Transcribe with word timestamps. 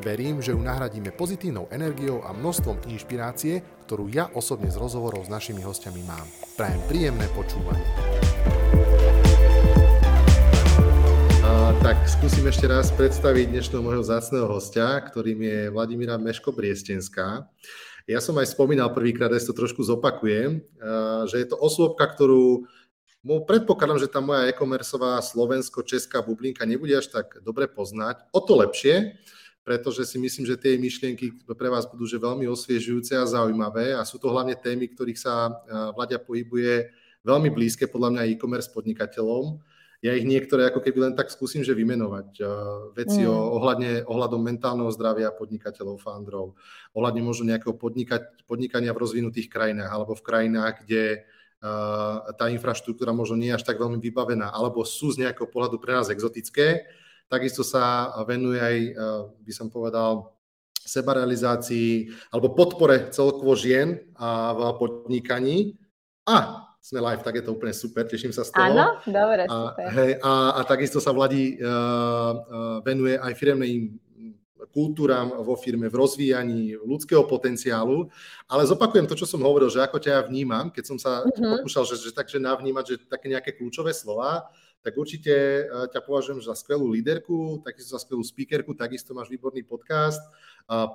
Verím, 0.00 0.40
že 0.40 0.56
ju 0.56 0.60
nahradíme 0.64 1.12
pozitívnou 1.12 1.68
energiou 1.68 2.24
a 2.24 2.32
množstvom 2.32 2.88
inšpirácie, 2.88 3.60
ktorú 3.84 4.08
ja 4.08 4.32
osobne 4.32 4.72
z 4.72 4.80
rozhovorov 4.80 5.28
s 5.28 5.32
našimi 5.32 5.60
hostiami 5.60 6.00
mám. 6.08 6.24
Prajem 6.56 6.80
príjemné 6.88 7.28
počúvanie. 7.36 7.84
tak 11.84 12.00
skúsim 12.08 12.44
ešte 12.48 12.64
raz 12.68 12.88
predstaviť 12.92 13.52
dnešného 13.52 13.84
môjho 13.84 14.04
zácného 14.04 14.48
hostia, 14.48 15.00
ktorým 15.00 15.40
je 15.44 15.58
Vladimíra 15.68 16.16
Meško-Briestenská. 16.16 17.44
Ja 18.08 18.20
som 18.24 18.36
aj 18.40 18.56
spomínal 18.56 18.92
prvýkrát, 18.92 19.32
ja 19.32 19.40
to 19.40 19.52
trošku 19.52 19.84
zopakujem, 19.84 20.64
že 21.28 21.36
je 21.40 21.46
to 21.48 21.56
osôbka, 21.60 22.08
ktorú 22.08 22.64
predpokladám, 23.44 24.00
že 24.00 24.12
tá 24.12 24.20
moja 24.24 24.48
e-commerceová 24.48 25.20
slovensko-česká 25.20 26.24
bublinka 26.24 26.64
nebude 26.68 26.96
až 26.96 27.12
tak 27.12 27.36
dobre 27.44 27.68
poznať. 27.68 28.28
O 28.32 28.40
to 28.44 28.60
lepšie, 28.60 29.16
pretože 29.60 30.08
si 30.08 30.16
myslím, 30.16 30.48
že 30.48 30.56
tie 30.56 30.80
myšlienky 30.80 31.44
pre 31.52 31.68
vás 31.68 31.84
budú 31.84 32.08
že 32.08 32.16
veľmi 32.16 32.48
osviežujúce 32.48 33.16
a 33.16 33.28
zaujímavé 33.28 33.92
a 33.92 34.02
sú 34.08 34.16
to 34.16 34.32
hlavne 34.32 34.56
témy, 34.56 34.88
ktorých 34.92 35.20
sa 35.20 35.52
Vladia 35.92 36.18
pohybuje 36.18 36.90
veľmi 37.22 37.52
blízke 37.52 37.84
podľa 37.88 38.16
mňa 38.16 38.22
e-commerce 38.32 38.72
podnikateľom 38.72 39.60
ja 40.00 40.16
ich 40.16 40.24
niektoré 40.24 40.72
ako 40.72 40.80
keby 40.80 40.98
len 41.12 41.14
tak 41.14 41.28
skúsim, 41.28 41.60
že 41.60 41.76
vymenovať. 41.76 42.40
Veci 42.96 43.20
mm. 43.20 43.28
o, 43.28 43.36
ohľadne, 43.60 44.08
ohľadom 44.08 44.40
mentálneho 44.40 44.88
zdravia 44.96 45.28
podnikateľov, 45.28 46.00
fandrov, 46.00 46.56
ohľadne 46.96 47.20
možno 47.20 47.52
nejakého 47.52 47.76
podnikať, 47.76 48.48
podnikania 48.48 48.96
v 48.96 49.02
rozvinutých 49.04 49.52
krajinách 49.52 49.92
alebo 49.92 50.16
v 50.16 50.24
krajinách, 50.24 50.88
kde 50.88 51.04
uh, 51.20 52.32
tá 52.32 52.48
infraštruktúra 52.48 53.12
možno 53.12 53.36
nie 53.36 53.52
je 53.52 53.60
až 53.60 53.64
tak 53.68 53.76
veľmi 53.76 54.00
vybavená, 54.00 54.48
alebo 54.48 54.88
sú 54.88 55.12
z 55.12 55.28
nejakého 55.28 55.52
pohľadu 55.52 55.76
pre 55.76 55.92
nás 55.92 56.08
exotické. 56.08 56.88
Takisto 57.30 57.62
sa 57.62 58.10
venuje 58.26 58.58
aj, 58.58 58.76
uh, 58.98 59.22
by 59.46 59.52
som 59.54 59.70
povedal, 59.70 60.34
sebarealizácii 60.82 62.10
alebo 62.34 62.56
podpore 62.56 63.14
celkovo 63.14 63.54
žien 63.54 64.10
a 64.18 64.50
v 64.50 64.60
podnikaní. 64.74 65.78
A 66.26 66.66
sme 66.80 66.98
live, 67.04 67.22
tak 67.22 67.36
je 67.38 67.44
to 67.44 67.54
úplne 67.54 67.76
super, 67.76 68.08
teším 68.08 68.32
sa 68.32 68.42
z 68.42 68.56
toho. 68.56 68.66
Áno, 68.66 68.98
dobre, 69.04 69.44
a, 69.46 69.52
super. 69.52 69.86
Hej, 69.92 70.12
a, 70.24 70.32
a 70.56 70.60
takisto 70.64 70.98
sa 70.98 71.12
Vladi 71.12 71.60
uh, 71.60 71.62
uh, 71.62 72.32
venuje 72.82 73.14
aj 73.20 73.32
firemným 73.36 73.94
kultúram 74.70 75.34
vo 75.42 75.58
firme, 75.58 75.90
v 75.90 75.98
rozvíjaní 75.98 76.78
ľudského 76.78 77.26
potenciálu. 77.26 78.06
Ale 78.46 78.62
zopakujem 78.66 79.06
to, 79.06 79.18
čo 79.18 79.26
som 79.26 79.42
hovoril, 79.42 79.66
že 79.66 79.82
ako 79.82 79.98
ťa 79.98 80.10
ja 80.14 80.22
vnímam, 80.24 80.70
keď 80.70 80.84
som 80.86 80.98
sa 80.98 81.26
uh-huh. 81.26 81.60
pokúšal, 81.60 81.84
že, 81.90 81.98
že 81.98 82.14
takže 82.14 82.38
navnímať, 82.38 82.84
že 82.86 82.94
také 83.10 83.26
nejaké 83.28 83.58
kľúčové 83.58 83.90
slova, 83.90 84.46
tak 84.80 84.96
určite 84.96 85.66
ťa 85.68 86.00
považujem 86.04 86.40
za 86.40 86.56
skvelú 86.56 86.92
líderku, 86.92 87.60
takisto 87.60 87.92
za 87.92 88.00
skvelú 88.00 88.24
speakerku, 88.24 88.72
takisto 88.72 89.12
máš 89.12 89.28
výborný 89.28 89.60
podcast, 89.64 90.20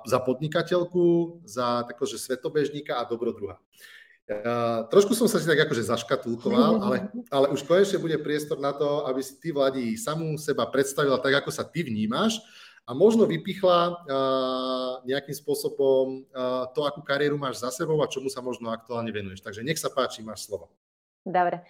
za 0.04 0.18
podnikateľku, 0.22 1.40
za 1.46 1.86
takože 1.86 2.18
svetobežníka 2.18 2.98
a 2.98 3.06
dobrodruha. 3.06 3.62
Uh, 4.26 4.90
trošku 4.90 5.14
som 5.14 5.30
sa 5.30 5.38
si 5.38 5.46
tak 5.46 5.70
akože 5.70 5.86
zaškatulkoval, 5.86 6.72
ale, 6.84 6.96
ale 7.30 7.46
už 7.54 7.62
konečne 7.62 8.02
bude 8.02 8.18
priestor 8.18 8.58
na 8.58 8.74
to, 8.74 9.06
aby 9.06 9.22
si 9.22 9.38
ty, 9.38 9.54
Vladi, 9.54 9.94
samú 9.94 10.34
seba 10.34 10.66
predstavila 10.66 11.22
tak, 11.22 11.46
ako 11.46 11.54
sa 11.54 11.62
ty 11.62 11.86
vnímaš 11.86 12.42
a 12.82 12.90
možno 12.90 13.22
vypichla 13.22 13.78
uh, 13.86 13.94
nejakým 15.06 15.30
spôsobom 15.30 16.26
to, 16.74 16.80
akú 16.82 17.06
kariéru 17.06 17.38
máš 17.38 17.62
za 17.62 17.70
sebou 17.70 18.02
a 18.02 18.10
čomu 18.10 18.26
sa 18.26 18.42
možno 18.42 18.74
aktuálne 18.74 19.14
venuješ. 19.14 19.46
Takže 19.46 19.62
nech 19.62 19.78
sa 19.78 19.94
páči, 19.94 20.26
máš 20.26 20.50
slovo. 20.50 20.74
Dobre. 21.22 21.62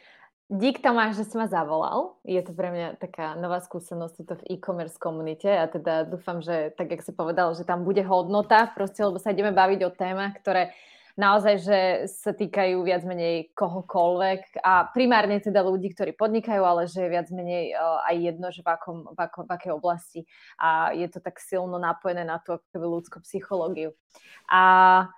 Dík 0.47 0.79
Tomáš, 0.79 1.19
že 1.19 1.25
si 1.27 1.35
ma 1.35 1.51
zavolal. 1.51 2.15
Je 2.23 2.39
to 2.39 2.55
pre 2.55 2.71
mňa 2.71 3.03
taká 3.03 3.35
nová 3.35 3.59
skúsenosť 3.59 4.15
tuto 4.15 4.35
v 4.39 4.55
e-commerce 4.55 4.95
komunite 4.95 5.51
a 5.51 5.67
teda 5.67 6.07
dúfam, 6.07 6.39
že 6.39 6.71
tak, 6.79 6.95
jak 6.95 7.03
si 7.03 7.11
povedal, 7.11 7.51
že 7.59 7.67
tam 7.67 7.83
bude 7.83 7.99
hodnota, 8.07 8.71
proste, 8.71 9.03
lebo 9.03 9.19
sa 9.19 9.35
ideme 9.35 9.51
baviť 9.51 9.81
o 9.83 9.91
témach, 9.91 10.39
ktoré 10.39 10.71
naozaj, 11.19 11.55
že 11.67 11.79
sa 12.07 12.31
týkajú 12.31 12.79
viac 12.87 13.03
menej 13.03 13.51
kohokoľvek 13.59 14.63
a 14.63 14.87
primárne 14.95 15.43
teda 15.43 15.67
ľudí, 15.67 15.91
ktorí 15.91 16.15
podnikajú, 16.15 16.63
ale 16.63 16.87
že 16.87 17.03
je 17.03 17.11
viac 17.11 17.27
menej 17.35 17.75
uh, 17.75 18.07
aj 18.07 18.15
jedno, 18.15 18.47
že 18.55 18.63
v, 18.63 18.71
akom, 18.71 18.99
v, 19.03 19.19
akom, 19.19 19.51
v 19.51 19.51
akej 19.51 19.73
oblasti 19.75 20.21
a 20.63 20.95
je 20.95 21.11
to 21.11 21.19
tak 21.19 21.43
silno 21.43 21.83
napojené 21.83 22.23
na 22.23 22.39
tú 22.39 22.55
ľudskú 22.71 23.19
psychológiu. 23.27 23.99
A 24.47 25.11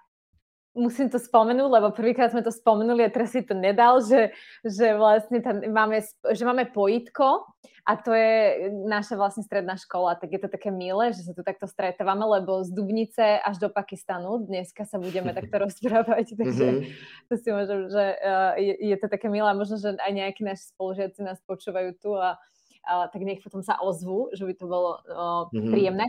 musím 0.79 1.11
to 1.11 1.19
spomenúť, 1.19 1.69
lebo 1.69 1.91
prvýkrát 1.91 2.31
sme 2.31 2.47
to 2.47 2.55
spomenuli 2.55 3.03
a 3.03 3.11
teraz 3.11 3.35
si 3.35 3.43
to 3.43 3.53
nedal, 3.53 3.99
že, 3.99 4.31
že 4.63 4.95
vlastne 4.95 5.43
tam 5.43 5.59
máme, 5.61 5.99
že 6.07 6.43
máme 6.47 6.71
pojitko 6.71 7.43
a 7.89 7.93
to 7.97 8.15
je 8.15 8.69
naša 8.87 9.19
vlastne 9.19 9.43
stredná 9.43 9.75
škola, 9.75 10.15
tak 10.15 10.31
je 10.31 10.41
to 10.45 10.49
také 10.53 10.71
milé, 10.71 11.11
že 11.17 11.27
sa 11.27 11.33
tu 11.35 11.43
takto 11.43 11.67
stretávame, 11.67 12.23
lebo 12.39 12.63
z 12.63 12.71
Dubnice 12.71 13.43
až 13.43 13.59
do 13.59 13.69
Pakistanu 13.73 14.45
dneska 14.45 14.87
sa 14.87 15.03
budeme 15.03 15.35
takto 15.35 15.59
rozprávať, 15.67 16.39
takže 16.39 16.67
mm-hmm. 16.69 17.27
to 17.27 17.35
si 17.35 17.49
môžem, 17.51 17.81
že 17.91 18.05
uh, 18.21 18.53
je, 18.61 18.75
je 18.95 18.97
to 19.01 19.07
také 19.11 19.27
milé, 19.33 19.51
možno, 19.57 19.81
že 19.81 19.99
aj 19.99 20.13
nejakí 20.15 20.47
naši 20.47 20.71
spolužiaci 20.77 21.25
nás 21.27 21.43
počúvajú 21.49 21.91
tu 21.99 22.13
a, 22.15 22.39
a 22.87 23.09
tak 23.11 23.25
nech 23.27 23.43
potom 23.43 23.65
sa 23.65 23.81
ozvú, 23.83 24.31
že 24.37 24.47
by 24.47 24.55
to 24.55 24.65
bolo 24.71 25.01
uh, 25.09 25.49
mm-hmm. 25.51 25.73
príjemné. 25.73 26.07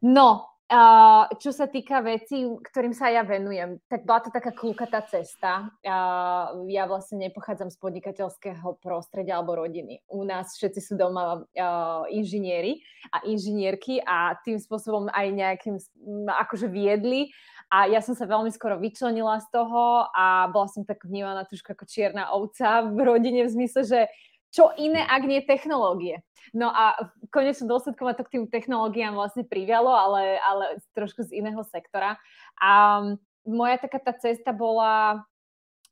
No, 0.00 0.57
Uh, 0.68 1.24
čo 1.40 1.48
sa 1.48 1.64
týka 1.64 2.04
vecí, 2.04 2.44
ktorým 2.44 2.92
sa 2.92 3.08
ja 3.08 3.24
venujem, 3.24 3.80
tak 3.88 4.04
bola 4.04 4.20
to 4.20 4.28
taká 4.28 4.52
klukatá 4.52 5.00
cesta. 5.00 5.72
Uh, 5.80 6.68
ja 6.68 6.84
vlastne 6.84 7.24
nepochádzam 7.24 7.72
z 7.72 7.80
podnikateľského 7.80 8.76
prostredia 8.76 9.40
alebo 9.40 9.56
rodiny. 9.56 10.04
U 10.12 10.28
nás 10.28 10.52
všetci 10.52 10.80
sú 10.84 11.00
doma 11.00 11.40
uh, 11.40 12.04
inžinieri 12.12 12.84
a 13.16 13.24
inžinierky 13.24 14.04
a 14.04 14.36
tým 14.44 14.60
spôsobom 14.60 15.08
aj 15.08 15.26
nejakým 15.32 15.80
akože 16.28 16.68
viedli 16.68 17.32
a 17.68 17.84
ja 17.84 18.00
som 18.00 18.16
sa 18.16 18.24
veľmi 18.24 18.48
skoro 18.48 18.80
vyčlenila 18.80 19.40
z 19.44 19.48
toho 19.52 20.08
a 20.12 20.48
bola 20.48 20.68
som 20.72 20.88
tak 20.88 21.04
vnímaná 21.04 21.44
trošku 21.44 21.76
ako 21.76 21.84
čierna 21.84 22.32
ovca 22.32 22.88
v 22.88 22.98
rodine 23.04 23.44
v 23.44 23.52
zmysle, 23.52 23.84
že 23.84 24.00
čo 24.48 24.72
iné, 24.80 25.04
ak 25.04 25.22
nie 25.28 25.44
technológie. 25.44 26.24
No 26.56 26.72
a 26.72 26.96
v 26.96 27.28
konečnom 27.28 27.68
dôsledku 27.68 28.00
ma 28.04 28.16
to 28.16 28.24
k 28.24 28.40
tým 28.40 28.44
technológiám 28.48 29.12
vlastne 29.12 29.44
privialo, 29.44 29.92
ale, 29.92 30.40
ale 30.40 30.80
trošku 30.96 31.28
z 31.28 31.36
iného 31.36 31.60
sektora. 31.68 32.16
A 32.56 33.02
moja 33.44 33.76
taká 33.80 34.00
tá 34.00 34.12
cesta 34.16 34.52
bola 34.56 35.24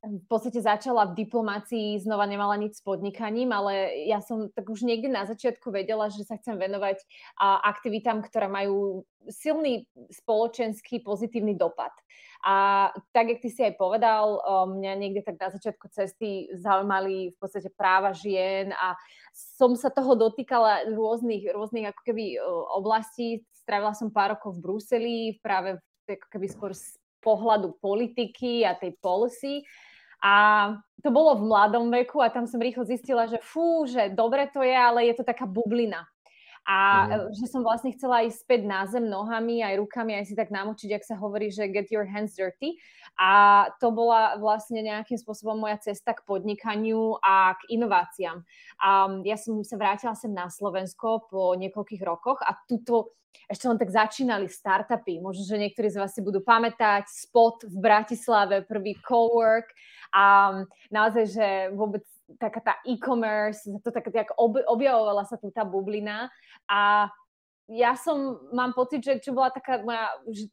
v 0.06 0.26
podstate 0.30 0.62
začala 0.62 1.10
v 1.10 1.26
diplomácii, 1.26 1.98
znova 1.98 2.30
nemala 2.30 2.54
nič 2.54 2.78
s 2.78 2.82
podnikaním, 2.86 3.50
ale 3.50 4.06
ja 4.06 4.22
som 4.22 4.46
tak 4.54 4.70
už 4.70 4.86
niekde 4.86 5.10
na 5.10 5.26
začiatku 5.26 5.74
vedela, 5.74 6.06
že 6.08 6.22
sa 6.22 6.38
chcem 6.38 6.54
venovať 6.54 7.02
aktivitám, 7.42 8.22
ktoré 8.22 8.46
majú 8.46 9.02
silný 9.26 9.90
spoločenský 10.14 11.02
pozitívny 11.02 11.58
dopad. 11.58 11.90
A 12.46 12.88
tak, 13.10 13.34
jak 13.34 13.42
ty 13.42 13.50
si 13.50 13.60
aj 13.66 13.74
povedal, 13.74 14.38
mňa 14.70 14.92
niekde 14.94 15.26
tak 15.26 15.42
na 15.42 15.50
začiatku 15.50 15.90
cesty 15.90 16.46
zaujímali 16.54 17.34
v 17.34 17.36
podstate 17.42 17.74
práva 17.74 18.14
žien 18.14 18.70
a 18.70 18.94
som 19.34 19.74
sa 19.74 19.90
toho 19.90 20.14
dotýkala 20.14 20.86
rôznych, 20.94 21.50
rôznych 21.50 21.90
ako 21.90 22.00
keby 22.06 22.38
oblastí. 22.78 23.42
Strávila 23.50 23.98
som 23.98 24.14
pár 24.14 24.38
rokov 24.38 24.54
v 24.56 24.62
Bruseli, 24.62 25.18
práve 25.42 25.82
ako 26.06 26.26
keby 26.30 26.46
skôr 26.46 26.70
z 26.70 26.94
pohľadu 27.18 27.74
politiky 27.82 28.62
a 28.62 28.78
tej 28.78 28.94
policy. 29.02 29.66
A 30.22 30.34
to 31.04 31.14
bolo 31.14 31.38
v 31.38 31.46
mladom 31.46 31.86
veku 31.92 32.18
a 32.18 32.32
tam 32.32 32.50
som 32.50 32.58
rýchlo 32.58 32.82
zistila, 32.82 33.30
že 33.30 33.38
fú, 33.38 33.86
že 33.86 34.10
dobre 34.10 34.50
to 34.50 34.64
je, 34.64 34.74
ale 34.74 35.06
je 35.06 35.14
to 35.14 35.24
taká 35.24 35.46
bublina. 35.46 36.08
A 36.66 37.06
mm. 37.06 37.38
že 37.38 37.46
som 37.46 37.62
vlastne 37.62 37.94
chcela 37.94 38.26
ísť 38.26 38.42
späť 38.42 38.66
na 38.66 38.82
zem 38.90 39.06
nohami, 39.06 39.62
aj 39.62 39.78
rukami, 39.78 40.18
aj 40.18 40.26
si 40.26 40.34
tak 40.34 40.50
namočiť, 40.50 40.98
ak 40.98 41.06
sa 41.06 41.14
hovorí, 41.14 41.46
že 41.54 41.70
get 41.70 41.94
your 41.94 42.02
hands 42.02 42.34
dirty. 42.34 42.74
A 43.14 43.70
to 43.78 43.94
bola 43.94 44.34
vlastne 44.42 44.82
nejakým 44.82 45.14
spôsobom 45.14 45.62
moja 45.62 45.78
cesta 45.78 46.10
k 46.10 46.26
podnikaniu 46.26 47.22
a 47.22 47.54
k 47.54 47.70
inováciám. 47.70 48.42
A 48.82 49.06
ja 49.22 49.38
som 49.38 49.62
sa 49.62 49.78
vrátila 49.78 50.18
sem 50.18 50.34
na 50.34 50.50
Slovensko 50.50 51.30
po 51.30 51.54
niekoľkých 51.54 52.02
rokoch 52.02 52.42
a 52.42 52.58
tuto 52.66 53.14
ešte 53.46 53.68
len 53.70 53.78
tak 53.78 53.94
začínali 53.94 54.50
startupy. 54.50 55.22
Možno, 55.22 55.46
že 55.46 55.60
niektorí 55.60 55.86
z 55.86 56.02
vás 56.02 56.10
si 56.16 56.24
budú 56.24 56.42
pamätať 56.42 57.06
spot 57.06 57.68
v 57.68 57.76
Bratislave, 57.78 58.66
prvý 58.66 58.98
cowork 59.06 59.70
a 60.16 60.24
naozaj, 60.88 61.24
že 61.28 61.48
vôbec 61.76 62.00
taká 62.40 62.60
tá 62.64 62.74
e-commerce, 62.88 63.68
to 63.84 63.92
tak, 63.92 64.08
tak 64.08 64.32
objavovala 64.40 65.28
sa 65.28 65.36
tu 65.36 65.52
tá 65.52 65.62
bublina 65.62 66.32
a 66.64 67.12
ja 67.66 67.98
som, 67.98 68.46
mám 68.54 68.70
pocit, 68.72 69.02
že 69.02 69.18
čo 69.18 69.34
bola 69.34 69.50
taká 69.50 69.82
moja, 69.82 70.06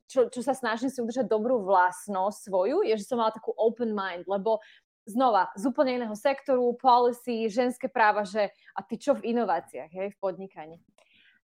čo, 0.09 0.33
čo 0.33 0.41
sa 0.41 0.57
snažím 0.57 0.89
si 0.89 0.97
udržať 0.97 1.29
dobrú 1.29 1.61
vlastnosť 1.61 2.49
svoju, 2.49 2.81
je, 2.89 2.97
že 2.97 3.05
som 3.05 3.21
mala 3.21 3.29
takú 3.29 3.53
open 3.53 3.93
mind, 3.93 4.25
lebo 4.25 4.57
znova 5.05 5.53
z 5.53 5.69
úplne 5.69 6.01
iného 6.01 6.15
sektoru, 6.17 6.73
policy, 6.73 7.45
ženské 7.53 7.85
práva, 7.85 8.25
že 8.25 8.49
a 8.73 8.81
ty 8.81 8.97
čo 8.97 9.13
v 9.13 9.29
inováciách, 9.29 9.91
hej, 9.93 10.09
v 10.09 10.17
podnikaní. 10.17 10.77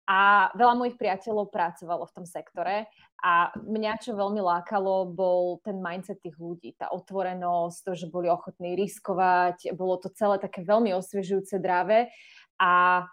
A 0.10 0.50
veľa 0.58 0.74
mojich 0.74 0.98
priateľov 0.98 1.54
pracovalo 1.54 2.10
v 2.10 2.16
tom 2.18 2.26
sektore 2.26 2.90
a 3.22 3.54
mňa, 3.62 4.02
čo 4.02 4.18
veľmi 4.18 4.42
lákalo, 4.42 5.14
bol 5.14 5.62
ten 5.62 5.78
mindset 5.78 6.18
tých 6.26 6.34
ľudí, 6.42 6.74
tá 6.82 6.90
otvorenosť, 6.90 7.78
to, 7.86 7.92
že 7.94 8.10
boli 8.10 8.26
ochotní 8.26 8.74
riskovať, 8.74 9.70
bolo 9.78 10.02
to 10.02 10.10
celé 10.18 10.42
také 10.42 10.66
veľmi 10.66 10.98
osviežujúce, 10.98 11.62
dráve 11.62 12.10
a 12.58 13.06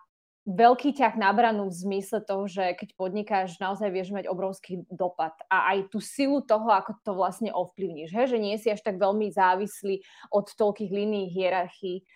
veľký 0.46 0.94
ťah 0.94 1.18
na 1.18 1.34
branu 1.34 1.66
v 1.68 1.74
zmysle 1.74 2.22
toho, 2.22 2.46
že 2.46 2.78
keď 2.78 2.88
podnikáš, 2.94 3.58
naozaj 3.58 3.90
vieš 3.90 4.14
mať 4.14 4.30
obrovský 4.30 4.86
dopad 4.88 5.34
a 5.50 5.74
aj 5.74 5.90
tú 5.90 5.98
silu 5.98 6.40
toho, 6.46 6.70
ako 6.70 6.96
to 7.02 7.12
vlastne 7.18 7.50
ovplyvníš, 7.50 8.14
he? 8.14 8.24
že 8.30 8.38
nie 8.38 8.54
si 8.56 8.70
až 8.70 8.80
tak 8.80 8.96
veľmi 8.96 9.26
závislý 9.34 10.00
od 10.30 10.46
toľkých 10.48 10.90
línií 10.94 11.28
hierarchií 11.34 12.06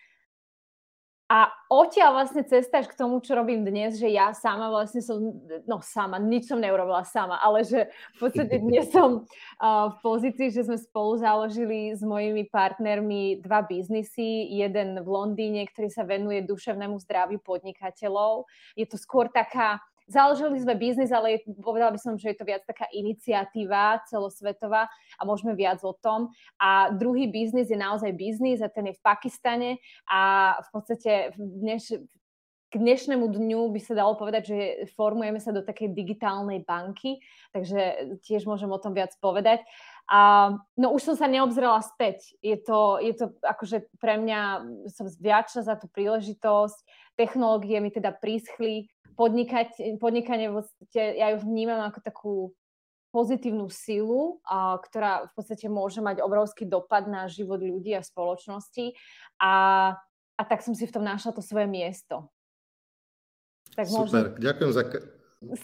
a 1.31 1.47
odtiaľ 1.71 2.19
vlastne 2.19 2.43
cesta 2.43 2.83
až 2.83 2.91
k 2.91 2.99
tomu, 2.99 3.23
čo 3.23 3.39
robím 3.39 3.63
dnes, 3.63 4.03
že 4.03 4.11
ja 4.11 4.35
sama 4.35 4.67
vlastne 4.67 4.99
som, 4.99 5.31
no 5.63 5.79
sama, 5.79 6.19
nič 6.19 6.51
som 6.51 6.59
neurobila 6.59 7.07
sama, 7.07 7.39
ale 7.39 7.63
že 7.63 7.87
v 8.19 8.27
podstate 8.27 8.59
dnes 8.67 8.91
som 8.91 9.23
uh, 9.23 9.95
v 9.95 9.97
pozícii, 10.03 10.51
že 10.51 10.67
sme 10.67 10.75
spolu 10.75 11.23
založili 11.23 11.95
s 11.95 12.03
mojimi 12.03 12.51
partnermi 12.51 13.47
dva 13.47 13.63
biznisy, 13.63 14.51
jeden 14.59 14.99
v 14.99 15.07
Londýne, 15.07 15.71
ktorý 15.71 15.87
sa 15.87 16.03
venuje 16.03 16.43
duševnému 16.43 16.99
zdraviu 16.99 17.39
podnikateľov. 17.39 18.51
Je 18.75 18.91
to 18.91 18.99
skôr 18.99 19.31
taká 19.31 19.79
Založili 20.11 20.59
sme 20.59 20.75
biznis, 20.75 21.15
ale 21.15 21.39
povedala 21.63 21.95
by 21.95 22.01
som, 22.03 22.19
že 22.19 22.35
je 22.35 22.39
to 22.43 22.43
viac 22.43 22.67
taká 22.67 22.91
iniciatíva 22.91 24.03
celosvetová 24.11 24.91
a 24.91 25.23
môžeme 25.23 25.55
viac 25.55 25.79
o 25.87 25.95
tom. 25.95 26.35
A 26.59 26.91
druhý 26.91 27.31
biznis 27.31 27.71
je 27.71 27.79
naozaj 27.79 28.11
biznis 28.19 28.59
a 28.59 28.67
ten 28.67 28.91
je 28.91 28.99
v 28.99 29.05
Pakistane 29.07 29.71
a 30.11 30.59
v 30.67 30.69
podstate 30.75 31.31
dneš, 31.39 31.95
k 32.71 32.75
dnešnému 32.75 33.27
dňu 33.31 33.71
by 33.71 33.81
sa 33.83 33.99
dalo 33.99 34.15
povedať, 34.15 34.43
že 34.51 34.59
formujeme 34.99 35.39
sa 35.39 35.55
do 35.55 35.63
takej 35.63 35.95
digitálnej 35.95 36.63
banky, 36.63 37.19
takže 37.51 38.15
tiež 38.27 38.47
môžem 38.51 38.71
o 38.71 38.83
tom 38.83 38.95
viac 38.95 39.11
povedať. 39.19 39.63
A, 40.11 40.55
no 40.75 40.91
už 40.91 41.07
som 41.07 41.15
sa 41.15 41.31
neobzrela 41.31 41.83
späť. 41.87 42.35
Je 42.43 42.59
to, 42.59 42.99
je 42.99 43.15
to 43.15 43.31
akože 43.43 43.87
pre 44.03 44.19
mňa, 44.19 44.41
som 44.91 45.07
vďačná 45.07 45.67
za 45.67 45.79
tú 45.79 45.87
príležitosť. 45.91 46.79
Technológie 47.19 47.79
mi 47.79 47.91
teda 47.91 48.15
príschli, 48.15 48.91
podnikať, 49.15 49.99
podnikanie 50.03 50.51
v 50.51 50.63
podstate, 50.63 51.19
ja 51.19 51.35
ju 51.35 51.43
vnímam 51.43 51.83
ako 51.87 51.99
takú 52.03 52.35
pozitívnu 53.11 53.67
silu, 53.71 54.39
a, 54.47 54.79
ktorá 54.79 55.27
v 55.27 55.33
podstate 55.35 55.67
môže 55.67 55.99
mať 55.99 56.23
obrovský 56.23 56.67
dopad 56.67 57.11
na 57.11 57.27
život 57.27 57.59
ľudí 57.59 57.91
a 57.95 58.07
spoločnosti 58.07 58.95
a, 59.43 59.53
a 60.39 60.43
tak 60.47 60.63
som 60.63 60.79
si 60.79 60.87
v 60.87 60.95
tom 60.95 61.03
našla 61.03 61.35
to 61.35 61.43
svoje 61.43 61.67
miesto. 61.67 62.31
Tak 63.75 63.87
Super, 63.87 63.99
možno... 63.99 64.19
ďakujem 64.39 64.71
za... 64.71 64.83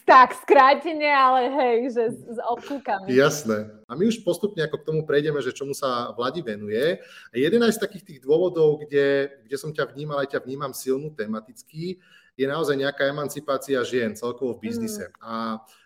Tak, 0.08 0.32
skrátene, 0.40 1.04
ale 1.12 1.52
hej, 1.52 1.92
že 1.92 2.04
s, 2.08 2.40
obkúkami. 2.40 3.12
Jasné. 3.12 3.68
A 3.84 3.92
my 3.92 4.08
už 4.08 4.24
postupne 4.24 4.64
ako 4.64 4.80
k 4.80 4.86
tomu 4.88 5.00
prejdeme, 5.04 5.36
že 5.44 5.52
čomu 5.52 5.76
sa 5.76 6.16
Vladi 6.16 6.40
venuje. 6.40 6.96
Jeden 7.36 7.60
aj 7.60 7.76
z 7.76 7.82
takých 7.84 8.04
tých 8.08 8.20
dôvodov, 8.24 8.80
kde, 8.80 9.36
kde 9.44 9.56
som 9.60 9.68
ťa 9.76 9.92
vnímal, 9.92 10.24
aj 10.24 10.32
ťa 10.32 10.40
vnímam 10.48 10.72
silnú 10.72 11.12
tematicky, 11.12 12.00
je 12.36 12.46
naozaj 12.48 12.72
nejaká 12.72 13.04
emancipácia 13.04 13.76
žien 13.84 14.16
celkovo 14.16 14.56
v 14.56 14.68
biznise. 14.68 15.12
Mm. 15.12 15.16
A 15.20 15.32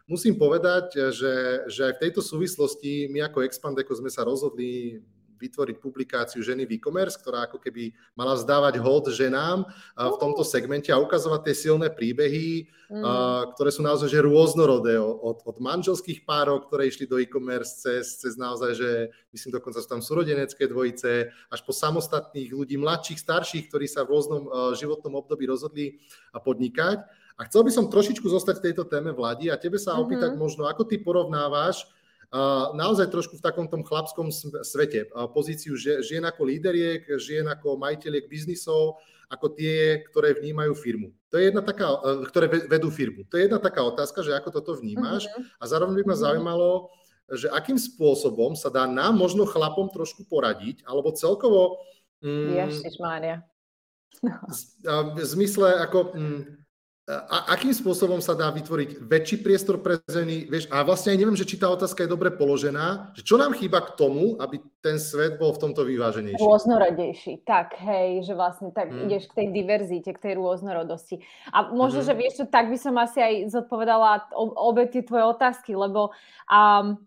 musím 0.07 0.39
povedať, 0.39 1.11
že, 1.11 1.67
že 1.67 1.81
aj 1.91 1.95
v 1.99 2.03
tejto 2.07 2.23
súvislosti 2.23 3.11
my 3.11 3.27
ako 3.27 3.43
Expandeko 3.43 3.91
sme 3.99 4.11
sa 4.11 4.23
rozhodli 4.23 5.03
vytvoriť 5.41 5.77
publikáciu 5.81 6.45
ženy 6.45 6.69
v 6.69 6.77
e-commerce, 6.77 7.17
ktorá 7.17 7.49
ako 7.49 7.57
keby 7.57 7.97
mala 8.13 8.37
vzdávať 8.37 8.77
hod 8.77 9.09
ženám 9.09 9.65
v 9.97 10.17
tomto 10.21 10.45
segmente 10.45 10.93
a 10.93 11.01
ukazovať 11.01 11.49
tie 11.49 11.55
silné 11.57 11.89
príbehy, 11.89 12.69
mm. 12.93 13.05
ktoré 13.57 13.73
sú 13.73 13.81
naozaj 13.81 14.13
že 14.13 14.21
rôznorodé 14.21 15.01
od, 15.01 15.41
od 15.41 15.57
manželských 15.57 16.29
párov, 16.29 16.69
ktoré 16.69 16.93
išli 16.93 17.09
do 17.09 17.17
e-commerce 17.17 17.81
cez, 17.81 18.21
cez 18.21 18.37
naozaj, 18.37 18.77
že 18.77 18.91
myslím 19.33 19.57
dokonca 19.57 19.81
sú 19.81 19.89
tam 19.89 20.05
súrodenecké 20.05 20.69
dvojice, 20.69 21.33
až 21.49 21.61
po 21.65 21.73
samostatných 21.73 22.53
ľudí, 22.53 22.77
mladších, 22.77 23.17
starších, 23.17 23.73
ktorí 23.73 23.89
sa 23.89 24.05
v 24.05 24.13
rôznom 24.13 24.45
životnom 24.77 25.17
období 25.17 25.49
rozhodli 25.49 26.05
podnikať. 26.37 27.01
A 27.41 27.49
chcel 27.49 27.65
by 27.65 27.73
som 27.73 27.89
trošičku 27.89 28.29
zostať 28.29 28.61
v 28.61 28.65
tejto 28.69 28.85
téme 28.85 29.17
Vladi 29.17 29.49
a 29.49 29.57
tebe 29.57 29.81
sa 29.81 29.97
mm-hmm. 29.97 30.05
opýtať 30.05 30.31
možno, 30.37 30.69
ako 30.69 30.85
ty 30.85 31.01
porovnávaš 31.01 31.89
naozaj 32.75 33.11
trošku 33.11 33.39
v 33.39 33.45
takom 33.45 33.67
tom 33.67 33.83
chlapskom 33.83 34.31
svete. 34.63 35.11
Pozíciu 35.35 35.75
žien 35.79 36.23
ako 36.23 36.47
líderiek, 36.47 37.03
žien 37.19 37.47
ako 37.51 37.75
majiteľiek 37.75 38.31
biznisov, 38.31 39.03
ako 39.31 39.55
tie, 39.55 40.03
ktoré 40.11 40.35
vnímajú 40.35 40.75
firmu. 40.75 41.15
To 41.31 41.39
je 41.39 41.55
jedna 41.55 41.63
taká, 41.63 41.87
e, 42.03 42.27
ktoré 42.27 42.51
vedú 42.67 42.91
firmu. 42.91 43.23
To 43.31 43.39
je 43.39 43.47
jedna 43.47 43.63
taká 43.63 43.87
otázka, 43.87 44.27
že 44.27 44.35
ako 44.35 44.51
toto 44.51 44.75
vnímaš 44.75 45.31
uh-huh. 45.31 45.63
a 45.63 45.65
zároveň 45.71 46.03
by 46.03 46.05
ma 46.11 46.19
uh-huh. 46.19 46.25
zaujímalo, 46.27 46.71
že 47.31 47.47
akým 47.47 47.79
spôsobom 47.79 48.59
sa 48.59 48.75
dá 48.75 48.91
nám 48.91 49.15
možno 49.15 49.47
chlapom 49.47 49.87
trošku 49.87 50.27
poradiť, 50.27 50.83
alebo 50.83 51.15
celkovo... 51.15 51.79
Mm, 52.27 52.75
Ježišmária. 52.75 53.47
No. 54.19 54.35
V 55.15 55.23
zmysle 55.23 55.79
ako... 55.79 56.11
A 57.11 57.59
akým 57.59 57.75
spôsobom 57.75 58.23
sa 58.23 58.39
dá 58.39 58.47
vytvoriť 58.55 59.03
väčší 59.03 59.43
priestor 59.43 59.83
pre 59.83 59.99
ženy, 60.07 60.47
vieš, 60.47 60.71
a 60.71 60.87
vlastne 60.87 61.11
aj 61.11 61.19
neviem, 61.19 61.35
že 61.35 61.49
či 61.49 61.59
tá 61.59 61.67
otázka 61.67 62.07
je 62.07 62.13
dobre 62.13 62.31
položená, 62.31 63.11
že 63.19 63.27
čo 63.27 63.35
nám 63.35 63.59
chýba 63.59 63.83
k 63.83 63.99
tomu, 63.99 64.39
aby 64.39 64.63
ten 64.79 65.01
svet 65.03 65.35
bol 65.41 65.51
v 65.51 65.63
tomto 65.67 65.83
vyváženejší? 65.83 66.39
Rôznorodejší, 66.39 67.43
tak, 67.43 67.75
hej, 67.83 68.23
že 68.23 68.39
vlastne 68.39 68.71
tak 68.71 68.95
hmm. 68.95 69.11
ideš 69.11 69.27
k 69.33 69.43
tej 69.43 69.49
diverzite, 69.51 70.11
k 70.15 70.23
tej 70.23 70.35
rôznorodosti. 70.39 71.19
A 71.51 71.75
možno, 71.75 72.05
hmm. 72.05 72.09
že 72.09 72.15
vieš 72.15 72.35
čo, 72.41 72.45
tak 72.47 72.71
by 72.71 72.79
som 72.79 72.95
asi 73.01 73.19
aj 73.19 73.35
zodpovedala 73.51 74.31
obe 74.39 74.87
tie 74.87 75.03
tvoje 75.03 75.25
otázky, 75.35 75.75
lebo 75.75 76.15
um, 76.47 77.01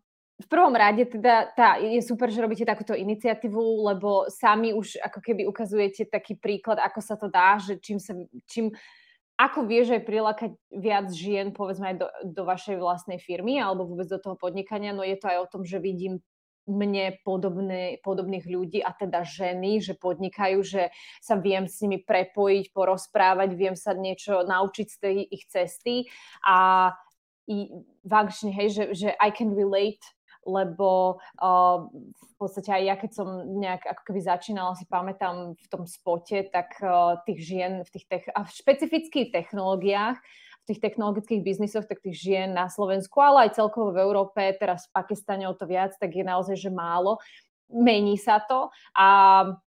v 0.43 0.47
prvom 0.49 0.73
rade 0.75 1.05
teda 1.05 1.53
tá, 1.55 1.77
je 1.79 2.01
super, 2.01 2.27
že 2.27 2.41
robíte 2.41 2.65
takúto 2.65 2.97
iniciatívu, 2.97 3.87
lebo 3.93 4.27
sami 4.27 4.73
už 4.73 4.99
ako 4.99 5.19
keby 5.21 5.45
ukazujete 5.47 6.09
taký 6.09 6.35
príklad, 6.35 6.81
ako 6.81 6.99
sa 6.99 7.15
to 7.15 7.29
dá, 7.29 7.61
že 7.61 7.79
čím 7.79 8.01
sa, 8.01 8.17
čím 8.49 8.73
ako 9.43 9.67
vieš 9.67 9.99
aj 9.99 10.03
prilákať 10.07 10.51
viac 10.71 11.11
žien, 11.11 11.51
povedzme 11.51 11.91
aj 11.91 11.97
do, 11.99 12.07
do 12.23 12.43
vašej 12.47 12.79
vlastnej 12.79 13.19
firmy 13.19 13.59
alebo 13.59 13.83
vôbec 13.83 14.07
do 14.07 14.15
toho 14.15 14.39
podnikania? 14.39 14.95
No 14.95 15.03
je 15.03 15.19
to 15.19 15.27
aj 15.27 15.37
o 15.43 15.51
tom, 15.51 15.61
že 15.67 15.83
vidím 15.83 16.23
mne 16.63 17.19
podobné, 17.27 17.99
podobných 17.99 18.47
ľudí 18.47 18.79
a 18.79 18.95
teda 18.95 19.27
ženy, 19.27 19.83
že 19.83 19.99
podnikajú, 19.99 20.63
že 20.63 20.95
sa 21.19 21.35
viem 21.35 21.67
s 21.67 21.83
nimi 21.83 21.99
prepojiť, 21.99 22.71
porozprávať, 22.71 23.49
viem 23.59 23.75
sa 23.75 23.91
niečo 23.91 24.47
naučiť 24.47 24.87
z 24.87 24.97
tej 24.97 25.15
ich 25.27 25.43
cesty 25.51 26.07
a 26.47 26.91
i, 27.43 27.67
vážne, 28.07 28.55
hej, 28.55 28.71
že, 28.71 28.83
že 28.95 29.09
I 29.19 29.27
can 29.35 29.51
relate 29.51 29.99
lebo 30.43 31.19
uh, 31.39 31.87
v 32.07 32.33
podstate 32.37 32.69
aj 32.71 32.83
ja, 32.83 32.95
keď 32.99 33.11
som 33.15 33.27
nejak 33.59 33.83
ako 33.87 34.01
keby 34.11 34.19
začínala, 34.23 34.77
si 34.77 34.85
pamätám 34.87 35.55
v 35.55 35.67
tom 35.71 35.87
spote, 35.87 36.47
tak 36.51 36.77
uh, 36.83 37.19
tých 37.23 37.39
žien 37.39 37.73
v 37.83 37.89
tých 37.89 38.05
tech- 38.07 38.33
a 38.33 38.43
v 38.43 38.51
špecifických 38.51 39.31
technológiách, 39.31 40.19
v 40.63 40.65
tých 40.71 40.79
technologických 40.79 41.43
biznisoch, 41.43 41.83
tak 41.83 41.99
tých 41.99 42.15
žien 42.15 42.55
na 42.55 42.71
Slovensku, 42.71 43.19
ale 43.19 43.47
aj 43.47 43.59
celkovo 43.59 43.91
v 43.91 43.99
Európe, 43.99 44.39
teraz 44.55 44.87
v 44.87 44.95
Pakistane 44.95 45.43
o 45.43 45.55
to 45.55 45.67
viac, 45.67 45.91
tak 45.99 46.15
je 46.15 46.23
naozaj, 46.23 46.55
že 46.55 46.71
málo. 46.71 47.19
Mení 47.73 48.21
sa 48.21 48.39
to 48.43 48.69
a 48.93 49.07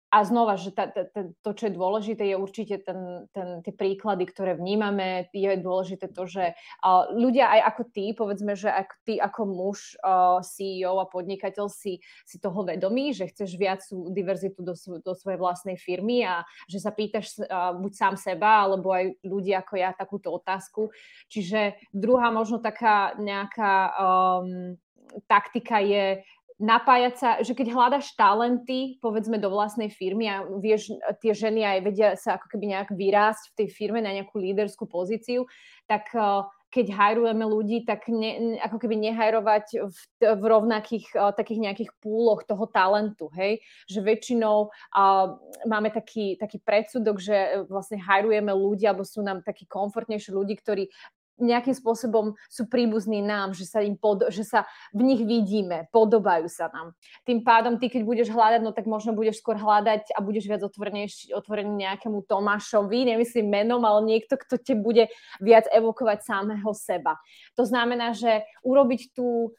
a 0.07 0.23
znova, 0.23 0.55
že 0.55 0.71
ta, 0.71 0.87
ta, 0.87 1.03
ta, 1.03 1.27
to, 1.43 1.51
čo 1.51 1.67
je 1.67 1.73
dôležité, 1.75 2.23
je 2.31 2.39
určite 2.39 2.79
ten, 2.79 3.27
ten, 3.35 3.59
tie 3.59 3.73
príklady, 3.75 4.23
ktoré 4.23 4.55
vnímame. 4.55 5.27
Je 5.35 5.51
dôležité 5.59 6.07
to, 6.07 6.23
že 6.23 6.55
uh, 6.55 7.11
ľudia 7.11 7.51
aj 7.51 7.75
ako 7.75 7.81
ty, 7.91 8.05
povedzme, 8.15 8.55
že 8.55 8.71
ak 8.71 9.03
ty 9.03 9.19
ako 9.19 9.41
muž, 9.43 9.99
uh, 9.99 10.39
CEO 10.39 11.03
a 11.03 11.11
podnikateľ 11.11 11.67
si, 11.67 11.99
si 12.23 12.39
toho 12.39 12.63
vedomí, 12.63 13.11
že 13.11 13.27
chceš 13.27 13.59
viac 13.59 13.83
diverzitu 13.91 14.63
do, 14.63 14.79
do 15.03 15.11
svojej 15.11 15.39
vlastnej 15.39 15.75
firmy 15.75 16.23
a 16.23 16.47
že 16.71 16.79
sa 16.79 16.95
pýtaš 16.95 17.43
uh, 17.43 17.75
buď 17.75 17.91
sám 17.91 18.15
seba, 18.15 18.63
alebo 18.63 18.95
aj 18.95 19.11
ľudí 19.27 19.51
ako 19.51 19.75
ja 19.75 19.91
takúto 19.91 20.31
otázku. 20.31 20.87
Čiže 21.27 21.83
druhá 21.91 22.31
možno 22.31 22.63
taká 22.63 23.11
nejaká 23.19 23.91
um, 23.99 24.79
taktika 25.27 25.79
je 25.79 26.21
napájať 26.57 27.13
sa, 27.17 27.29
že 27.45 27.53
keď 27.53 27.67
hľadaš 27.69 28.17
talenty, 28.17 28.97
povedzme, 28.97 29.37
do 29.37 29.53
vlastnej 29.53 29.93
firmy 29.93 30.25
a 30.25 30.41
vieš, 30.57 30.89
tie 31.21 31.33
ženy 31.33 31.61
aj 31.61 31.79
vedia 31.85 32.09
sa 32.17 32.41
ako 32.41 32.49
keby 32.49 32.73
nejak 32.73 32.89
vyrásť 32.97 33.53
v 33.53 33.57
tej 33.63 33.67
firme 33.69 34.01
na 34.01 34.09
nejakú 34.13 34.41
líderskú 34.41 34.89
pozíciu, 34.89 35.45
tak 35.85 36.09
uh, 36.17 36.49
keď 36.67 36.91
hajrujeme 36.91 37.45
ľudí, 37.47 37.87
tak 37.87 38.11
ne, 38.11 38.59
ako 38.59 38.75
keby 38.81 38.99
nehajrovať 38.99 39.87
v, 39.87 39.99
v 40.19 40.43
rovnakých 40.43 41.05
uh, 41.15 41.31
takých 41.31 41.63
nejakých 41.63 41.91
púloch 42.03 42.43
toho 42.43 42.67
talentu, 42.67 43.31
hej? 43.37 43.63
Že 43.87 43.99
väčšinou 44.03 44.67
uh, 44.67 45.25
máme 45.63 45.93
taký, 45.93 46.35
taký 46.35 46.59
predsudok, 46.59 47.23
že 47.23 47.63
vlastne 47.71 48.01
hajrujeme 48.03 48.51
ľudí, 48.51 48.83
alebo 48.83 49.07
sú 49.07 49.23
nám 49.23 49.45
takí 49.47 49.63
komfortnejší 49.63 50.33
ľudí, 50.35 50.59
ktorí 50.59 50.91
nejakým 51.37 51.73
spôsobom 51.77 52.33
sú 52.49 52.65
príbuzní 52.65 53.21
nám, 53.21 53.53
že 53.53 53.69
sa, 53.69 53.85
im 53.85 53.93
pod, 53.93 54.25
že 54.33 54.41
sa 54.41 54.65
v 54.93 55.05
nich 55.05 55.21
vidíme, 55.21 55.85
podobajú 55.93 56.49
sa 56.49 56.69
nám. 56.73 56.97
Tým 57.23 57.45
pádom 57.45 57.77
ty, 57.77 57.87
keď 57.89 58.01
budeš 58.03 58.29
hľadať, 58.33 58.61
no 58.65 58.73
tak 58.73 58.89
možno 58.89 59.13
budeš 59.13 59.39
skôr 59.41 59.57
hľadať 59.57 60.13
a 60.13 60.19
budeš 60.19 60.49
viac 60.49 60.61
otvorený 60.65 61.73
nejakému 61.77 62.25
Tomášovi, 62.25 63.13
nemyslím 63.13 63.47
menom, 63.47 63.81
ale 63.85 64.17
niekto, 64.17 64.35
kto 64.35 64.57
te 64.57 64.73
bude 64.73 65.09
viac 65.37 65.69
evokovať 65.69 66.25
samého 66.25 66.71
seba. 66.73 67.15
To 67.55 67.63
znamená, 67.63 68.17
že 68.17 68.43
urobiť 68.65 69.13
tú 69.13 69.53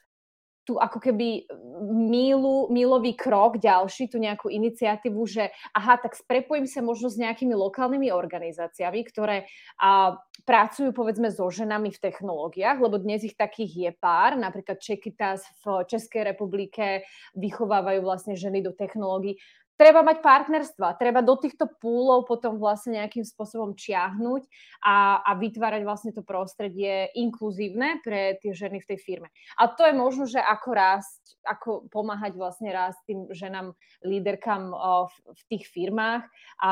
tú 0.68 0.76
ako 0.76 1.00
keby 1.00 1.48
mílu, 1.88 2.68
mílový 2.68 3.16
krok 3.16 3.56
ďalší, 3.56 4.12
tú 4.12 4.20
nejakú 4.20 4.52
iniciatívu, 4.52 5.24
že 5.24 5.48
aha, 5.72 5.96
tak 5.96 6.12
sprepojím 6.12 6.68
sa 6.68 6.84
možno 6.84 7.08
s 7.08 7.16
nejakými 7.16 7.56
lokálnymi 7.56 8.12
organizáciami, 8.12 9.00
ktoré 9.08 9.48
a, 9.80 10.20
pracujú 10.44 10.92
povedzme 10.92 11.32
so 11.32 11.48
ženami 11.48 11.88
v 11.88 12.02
technológiách, 12.04 12.76
lebo 12.84 13.00
dnes 13.00 13.24
ich 13.24 13.32
takých 13.32 13.72
je 13.88 13.90
pár, 13.96 14.36
napríklad 14.36 14.76
Čekitas 14.76 15.48
v 15.64 15.88
Českej 15.88 16.28
republike 16.36 17.08
vychovávajú 17.32 18.04
vlastne 18.04 18.36
ženy 18.36 18.60
do 18.60 18.76
technológií 18.76 19.40
treba 19.78 20.02
mať 20.02 20.18
partnerstva, 20.18 20.98
treba 20.98 21.22
do 21.22 21.38
týchto 21.38 21.70
púlov 21.78 22.26
potom 22.26 22.58
vlastne 22.58 22.98
nejakým 22.98 23.22
spôsobom 23.22 23.78
čiahnuť 23.78 24.42
a, 24.82 25.22
a 25.22 25.30
vytvárať 25.38 25.82
vlastne 25.86 26.10
to 26.10 26.26
prostredie 26.26 27.14
inkluzívne 27.14 28.02
pre 28.02 28.36
tie 28.42 28.50
ženy 28.50 28.82
v 28.82 28.88
tej 28.90 28.98
firme. 28.98 29.30
A 29.54 29.70
to 29.70 29.86
je 29.86 29.94
možno, 29.94 30.26
že 30.26 30.42
ako 30.42 30.68
rásť, 30.74 31.22
ako 31.46 31.86
pomáhať 31.94 32.34
vlastne 32.34 32.74
rásť 32.74 32.98
tým 33.06 33.20
ženám, 33.30 33.78
líderkám 34.02 34.74
v, 34.74 35.14
v 35.30 35.42
tých 35.46 35.64
firmách. 35.70 36.26
A 36.58 36.70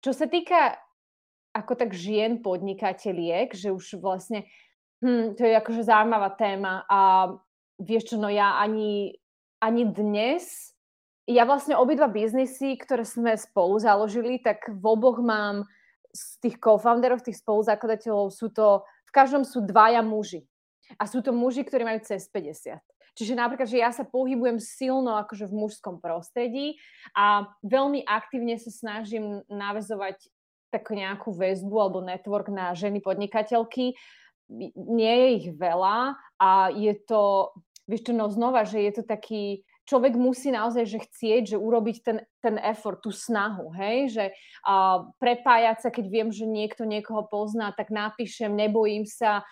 čo 0.00 0.10
sa 0.16 0.24
týka 0.24 0.80
ako 1.54 1.78
tak 1.78 1.94
žien 1.94 2.42
podnikateliek, 2.42 3.52
že 3.54 3.70
už 3.70 4.02
vlastne, 4.02 4.48
hm, 5.04 5.38
to 5.38 5.46
je 5.46 5.54
akože 5.54 5.86
zaujímavá 5.86 6.34
téma 6.34 6.82
a 6.90 7.30
vieš 7.78 8.10
čo, 8.10 8.16
no 8.18 8.26
ja 8.26 8.58
ani, 8.58 9.14
ani 9.62 9.86
dnes 9.86 10.73
ja 11.24 11.48
vlastne 11.48 11.72
obidva 11.76 12.08
biznisy, 12.08 12.76
ktoré 12.76 13.08
sme 13.08 13.32
spolu 13.36 13.80
založili, 13.80 14.40
tak 14.40 14.68
v 14.68 14.84
oboch 14.84 15.24
mám 15.24 15.64
z 16.14 16.22
tých 16.44 16.56
co-founderov, 16.60 17.24
tých 17.24 17.40
spoluzakladateľov, 17.40 18.30
sú 18.30 18.52
to, 18.52 18.84
v 19.08 19.12
každom 19.12 19.42
sú 19.42 19.64
dvaja 19.64 20.04
muži. 20.04 20.46
A 21.00 21.08
sú 21.08 21.24
to 21.24 21.32
muži, 21.32 21.64
ktorí 21.64 21.82
majú 21.82 22.00
cez 22.04 22.28
50. 22.28 22.76
Čiže 23.14 23.38
napríklad, 23.38 23.70
že 23.70 23.78
ja 23.78 23.94
sa 23.94 24.02
pohybujem 24.02 24.58
silno 24.58 25.14
akože 25.14 25.46
v 25.46 25.54
mužskom 25.54 26.02
prostredí 26.02 26.82
a 27.14 27.46
veľmi 27.62 28.02
aktívne 28.02 28.58
sa 28.58 28.74
snažím 28.74 29.46
navezovať 29.46 30.18
takú 30.74 30.98
nejakú 30.98 31.30
väzbu 31.30 31.76
alebo 31.78 32.02
network 32.02 32.50
na 32.50 32.74
ženy 32.74 32.98
podnikateľky. 32.98 33.94
Nie 34.74 35.14
je 35.14 35.28
ich 35.38 35.48
veľa 35.54 36.18
a 36.42 36.74
je 36.74 36.90
to, 37.06 37.54
vieš 37.86 38.10
čo, 38.10 38.12
no 38.18 38.26
znova, 38.26 38.66
že 38.66 38.82
je 38.82 38.92
to 38.98 39.02
taký, 39.06 39.62
človek 39.84 40.16
musí 40.16 40.48
naozaj 40.48 40.84
že 40.88 40.98
chcieť, 41.04 41.42
že 41.54 41.58
urobiť 41.60 41.96
ten, 42.00 42.18
ten 42.40 42.56
effort, 42.60 43.04
tú 43.04 43.12
snahu, 43.12 43.72
hej, 43.76 44.12
že 44.12 44.24
uh, 44.64 45.12
prepájať 45.20 45.76
sa, 45.84 45.88
keď 45.92 46.06
viem, 46.08 46.28
že 46.32 46.48
niekto 46.48 46.88
niekoho 46.88 47.28
pozná, 47.28 47.72
tak 47.76 47.92
napíšem, 47.92 48.52
nebojím 48.52 49.04
sa, 49.04 49.44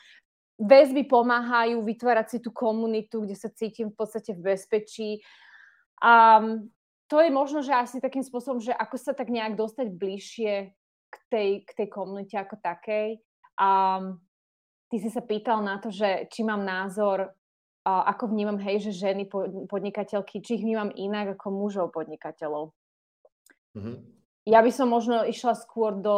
väzby 0.62 1.09
pomáhajú 1.09 1.83
vytvárať 1.83 2.27
si 2.29 2.39
tú 2.39 2.55
komunitu, 2.55 3.25
kde 3.25 3.37
sa 3.37 3.51
cítim 3.51 3.91
v 3.91 3.97
podstate 3.99 4.33
v 4.37 4.55
bezpečí. 4.55 5.11
A 5.99 6.41
to 7.11 7.21
je 7.21 7.31
možno, 7.35 7.61
že 7.61 7.75
asi 7.75 8.01
takým 8.01 8.25
spôsobom, 8.25 8.62
že 8.62 8.73
ako 8.73 8.97
sa 8.97 9.12
tak 9.12 9.29
nejak 9.29 9.59
dostať 9.59 9.93
bližšie 9.93 10.53
k 11.12 11.17
tej, 11.29 11.51
k 11.69 11.71
tej 11.77 11.89
komunite 11.93 12.39
ako 12.39 12.57
takej. 12.62 13.21
A 13.61 14.01
ty 14.89 14.97
si 14.97 15.12
sa 15.12 15.21
pýtal 15.21 15.61
na 15.61 15.77
to, 15.77 15.93
že 15.93 16.31
či 16.33 16.41
mám 16.41 16.65
názor 16.65 17.37
ako 17.83 18.31
vnímam, 18.31 18.59
hej, 18.62 18.91
že 18.91 19.11
ženy 19.11 19.27
podnikateľky, 19.67 20.39
či 20.39 20.59
ich 20.59 20.65
vnímam 20.65 20.95
inak 20.95 21.39
ako 21.39 21.51
mužov 21.51 21.91
podnikateľov. 21.91 22.71
Mm-hmm. 23.75 23.97
Ja 24.47 24.62
by 24.62 24.71
som 24.75 24.91
možno 24.91 25.23
išla 25.27 25.55
skôr 25.59 25.99
do 25.99 26.17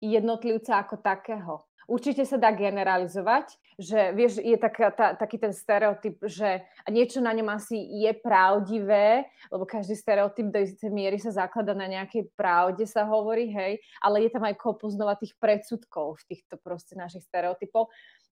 jednotlivca 0.00 0.80
ako 0.84 1.00
takého. 1.00 1.64
Určite 1.84 2.24
sa 2.24 2.40
dá 2.40 2.48
generalizovať, 2.48 3.60
že 3.76 4.16
vieš, 4.16 4.40
je 4.40 4.56
tak, 4.56 4.72
tá, 4.96 5.12
taký 5.12 5.36
ten 5.36 5.52
stereotyp, 5.52 6.16
že 6.24 6.64
niečo 6.88 7.20
na 7.20 7.34
ňom 7.36 7.52
asi 7.52 7.76
je 7.76 8.08
pravdivé, 8.24 9.28
lebo 9.52 9.68
každý 9.68 9.92
stereotyp 9.92 10.48
do 10.48 10.64
istej 10.64 10.88
miery 10.88 11.20
sa 11.20 11.44
zaklada 11.44 11.76
na 11.76 11.84
nejakej 11.84 12.32
pravde, 12.38 12.88
sa 12.88 13.04
hovorí, 13.04 13.52
hej, 13.52 13.82
ale 14.00 14.24
je 14.24 14.30
tam 14.32 14.48
aj 14.48 14.56
kopu 14.56 14.88
znova 14.88 15.20
tých 15.20 15.36
predsudkov 15.36 16.24
v 16.24 16.26
týchto 16.32 16.56
proste 16.56 16.96
našich 16.96 17.26
stereotypov. 17.28 17.92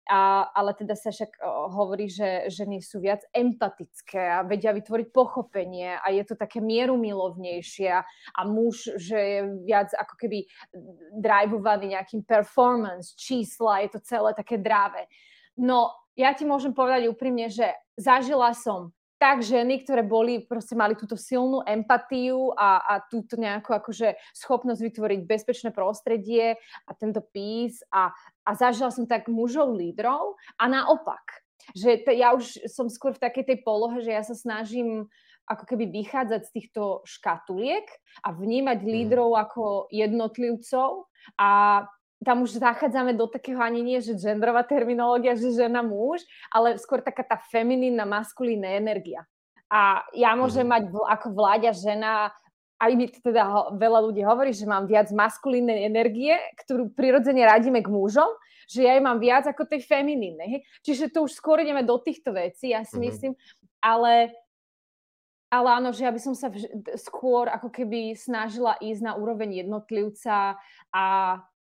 A, 0.10 0.50
ale 0.50 0.74
teda 0.74 0.98
sa 0.98 1.13
však 1.13 1.38
hovorí, 1.72 2.10
že 2.10 2.50
ženy 2.50 2.81
sú 2.81 3.00
viac 3.00 3.22
empatické 3.31 4.17
a 4.17 4.41
vedia 4.41 4.74
vytvoriť 4.74 5.08
pochopenie 5.13 5.93
a 5.93 6.10
je 6.10 6.25
to 6.25 6.34
také 6.34 6.58
mierumilovnejšie 6.58 7.89
a 7.93 8.41
muž, 8.50 8.98
že 8.98 9.17
je 9.17 9.39
viac 9.62 9.93
ako 9.93 10.15
keby 10.17 10.50
drivovaný 11.22 11.93
nejakým 11.93 12.25
performance, 12.25 13.13
čísla, 13.13 13.86
je 13.86 13.89
to 13.93 14.00
celé 14.01 14.34
také 14.34 14.58
dráve. 14.58 15.05
No, 15.55 15.93
ja 16.17 16.34
ti 16.34 16.50
môžem 16.50 16.74
povedať 16.74 17.05
úprimne, 17.05 17.48
že 17.48 17.70
zažila 17.96 18.58
som 18.58 18.91
tak 19.22 19.46
ženy, 19.46 19.86
ktoré 19.86 20.01
boli, 20.01 20.42
proste 20.50 20.74
mali 20.74 20.98
túto 20.98 21.13
silnú 21.13 21.62
empatiu 21.70 22.58
a, 22.58 22.82
a 22.82 22.94
túto 23.06 23.38
nejakú 23.38 23.70
akože 23.70 24.18
schopnosť 24.34 24.82
vytvoriť 24.82 25.20
bezpečné 25.30 25.70
prostredie 25.70 26.58
a 26.90 26.92
tento 26.98 27.22
pís 27.22 27.86
a, 27.94 28.10
a 28.42 28.51
zažila 28.58 28.90
som 28.90 29.06
tak 29.06 29.30
mužov 29.30 29.78
lídrov 29.78 30.42
a 30.58 30.66
naopak. 30.66 31.22
Že 31.78 32.01
t- 32.01 32.18
ja 32.18 32.34
už 32.34 32.66
som 32.66 32.90
skôr 32.90 33.13
v 33.13 33.22
takej 33.22 33.46
tej 33.46 33.58
polohe, 33.62 34.01
že 34.01 34.10
ja 34.10 34.25
sa 34.25 34.34
snažím 34.34 35.06
ako 35.46 35.70
keby 35.70 35.94
vychádzať 35.94 36.42
z 36.50 36.54
týchto 36.58 37.06
škatuliek 37.06 37.86
a 38.25 38.34
vnímať 38.34 38.82
mhm. 38.82 38.90
lídrov 38.90 39.38
ako 39.38 39.86
jednotlivcov 39.94 41.06
a 41.38 41.86
tam 42.22 42.46
už 42.46 42.62
zachádzame 42.62 43.18
do 43.18 43.25
takého 43.25 43.58
ani 43.58 43.82
nie, 43.82 43.98
že 43.98 44.13
genderová 44.13 44.62
terminológia, 44.62 45.34
že 45.34 45.58
žena 45.58 45.82
muž, 45.82 46.22
ale 46.54 46.78
skôr 46.78 47.01
taká 47.01 47.25
tá 47.25 47.38
feminínna, 47.50 48.06
maskulínna 48.06 48.78
energia. 48.78 49.25
A 49.72 50.06
ja 50.13 50.38
môžem 50.38 50.68
mm. 50.68 50.72
mať 50.72 50.84
ako 50.94 51.28
vláďa 51.34 51.72
žena, 51.74 52.30
aj 52.82 52.92
mi 52.98 53.06
teda 53.10 53.74
veľa 53.78 54.00
ľudí 54.10 54.22
hovorí, 54.25 54.54
že 54.54 54.70
mám 54.70 54.90
viac 54.90 55.10
maskulínnej 55.13 55.86
energie, 55.86 56.34
ktorú 56.66 56.94
prirodzene 56.94 57.46
radíme 57.46 57.82
k 57.82 57.90
mužom, 57.90 58.30
že 58.66 58.86
ja 58.86 58.98
ju 58.98 59.01
mám 59.06 59.22
viac 59.22 59.46
ako 59.46 59.70
tej 59.70 59.86
feminínnej. 59.86 60.66
Čiže 60.86 61.13
to 61.13 61.25
už 61.25 61.38
skôr 61.38 61.62
ideme 61.62 61.86
do 61.86 61.98
týchto 62.01 62.34
vecí, 62.34 62.74
ja 62.74 62.86
si 62.86 62.98
mm-hmm. 62.98 63.06
myslím, 63.06 63.34
ale 63.82 64.34
ale 65.51 65.68
áno, 65.68 65.92
že 65.92 66.08
ja 66.08 66.12
by 66.16 66.22
som 66.24 66.32
sa 66.32 66.48
skôr 66.96 67.51
ako 67.51 67.68
keby 67.68 68.16
snažila 68.16 68.80
ísť 68.80 69.04
na 69.04 69.20
úroveň 69.20 69.68
jednotlivca 69.68 70.56
a 70.96 71.06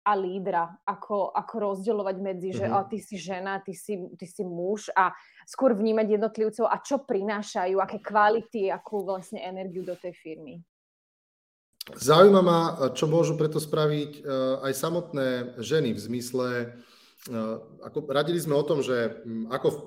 a 0.03 0.11
lídra, 0.15 0.79
ako, 0.87 1.35
ako 1.35 1.55
rozdeľovať 1.59 2.15
medzi, 2.23 2.49
mm-hmm. 2.55 2.71
že 2.71 2.75
oh, 2.75 2.85
ty 2.87 2.97
si 2.97 3.15
žena, 3.19 3.59
ty 3.59 3.75
si, 3.75 3.99
ty 4.15 4.25
si 4.25 4.43
muž 4.47 4.89
a 4.95 5.11
skôr 5.43 5.75
vnímať 5.75 6.17
jednotlivcov 6.17 6.65
a 6.65 6.79
čo 6.79 7.03
prinášajú, 7.03 7.77
aké 7.77 7.99
kvality, 7.99 8.71
akú 8.71 9.03
vlastne 9.03 9.43
energiu 9.43 9.83
do 9.83 9.93
tej 9.99 10.15
firmy. 10.15 10.63
Zaujíma 11.89 12.41
ma, 12.45 12.59
čo 12.93 13.09
môžu 13.09 13.33
preto 13.33 13.57
spraviť 13.57 14.21
uh, 14.21 14.61
aj 14.61 14.73
samotné 14.77 15.27
ženy 15.57 15.97
v 15.97 15.99
zmysle, 15.99 16.49
uh, 16.69 17.57
ako 17.81 18.05
radili 18.13 18.37
sme 18.37 18.53
o 18.55 18.63
tom, 18.63 18.85
že 18.85 19.25
ako 19.49 19.67
v 19.73 19.79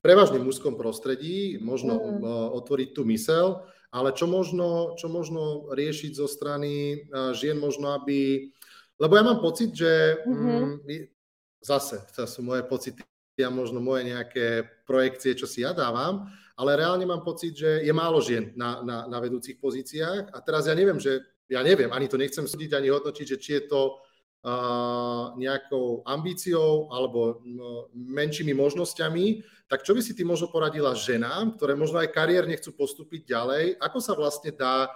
prevažne 0.00 0.40
mužskom 0.40 0.80
prostredí 0.80 1.60
možno 1.60 2.00
mm. 2.00 2.24
otvoriť 2.56 2.88
tú 2.96 3.04
mysel, 3.12 3.68
ale 3.92 4.16
čo 4.16 4.24
možno, 4.24 4.96
čo 4.96 5.12
možno 5.12 5.68
riešiť 5.76 6.16
zo 6.16 6.24
strany 6.24 7.04
žien, 7.36 7.60
možno 7.60 7.92
aby 7.92 8.48
lebo 9.00 9.16
ja 9.16 9.24
mám 9.24 9.40
pocit, 9.40 9.72
že 9.72 10.20
mm-hmm. 10.28 10.84
mm, 10.84 11.04
zase, 11.64 12.04
to 12.12 12.28
sú 12.28 12.44
moje 12.44 12.68
pocity 12.68 13.00
a 13.40 13.48
možno 13.48 13.80
moje 13.80 14.12
nejaké 14.12 14.68
projekcie, 14.84 15.32
čo 15.32 15.48
si 15.48 15.64
ja 15.64 15.72
dávam, 15.72 16.28
ale 16.60 16.76
reálne 16.76 17.08
mám 17.08 17.24
pocit, 17.24 17.56
že 17.56 17.80
je 17.80 17.92
málo 17.96 18.20
žien 18.20 18.52
na, 18.52 18.84
na, 18.84 19.08
na 19.08 19.16
vedúcich 19.16 19.56
pozíciách. 19.56 20.36
A 20.36 20.38
teraz 20.44 20.68
ja 20.68 20.76
neviem, 20.76 21.00
že 21.00 21.24
ja 21.48 21.64
neviem, 21.64 21.88
ani 21.88 22.04
to 22.04 22.20
nechcem 22.20 22.44
súdiť, 22.44 22.76
ani 22.76 22.92
hodnotiť, 22.92 23.26
že 23.32 23.40
či 23.40 23.50
je 23.56 23.62
to 23.72 23.96
uh, 24.44 25.32
nejakou 25.40 26.04
ambíciou 26.04 26.92
alebo 26.92 27.40
no, 27.48 27.88
menšími 27.96 28.52
možnosťami, 28.52 29.40
tak 29.72 29.88
čo 29.88 29.96
by 29.96 30.04
si 30.04 30.12
ty 30.12 30.20
možno 30.20 30.52
poradila 30.52 30.92
ženám, 30.92 31.56
ktoré 31.56 31.72
možno 31.72 31.96
aj 32.04 32.12
kariérne 32.12 32.52
chcú 32.60 32.76
postúpiť 32.76 33.32
ďalej, 33.32 33.80
ako 33.80 33.98
sa 34.04 34.12
vlastne 34.12 34.52
dá 34.52 34.92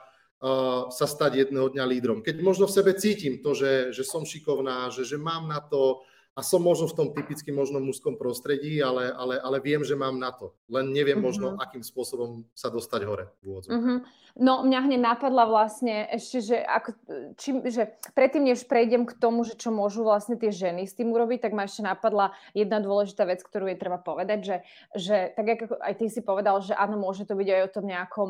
sa 0.92 1.06
stať 1.08 1.48
jedného 1.48 1.72
dňa 1.72 1.84
lídrom. 1.88 2.20
Keď 2.20 2.44
možno 2.44 2.68
v 2.68 2.76
sebe 2.76 2.92
cítim 2.92 3.40
to, 3.40 3.56
že, 3.56 3.96
že 3.96 4.04
som 4.04 4.28
šikovná, 4.28 4.92
že, 4.92 5.08
že 5.08 5.16
mám 5.16 5.48
na 5.48 5.64
to, 5.64 6.04
a 6.34 6.42
som 6.42 6.58
možno 6.58 6.90
v 6.90 6.98
tom 6.98 7.08
typicky 7.14 7.54
možno 7.54 7.78
mužskom 7.78 8.18
prostredí, 8.18 8.82
ale, 8.82 9.06
ale, 9.14 9.38
ale 9.38 9.62
viem, 9.62 9.86
že 9.86 9.94
mám 9.94 10.18
na 10.18 10.34
to. 10.34 10.50
Len 10.66 10.90
neviem 10.90 11.14
mm-hmm. 11.14 11.22
možno, 11.22 11.54
akým 11.62 11.86
spôsobom 11.86 12.42
sa 12.58 12.74
dostať 12.74 13.00
hore. 13.06 13.30
Mm-hmm. 13.46 13.98
No 14.42 14.66
mňa 14.66 14.80
hneď 14.82 15.00
napadla 15.14 15.46
vlastne 15.46 16.10
ešte, 16.10 16.42
že, 16.42 16.58
ako, 16.58 16.90
či, 17.38 17.54
že 17.70 17.94
predtým, 18.18 18.50
než 18.50 18.66
prejdem 18.66 19.06
k 19.06 19.14
tomu, 19.14 19.46
že 19.46 19.54
čo 19.54 19.70
môžu 19.70 20.02
vlastne 20.02 20.34
tie 20.34 20.50
ženy 20.50 20.90
s 20.90 20.98
tým 20.98 21.14
urobiť, 21.14 21.38
tak 21.46 21.54
ma 21.54 21.70
ešte 21.70 21.86
napadla 21.86 22.34
jedna 22.50 22.82
dôležitá 22.82 23.30
vec, 23.30 23.38
ktorú 23.38 23.70
je 23.70 23.78
treba 23.78 24.02
povedať, 24.02 24.38
že, 24.42 24.56
že 24.98 25.16
tak 25.38 25.46
ako 25.54 25.78
aj 25.78 25.94
ty 26.02 26.10
si 26.10 26.18
povedal, 26.18 26.58
že 26.66 26.74
áno, 26.74 26.98
môže 26.98 27.30
to 27.30 27.38
byť 27.38 27.46
aj 27.46 27.62
o 27.62 27.72
tom 27.78 27.84
nejakom, 27.86 28.28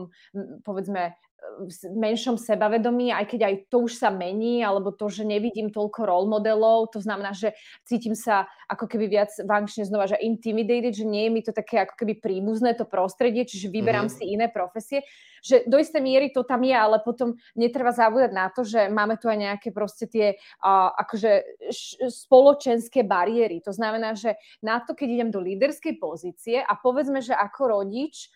povedzme, 0.60 1.16
menšom 1.92 2.40
sebavedomí, 2.40 3.12
aj 3.12 3.26
keď 3.30 3.40
aj 3.46 3.54
to 3.68 3.86
už 3.86 4.00
sa 4.00 4.08
mení, 4.08 4.64
alebo 4.64 4.90
to, 4.90 5.06
že 5.12 5.28
nevidím 5.28 5.70
toľko 5.70 6.00
role 6.08 6.26
modelov, 6.26 6.90
to 6.90 6.98
znamená, 6.98 7.36
že 7.36 7.52
cítim 7.84 8.16
sa 8.16 8.48
ako 8.66 8.88
keby 8.88 9.06
viac 9.12 9.30
v 9.36 9.50
angličtine 9.50 9.86
znova, 9.86 10.08
že 10.10 10.18
intimidated, 10.24 10.96
že 10.96 11.06
nie 11.06 11.28
je 11.28 11.30
mi 11.30 11.40
to 11.44 11.52
také 11.52 11.84
ako 11.84 11.94
keby 12.00 12.18
príbuzné 12.18 12.74
to 12.74 12.88
prostredie, 12.88 13.44
čiže 13.44 13.70
vyberám 13.70 14.08
mm-hmm. 14.08 14.24
si 14.24 14.32
iné 14.34 14.46
profesie, 14.48 15.04
že 15.44 15.68
do 15.68 15.76
istej 15.76 16.00
miery 16.00 16.32
to 16.32 16.40
tam 16.42 16.64
je, 16.64 16.72
ale 16.72 17.04
potom 17.04 17.36
netreba 17.52 17.92
zabúdať 17.92 18.32
na 18.32 18.48
to, 18.48 18.64
že 18.64 18.88
máme 18.88 19.20
tu 19.20 19.28
aj 19.28 19.38
nejaké 19.38 19.68
proste 19.70 20.08
tie 20.08 20.40
uh, 20.64 20.90
akože 20.96 21.30
š- 21.68 22.24
spoločenské 22.24 23.04
bariéry. 23.04 23.60
To 23.68 23.72
znamená, 23.76 24.16
že 24.16 24.40
na 24.64 24.80
to, 24.80 24.96
keď 24.96 25.08
idem 25.20 25.30
do 25.30 25.44
líderskej 25.44 26.00
pozície 26.00 26.64
a 26.64 26.72
povedzme, 26.72 27.20
že 27.20 27.36
ako 27.36 27.76
rodič 27.76 28.32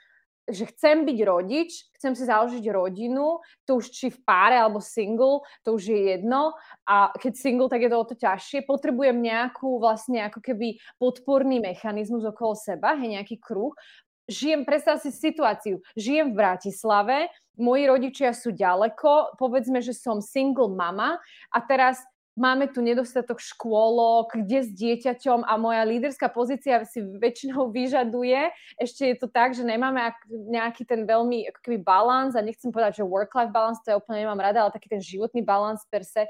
že 0.49 0.64
chcem 0.73 1.05
byť 1.05 1.19
rodič, 1.25 1.71
chcem 2.00 2.17
si 2.17 2.25
založiť 2.25 2.64
rodinu, 2.73 3.40
to 3.69 3.78
už 3.78 3.93
či 3.93 4.09
v 4.09 4.19
páre 4.25 4.57
alebo 4.57 4.81
single, 4.81 5.45
to 5.62 5.76
už 5.76 5.93
je 5.93 6.00
jedno. 6.17 6.57
A 6.88 7.12
keď 7.14 7.33
single, 7.37 7.69
tak 7.69 7.85
je 7.85 7.90
to 7.93 7.99
o 8.00 8.09
to 8.09 8.17
ťažšie. 8.17 8.64
Potrebujem 8.64 9.21
nejakú 9.21 9.76
vlastne 9.78 10.25
ako 10.26 10.40
keby 10.40 10.81
podporný 10.97 11.61
mechanizmus 11.61 12.25
okolo 12.25 12.57
seba, 12.57 12.97
hej, 12.97 13.21
nejaký 13.21 13.37
kruh. 13.38 13.76
Žijem, 14.28 14.69
predstav 14.69 15.00
si 15.00 15.09
situáciu, 15.09 15.81
žijem 15.97 16.37
v 16.37 16.45
Bratislave, 16.45 17.33
moji 17.57 17.88
rodičia 17.88 18.37
sú 18.37 18.52
ďaleko, 18.52 19.40
povedzme, 19.40 19.81
že 19.81 19.97
som 19.97 20.21
single 20.21 20.69
mama 20.69 21.17
a 21.49 21.59
teraz 21.64 22.05
máme 22.38 22.71
tu 22.71 22.78
nedostatok 22.78 23.42
škôlok, 23.42 24.38
kde 24.38 24.64
s 24.64 24.71
dieťaťom 24.71 25.42
a 25.42 25.59
moja 25.59 25.83
líderská 25.83 26.30
pozícia 26.30 26.87
si 26.87 27.02
väčšinou 27.02 27.68
vyžaduje. 27.75 28.54
Ešte 28.78 29.11
je 29.12 29.16
to 29.18 29.26
tak, 29.26 29.59
že 29.59 29.66
nemáme 29.66 29.99
nejaký 30.30 30.87
ten 30.87 31.02
veľmi 31.04 31.50
ako 31.50 31.83
balans 31.83 32.38
a 32.38 32.40
nechcem 32.40 32.71
povedať, 32.71 33.02
že 33.02 33.11
work-life 33.11 33.50
balance, 33.50 33.83
to 33.83 33.90
ja 33.90 33.99
úplne 33.99 34.25
nemám 34.25 34.40
rada, 34.40 34.64
ale 34.64 34.73
taký 34.73 34.88
ten 34.88 35.02
životný 35.02 35.42
balans 35.42 35.83
per 35.90 36.07
se, 36.07 36.25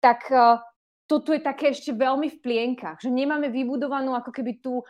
tak 0.00 0.26
uh, 0.32 0.58
toto 1.06 1.34
je 1.34 1.42
také 1.42 1.74
ešte 1.74 1.92
veľmi 1.92 2.28
v 2.32 2.40
plienkach, 2.40 3.02
že 3.02 3.12
nemáme 3.12 3.52
vybudovanú 3.52 4.14
ako 4.16 4.30
keby 4.32 4.62
tú 4.62 4.80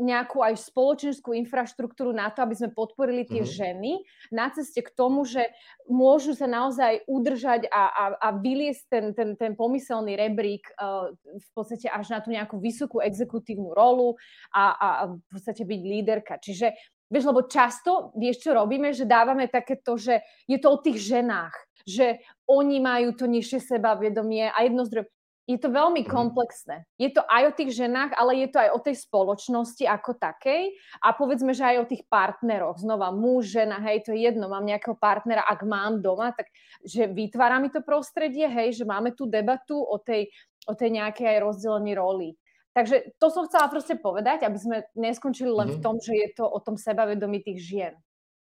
nejakú 0.00 0.40
aj 0.44 0.60
spoločenskú 0.60 1.32
infraštruktúru 1.36 2.12
na 2.12 2.28
to, 2.32 2.44
aby 2.44 2.56
sme 2.56 2.72
podporili 2.72 3.24
tie 3.24 3.44
mm-hmm. 3.44 3.58
ženy 3.60 3.92
na 4.32 4.52
ceste 4.52 4.80
k 4.80 4.92
tomu, 4.92 5.24
že 5.24 5.44
môžu 5.88 6.36
sa 6.36 6.48
naozaj 6.48 7.04
udržať 7.04 7.68
a, 7.68 7.84
a, 7.88 8.04
a 8.16 8.28
vyliesť 8.36 8.84
ten, 8.88 9.04
ten, 9.16 9.30
ten 9.36 9.52
pomyselný 9.56 10.16
rebrík 10.16 10.68
uh, 10.76 11.12
v 11.16 11.48
podstate 11.56 11.88
až 11.88 12.12
na 12.12 12.20
tú 12.20 12.32
nejakú 12.32 12.60
vysokú 12.60 13.00
exekutívnu 13.00 13.72
rolu 13.72 14.16
a, 14.52 14.72
a, 14.72 14.88
a 14.88 15.04
v 15.16 15.26
podstate 15.32 15.64
byť 15.64 15.80
líderka. 15.80 16.36
Čiže 16.40 16.72
Vieš, 17.10 17.26
lebo 17.26 17.50
často, 17.50 18.14
vieš, 18.14 18.46
čo 18.46 18.54
robíme, 18.54 18.94
že 18.94 19.02
dávame 19.02 19.50
takéto, 19.50 19.98
že 19.98 20.22
je 20.46 20.62
to 20.62 20.70
o 20.70 20.78
tých 20.78 21.10
ženách, 21.10 21.50
že 21.82 22.22
oni 22.46 22.78
majú 22.78 23.18
to 23.18 23.26
nižšie 23.26 23.66
sebavedomie 23.66 24.46
a 24.46 24.58
jedno 24.62 24.86
zdroj 24.86 25.10
je 25.50 25.58
to 25.58 25.74
veľmi 25.74 26.06
mhm. 26.06 26.08
komplexné. 26.08 26.86
Je 26.94 27.10
to 27.10 27.26
aj 27.26 27.42
o 27.50 27.56
tých 27.58 27.74
ženách, 27.74 28.14
ale 28.14 28.46
je 28.46 28.48
to 28.54 28.62
aj 28.62 28.70
o 28.70 28.78
tej 28.78 28.96
spoločnosti 29.02 29.82
ako 29.82 30.14
takej 30.14 30.78
a 31.02 31.10
povedzme, 31.10 31.50
že 31.50 31.66
aj 31.66 31.76
o 31.82 31.88
tých 31.90 32.06
partneroch. 32.06 32.78
Znova 32.78 33.10
muž, 33.10 33.50
žena, 33.50 33.82
hej, 33.82 34.06
to 34.06 34.14
je 34.14 34.30
jedno, 34.30 34.46
mám 34.46 34.62
nejakého 34.62 34.94
partnera, 34.94 35.42
ak 35.42 35.66
mám 35.66 35.98
doma, 35.98 36.30
tak 36.30 36.46
že 36.86 37.10
vytvára 37.10 37.58
mi 37.58 37.74
to 37.74 37.82
prostredie, 37.82 38.46
hej, 38.46 38.78
že 38.78 38.84
máme 38.86 39.10
tú 39.18 39.26
debatu 39.26 39.82
o 39.82 39.98
tej, 39.98 40.30
o 40.70 40.78
tej 40.78 41.02
nejakej 41.02 41.26
aj 41.26 41.38
rozdelení 41.42 41.98
roli. 41.98 42.38
Takže 42.70 43.18
to 43.18 43.26
som 43.34 43.50
chcela 43.50 43.66
proste 43.66 43.98
povedať, 43.98 44.46
aby 44.46 44.54
sme 44.54 44.76
neskončili 44.94 45.50
len 45.50 45.74
mm-hmm. 45.74 45.82
v 45.82 45.84
tom, 45.84 45.98
že 45.98 46.14
je 46.14 46.28
to 46.38 46.46
o 46.46 46.58
tom 46.62 46.78
sebavedomí 46.78 47.42
tých 47.42 47.58
žien. 47.58 47.94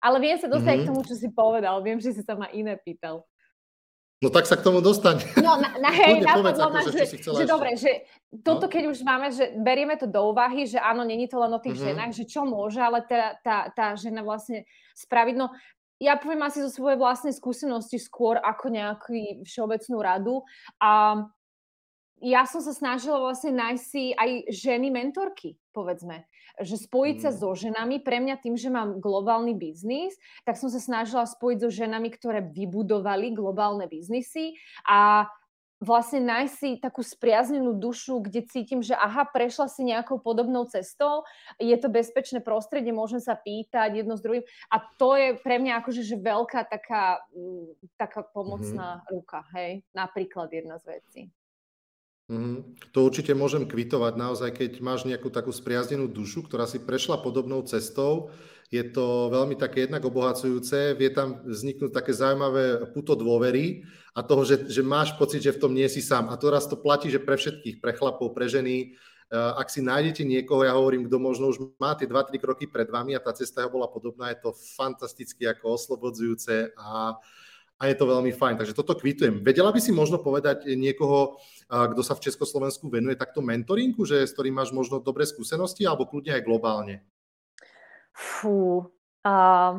Ale 0.02 0.18
viem 0.18 0.34
sa 0.34 0.50
dostať 0.50 0.66
mm-hmm. 0.66 0.82
k 0.82 0.88
tomu, 0.90 1.00
čo 1.06 1.14
si 1.14 1.28
povedal. 1.30 1.78
Viem, 1.86 2.02
že 2.02 2.10
si 2.10 2.26
sa 2.26 2.34
ma 2.34 2.50
iné 2.50 2.74
pýtal. 2.74 3.22
No 4.24 4.32
tak 4.32 4.48
sa 4.48 4.56
k 4.56 4.64
tomu 4.64 4.80
dostane. 4.80 5.20
No 5.36 5.60
na, 5.60 5.76
na 5.76 5.92
hej, 6.00 6.24
napadlo 6.24 6.72
ma, 6.72 6.80
že, 6.80 7.04
že, 7.04 7.20
že 7.20 7.44
dobre, 7.44 7.76
že 7.76 8.08
toto 8.40 8.64
no? 8.64 8.72
keď 8.72 8.82
už 8.88 9.04
máme, 9.04 9.28
že 9.28 9.52
berieme 9.60 9.92
to 10.00 10.08
do 10.08 10.32
úvahy, 10.32 10.64
že 10.64 10.80
áno, 10.80 11.04
není 11.04 11.28
to 11.28 11.36
len 11.36 11.52
o 11.52 11.60
tých 11.60 11.76
mm-hmm. 11.76 11.88
ženách, 11.92 12.12
že 12.16 12.24
čo 12.24 12.48
môže, 12.48 12.80
ale 12.80 13.04
tá, 13.04 13.36
tá, 13.44 13.68
tá 13.76 13.92
žena 13.92 14.24
vlastne 14.24 14.64
spraviť. 14.96 15.34
No 15.36 15.52
ja 16.00 16.16
poviem 16.16 16.48
asi 16.48 16.64
zo 16.64 16.72
svojej 16.72 16.96
vlastnej 16.96 17.36
skúsenosti 17.36 18.00
skôr 18.00 18.40
ako 18.40 18.72
nejakú 18.72 19.44
všeobecnú 19.44 19.98
radu. 20.00 20.34
A 20.80 21.20
ja 22.24 22.48
som 22.48 22.64
sa 22.64 22.72
snažila 22.72 23.20
vlastne 23.20 23.52
nájsť 23.52 23.84
si 23.84 24.16
aj 24.16 24.48
ženy 24.48 24.88
mentorky, 24.88 25.60
povedzme 25.76 26.24
že 26.60 26.76
spojiť 26.80 27.16
sa 27.20 27.30
mm. 27.32 27.36
so 27.36 27.50
ženami, 27.52 27.96
pre 28.00 28.20
mňa 28.20 28.40
tým, 28.40 28.56
že 28.56 28.72
mám 28.72 29.00
globálny 29.00 29.52
biznis, 29.52 30.16
tak 30.48 30.56
som 30.56 30.72
sa 30.72 30.80
snažila 30.80 31.28
spojiť 31.28 31.58
so 31.64 31.70
ženami, 31.70 32.08
ktoré 32.12 32.40
vybudovali 32.40 33.36
globálne 33.36 33.84
biznisy 33.84 34.56
a 34.88 35.28
vlastne 35.76 36.24
nájsť 36.24 36.54
si 36.56 36.70
takú 36.80 37.04
spriaznenú 37.04 37.76
dušu, 37.76 38.24
kde 38.24 38.48
cítim, 38.48 38.80
že 38.80 38.96
aha, 38.96 39.28
prešla 39.28 39.68
si 39.68 39.84
nejakou 39.84 40.16
podobnou 40.16 40.64
cestou, 40.64 41.28
je 41.60 41.76
to 41.76 41.92
bezpečné 41.92 42.40
prostredie, 42.40 42.96
môžem 42.96 43.20
sa 43.20 43.36
pýtať 43.36 44.00
jedno 44.00 44.16
s 44.16 44.24
druhým 44.24 44.44
a 44.72 44.76
to 44.96 45.12
je 45.20 45.36
pre 45.44 45.60
mňa 45.60 45.84
akože 45.84 46.00
že 46.00 46.16
veľká 46.16 46.64
taká, 46.72 47.20
mm, 47.36 47.92
taká 48.00 48.24
pomocná 48.24 49.04
mm-hmm. 49.04 49.10
ruka, 49.12 49.44
hej, 49.52 49.84
napríklad 49.92 50.48
jedna 50.48 50.80
z 50.80 50.96
vecí. 50.96 51.22
Mm, 52.26 52.74
to 52.90 53.06
určite 53.06 53.30
môžem 53.38 53.70
kvitovať 53.70 54.18
naozaj, 54.18 54.50
keď 54.50 54.70
máš 54.82 55.06
nejakú 55.06 55.30
takú 55.30 55.54
spriaznenú 55.54 56.10
dušu, 56.10 56.42
ktorá 56.42 56.66
si 56.66 56.82
prešla 56.82 57.22
podobnou 57.22 57.62
cestou. 57.62 58.34
Je 58.66 58.82
to 58.82 59.30
veľmi 59.30 59.54
také 59.54 59.86
jednak 59.86 60.02
obohacujúce, 60.02 60.98
vie 60.98 61.10
tam 61.14 61.38
vzniknúť 61.46 61.94
také 61.94 62.10
zaujímavé 62.10 62.90
puto 62.90 63.14
dôvery 63.14 63.86
a 64.10 64.26
toho, 64.26 64.42
že, 64.42 64.66
že 64.66 64.82
máš 64.82 65.14
pocit, 65.14 65.38
že 65.38 65.54
v 65.54 65.62
tom 65.62 65.70
nie 65.70 65.86
si 65.86 66.02
sám. 66.02 66.26
A 66.26 66.34
to 66.34 66.50
raz 66.50 66.66
to 66.66 66.74
platí, 66.74 67.06
že 67.06 67.22
pre 67.22 67.38
všetkých, 67.38 67.78
pre 67.78 67.94
chlapov, 67.94 68.34
pre 68.34 68.50
ženy, 68.50 68.98
ak 69.30 69.70
si 69.70 69.82
nájdete 69.86 70.26
niekoho, 70.26 70.66
ja 70.66 70.74
hovorím, 70.74 71.06
kto 71.06 71.18
možno 71.22 71.50
už 71.50 71.78
má 71.78 71.94
tie 71.94 72.10
2-3 72.10 72.42
kroky 72.42 72.66
pred 72.66 72.90
vami 72.90 73.14
a 73.14 73.22
tá 73.22 73.30
cesta 73.34 73.66
bola 73.70 73.86
podobná, 73.86 74.34
je 74.34 74.42
to 74.42 74.50
fantasticky 74.74 75.46
ako 75.46 75.78
oslobodzujúce 75.78 76.74
a, 76.74 77.14
a 77.76 77.82
je 77.92 77.96
to 77.96 78.08
veľmi 78.08 78.32
fajn. 78.32 78.56
Takže 78.56 78.72
toto 78.72 78.96
kvitujem. 78.96 79.44
Vedela 79.44 79.68
by 79.68 79.80
si 79.80 79.92
možno 79.92 80.16
povedať 80.16 80.64
niekoho, 80.72 81.36
kto 81.68 82.00
sa 82.00 82.16
v 82.16 82.24
Československu 82.24 82.88
venuje 82.88 83.20
takto 83.20 83.44
mentoringu, 83.44 84.08
že 84.08 84.24
s 84.24 84.32
ktorým 84.32 84.56
máš 84.56 84.72
možno 84.72 85.02
dobré 85.02 85.28
skúsenosti, 85.28 85.84
alebo 85.84 86.08
kľudne 86.08 86.40
aj 86.40 86.46
globálne? 86.46 87.04
Fú, 88.16 88.88
uh, 89.28 89.72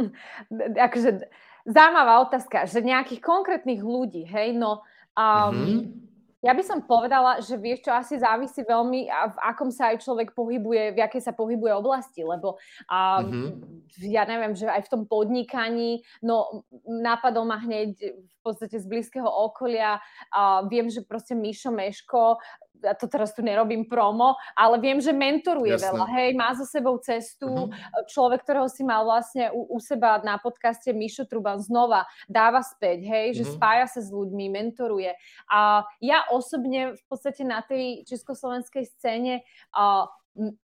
akože 0.88 1.28
zaujímavá 1.68 2.24
otázka, 2.24 2.64
že 2.64 2.80
nejakých 2.80 3.20
konkrétnych 3.20 3.84
ľudí, 3.84 4.24
hej, 4.24 4.56
no 4.56 4.80
um, 5.12 5.52
mm-hmm. 5.52 6.07
Ja 6.38 6.54
by 6.54 6.62
som 6.62 6.86
povedala, 6.86 7.42
že 7.42 7.58
vieš 7.58 7.82
čo, 7.82 7.90
asi 7.90 8.14
závisí 8.14 8.62
veľmi, 8.62 9.10
v 9.10 9.38
akom 9.42 9.74
sa 9.74 9.90
aj 9.90 10.06
človek 10.06 10.38
pohybuje, 10.38 10.94
v 10.94 11.02
akej 11.02 11.22
sa 11.26 11.34
pohybuje 11.34 11.74
oblasti, 11.74 12.22
lebo 12.22 12.54
um, 12.86 12.94
mm-hmm. 13.26 14.06
ja 14.06 14.22
neviem, 14.22 14.54
že 14.54 14.70
aj 14.70 14.86
v 14.86 14.92
tom 14.94 15.02
podnikaní, 15.10 16.06
no 16.22 16.62
napadol 16.86 17.42
ma 17.42 17.58
hneď 17.58 17.98
v 18.14 18.40
podstate 18.46 18.78
z 18.78 18.86
blízkeho 18.86 19.26
okolia, 19.26 19.98
uh, 20.30 20.62
viem, 20.70 20.86
že 20.86 21.02
proste 21.02 21.34
Mišo 21.34 21.74
Meško 21.74 22.38
ja 22.82 22.94
to 22.94 23.10
teraz 23.10 23.34
tu 23.34 23.42
nerobím 23.42 23.86
promo, 23.86 24.38
ale 24.54 24.78
viem, 24.78 25.02
že 25.02 25.10
mentoruje 25.10 25.74
Jasne. 25.74 25.86
veľa, 25.90 26.06
hej, 26.14 26.30
má 26.38 26.54
za 26.54 26.66
sebou 26.66 26.98
cestu, 27.02 27.48
uh-huh. 27.48 28.06
človek, 28.06 28.42
ktorého 28.46 28.70
si 28.70 28.86
mal 28.86 29.02
vlastne 29.02 29.50
u, 29.50 29.66
u 29.74 29.78
seba 29.82 30.22
na 30.22 30.38
podcaste 30.38 30.90
Mišo 30.94 31.26
Truban 31.26 31.58
znova 31.58 32.06
dáva 32.30 32.62
späť, 32.62 33.02
hej, 33.06 33.26
uh-huh. 33.32 33.38
že 33.38 33.44
mhm. 33.44 33.52
spája 33.58 33.86
sa 33.90 34.00
s 34.02 34.10
ľuďmi, 34.10 34.44
mentoruje. 34.50 35.12
A 35.50 35.82
ja 35.98 36.27
osobne 36.30 36.94
v 36.94 37.04
podstate 37.08 37.42
na 37.44 37.60
tej 37.64 38.04
československej 38.08 38.84
scéne 38.88 39.42
uh, 39.72 40.06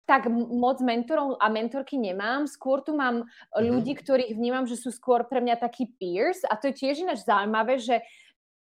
tak 0.07 0.31
moc 0.31 0.79
mentorov 0.79 1.35
a 1.43 1.51
mentorky 1.51 1.99
nemám. 1.99 2.47
Skôr 2.47 2.79
tu 2.79 2.95
mám 2.95 3.27
mm-hmm. 3.27 3.67
ľudí, 3.67 3.93
ktorých 3.99 4.39
vnímam, 4.39 4.63
že 4.63 4.79
sú 4.79 4.89
skôr 4.95 5.27
pre 5.27 5.43
mňa 5.43 5.59
takí 5.59 5.91
peers 5.99 6.47
a 6.47 6.55
to 6.55 6.71
je 6.71 6.79
tiež 6.79 7.03
ináč 7.03 7.27
zaujímavé, 7.27 7.75
že 7.75 7.99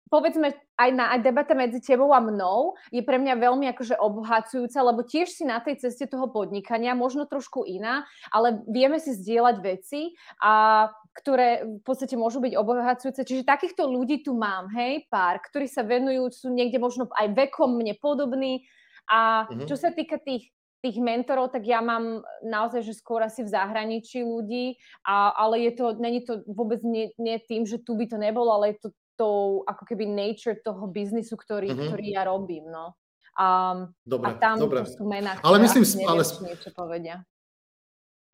povedzme, 0.10 0.54
aj, 0.78 0.90
na, 0.94 1.14
aj 1.18 1.20
debata 1.26 1.54
medzi 1.58 1.82
tebou 1.82 2.14
a 2.14 2.22
mnou 2.22 2.78
je 2.94 3.02
pre 3.02 3.18
mňa 3.18 3.42
veľmi 3.42 3.66
akože 3.74 3.98
obohacujúca, 3.98 4.80
lebo 4.86 5.02
tiež 5.02 5.34
si 5.34 5.44
na 5.46 5.62
tej 5.62 5.82
ceste 5.82 6.06
toho 6.06 6.30
podnikania, 6.30 6.98
možno 6.98 7.26
trošku 7.26 7.66
iná, 7.66 8.06
ale 8.30 8.62
vieme 8.70 9.02
si 9.02 9.14
zdieľať 9.18 9.56
veci, 9.62 10.14
a, 10.42 10.88
ktoré 11.16 11.64
v 11.64 11.82
podstate 11.82 12.20
môžu 12.20 12.44
byť 12.44 12.54
obohacujúce. 12.60 13.24
Čiže 13.24 13.48
takýchto 13.48 13.88
ľudí 13.88 14.20
tu 14.20 14.36
mám, 14.36 14.68
hej, 14.76 15.08
pár, 15.08 15.40
ktorí 15.40 15.66
sa 15.66 15.88
venujú, 15.88 16.28
sú 16.36 16.52
niekde 16.52 16.76
možno 16.76 17.08
aj 17.16 17.32
vekom 17.32 17.80
mne 17.80 17.96
podobní, 17.96 18.68
A 19.08 19.46
uh-huh. 19.48 19.70
čo 19.70 19.80
sa 19.80 19.94
týka 19.94 20.20
tých 20.20 20.52
tých 20.86 21.02
mentorov, 21.02 21.50
tak 21.50 21.66
ja 21.66 21.82
mám 21.82 22.22
naozaj, 22.46 22.86
že 22.86 22.94
skôr 22.94 23.26
asi 23.26 23.42
v 23.42 23.50
zahraničí 23.50 24.22
ľudí, 24.22 24.78
a, 25.02 25.34
ale 25.34 25.66
je 25.66 25.72
to, 25.74 25.86
není 25.98 26.22
to 26.22 26.46
vôbec 26.46 26.78
nie, 26.86 27.10
nie 27.18 27.42
tým, 27.42 27.66
že 27.66 27.82
tu 27.82 27.98
by 27.98 28.06
to 28.06 28.22
nebolo, 28.22 28.54
ale 28.54 28.78
je 28.78 28.86
to 28.86 28.90
tou 29.18 29.66
ako 29.66 29.82
keby 29.82 30.06
nature 30.06 30.54
toho 30.62 30.86
biznisu, 30.86 31.34
ktorý, 31.34 31.74
uh-huh. 31.74 31.90
ktorý 31.90 32.06
ja 32.14 32.30
robím, 32.30 32.70
no. 32.70 32.94
Um, 33.34 33.98
dobre, 34.06 34.32
a 34.32 34.40
tam 34.40 34.62
dobre. 34.62 34.86
sú 34.86 35.04
mená, 35.10 35.36
ale 35.42 35.58
myslím, 35.66 35.84
ale... 36.06 36.22
niečo 36.22 36.70
povedia. 36.72 37.26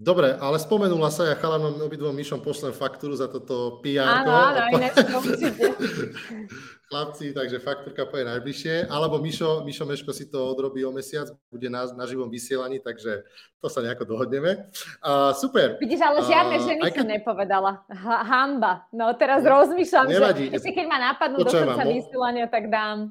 Dobre, 0.01 0.33
ale 0.33 0.57
spomenula 0.57 1.13
sa, 1.13 1.29
ja 1.29 1.37
chalanom 1.37 1.77
obidvom 1.77 2.09
Myšom 2.17 2.41
pošlem 2.41 2.73
faktúru 2.73 3.13
za 3.13 3.29
toto 3.29 3.77
PR. 3.85 4.25
Áno, 4.25 4.33
áno, 4.33 4.61
ináč 4.73 4.97
Chlapci, 6.89 7.31
takže 7.37 7.61
faktúrka 7.61 8.09
poje 8.09 8.25
najbližšie. 8.25 8.89
Alebo 8.89 9.21
Mišo, 9.21 9.61
Mišo 9.61 9.85
Meško 9.85 10.09
si 10.09 10.25
to 10.25 10.41
odrobí 10.41 10.81
o 10.81 10.91
mesiac, 10.91 11.29
bude 11.53 11.69
na, 11.69 11.85
na 11.93 12.03
živom 12.09 12.27
vysielaní, 12.33 12.81
takže 12.81 13.21
to 13.61 13.67
sa 13.69 13.85
nejako 13.85 14.09
dohodneme. 14.09 14.73
Uh, 15.05 15.37
super. 15.37 15.77
Vidíš, 15.77 16.01
ale 16.01 16.19
žiadne 16.25 16.57
uh, 16.57 16.63
ženy 16.65 16.81
som 16.91 17.07
nepovedala. 17.07 17.85
Ha, 17.85 18.15
hamba. 18.25 18.89
No 18.89 19.13
teraz 19.13 19.45
rozmýšľam, 19.45 20.09
Nevadí. 20.09 20.49
že 20.49 20.57
ešte 20.57 20.81
keď 20.81 20.85
ma 20.89 20.97
napadnú 21.13 21.45
do 21.45 21.51
konca 21.53 21.85
vysielania, 21.85 22.49
tak 22.49 22.73
dám. 22.73 23.05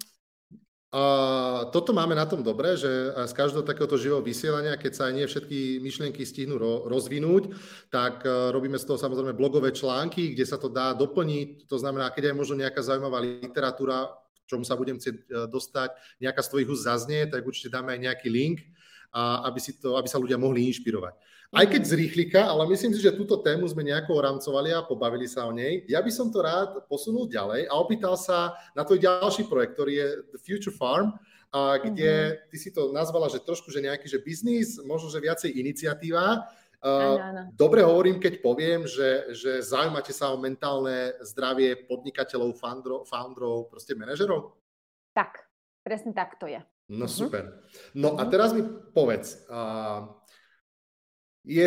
Toto 1.70 1.94
máme 1.94 2.18
na 2.18 2.26
tom 2.26 2.42
dobre, 2.42 2.74
že 2.74 2.90
z 3.14 3.31
každého 3.31 3.62
takéhoto 3.62 3.94
živého 3.94 4.18
vysielania, 4.18 4.74
keď 4.74 4.92
sa 4.98 5.03
aj 5.07 5.14
nie 5.14 5.22
všetky 5.22 5.79
myšlienky 5.79 6.26
stihnú 6.26 6.59
ro- 6.59 6.83
rozvinúť, 6.90 7.55
tak 7.94 8.26
uh, 8.26 8.50
robíme 8.50 8.74
z 8.74 8.90
toho 8.90 8.98
samozrejme 8.98 9.38
blogové 9.38 9.70
články, 9.70 10.35
kde 10.35 10.42
sa 10.42 10.59
to 10.59 10.66
dá 10.66 10.90
doplniť. 10.98 11.70
To 11.70 11.79
znamená, 11.79 12.11
keď 12.11 12.35
je 12.35 12.38
možno 12.42 12.59
nejaká 12.59 12.83
zaujímavá 12.83 13.22
literatúra, 13.22 14.11
čomu 14.50 14.66
sa 14.66 14.74
budem 14.74 14.98
chcieť 14.98 15.14
uh, 15.14 15.46
dostať, 15.46 15.94
nejaká 16.18 16.42
z 16.42 16.50
tvojich 16.50 16.70
úst 16.74 16.83
zaznie, 16.83 17.22
tak 17.31 17.46
určite 17.46 17.70
dáme 17.70 17.94
aj 17.94 18.11
nejaký 18.11 18.26
link, 18.26 18.59
a 19.14 19.46
aby, 19.46 19.59
si 19.62 19.79
to, 19.79 19.94
aby 19.94 20.11
sa 20.11 20.18
ľudia 20.18 20.38
mohli 20.38 20.66
inšpirovať. 20.70 21.14
Aj 21.51 21.67
keď 21.67 21.83
z 21.83 21.99
rýchlika, 21.99 22.47
ale 22.47 22.63
myslím 22.71 22.95
si, 22.95 23.03
že 23.03 23.11
túto 23.11 23.43
tému 23.43 23.67
sme 23.67 23.83
nejako 23.83 24.23
oramcovali 24.23 24.71
a 24.71 24.87
pobavili 24.87 25.27
sa 25.27 25.51
o 25.51 25.53
nej. 25.53 25.83
Ja 25.91 25.99
by 25.99 26.11
som 26.15 26.31
to 26.31 26.47
rád 26.47 26.87
posunul 26.87 27.27
ďalej 27.27 27.67
a 27.67 27.75
opýtal 27.75 28.15
sa 28.15 28.55
na 28.79 28.87
tvoj 28.87 29.03
ďalší 29.03 29.51
projekt, 29.51 29.75
ktorý 29.75 29.93
je 29.99 30.09
The 30.31 30.39
Future 30.39 30.71
Farm, 30.71 31.19
a 31.51 31.83
kde 31.83 32.11
mm-hmm. 32.15 32.47
ty 32.55 32.57
si 32.63 32.71
to 32.71 32.95
nazvala, 32.95 33.27
že 33.27 33.43
trošku, 33.43 33.75
že 33.75 33.83
nejaký 33.83 34.07
že 34.07 34.23
biznis, 34.23 34.79
možno, 34.87 35.11
že 35.11 35.19
viacej 35.19 35.51
iniciatíva. 35.51 36.47
Dobre 37.59 37.83
hovorím, 37.83 38.23
keď 38.23 38.39
poviem, 38.39 38.87
že, 38.87 39.35
že 39.35 39.59
zaujímate 39.59 40.15
sa 40.15 40.31
o 40.31 40.39
mentálne 40.39 41.19
zdravie 41.27 41.75
podnikateľov, 41.91 42.55
foundrov, 42.55 43.11
foundrov 43.11 43.67
proste 43.67 43.99
manažerov? 43.99 44.55
Tak, 45.11 45.51
presne 45.83 46.15
tak 46.15 46.39
to 46.39 46.47
je. 46.47 46.63
No 46.91 47.11
mm-hmm. 47.11 47.11
super. 47.11 47.59
No 47.99 48.15
a 48.15 48.23
mhm. 48.27 48.31
teraz 48.31 48.55
mi 48.55 48.63
povedz, 48.95 49.43
uh, 49.51 50.07
je, 51.44 51.66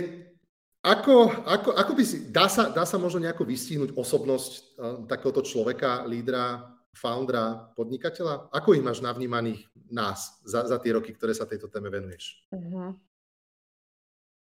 ako, 0.84 1.32
ako, 1.48 1.70
ako 1.74 1.92
by 1.96 2.04
si, 2.04 2.28
dá 2.28 2.52
sa, 2.52 2.70
dá 2.70 2.84
sa 2.84 3.00
možno 3.00 3.24
nejako 3.24 3.48
vystihnúť 3.48 3.96
osobnosť 3.96 4.52
uh, 4.52 4.64
takéhoto 5.08 5.40
človeka, 5.40 6.04
lídra, 6.04 6.76
foundera, 6.94 7.74
podnikateľa? 7.74 8.54
Ako 8.54 8.78
ich 8.78 8.86
máš 8.86 9.02
navnímaných 9.02 9.66
nás 9.90 10.44
za, 10.46 10.68
za 10.68 10.78
tie 10.78 10.94
roky, 10.94 11.16
ktoré 11.16 11.34
sa 11.34 11.50
tejto 11.50 11.72
téme 11.72 11.90
venuješ? 11.90 12.46
Uh-huh. 12.54 12.94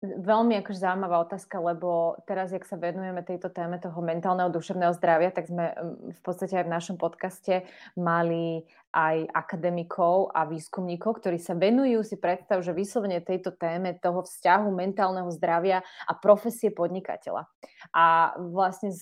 Veľmi 0.05 0.61
akože 0.61 0.77
zaujímavá 0.77 1.25
otázka, 1.25 1.57
lebo 1.57 2.21
teraz, 2.29 2.53
jak 2.53 2.69
sa 2.69 2.77
venujeme 2.77 3.25
tejto 3.25 3.49
téme 3.49 3.81
toho 3.81 3.97
mentálneho 4.05 4.53
duševného 4.53 4.93
zdravia, 4.93 5.33
tak 5.33 5.49
sme 5.49 5.73
v 6.13 6.21
podstate 6.21 6.53
aj 6.53 6.69
v 6.69 6.75
našom 6.77 6.97
podcaste 7.01 7.65
mali 7.97 8.69
aj 8.93 9.25
akademikov 9.33 10.37
a 10.37 10.45
výskumníkov, 10.45 11.25
ktorí 11.25 11.41
sa 11.41 11.57
venujú 11.57 12.05
si 12.05 12.21
predstav, 12.21 12.61
že 12.61 12.77
vyslovene 12.77 13.25
tejto 13.25 13.57
téme 13.57 13.97
toho 13.97 14.21
vzťahu 14.21 14.69
mentálneho 14.69 15.33
zdravia 15.33 15.81
a 16.05 16.13
profesie 16.13 16.69
podnikateľa. 16.69 17.49
A 17.97 18.37
vlastne 18.37 18.93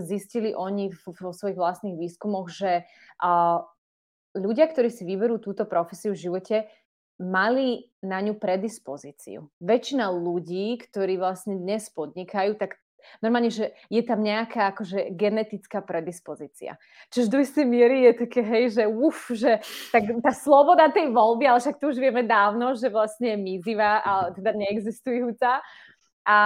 zistili 0.00 0.56
oni 0.56 0.88
vo 1.20 1.36
svojich 1.36 1.60
vlastných 1.60 2.00
výskumoch, 2.00 2.48
že 2.48 2.88
ľudia, 4.32 4.64
ktorí 4.64 4.88
si 4.88 5.04
vyberú 5.04 5.44
túto 5.44 5.68
profesiu 5.68 6.16
v 6.16 6.24
živote, 6.24 6.56
mali 7.18 7.90
na 7.98 8.22
ňu 8.22 8.38
predispozíciu. 8.38 9.50
Väčšina 9.58 10.08
ľudí, 10.14 10.78
ktorí 10.78 11.18
vlastne 11.18 11.58
dnes 11.58 11.90
podnikajú, 11.90 12.54
tak 12.54 12.78
normálne, 13.18 13.50
že 13.50 13.74
je 13.90 14.02
tam 14.06 14.22
nejaká 14.22 14.74
akože 14.74 15.14
genetická 15.14 15.82
predispozícia. 15.82 16.78
Čiže 17.10 17.30
do 17.30 17.38
istej 17.42 17.66
miery 17.66 18.06
je 18.10 18.12
také, 18.26 18.40
hej, 18.42 18.64
že 18.78 18.84
uf, 18.86 19.30
že 19.34 19.58
tak 19.90 20.06
tá 20.22 20.32
sloboda 20.34 20.90
tej 20.94 21.10
voľby, 21.10 21.44
ale 21.50 21.58
však 21.58 21.78
to 21.82 21.90
už 21.90 21.98
vieme 21.98 22.22
dávno, 22.22 22.78
že 22.78 22.90
vlastne 22.92 23.34
je 23.34 23.38
mizivá 23.38 24.02
a 24.02 24.30
teda 24.30 24.54
neexistujúca. 24.54 25.62
A, 26.28 26.38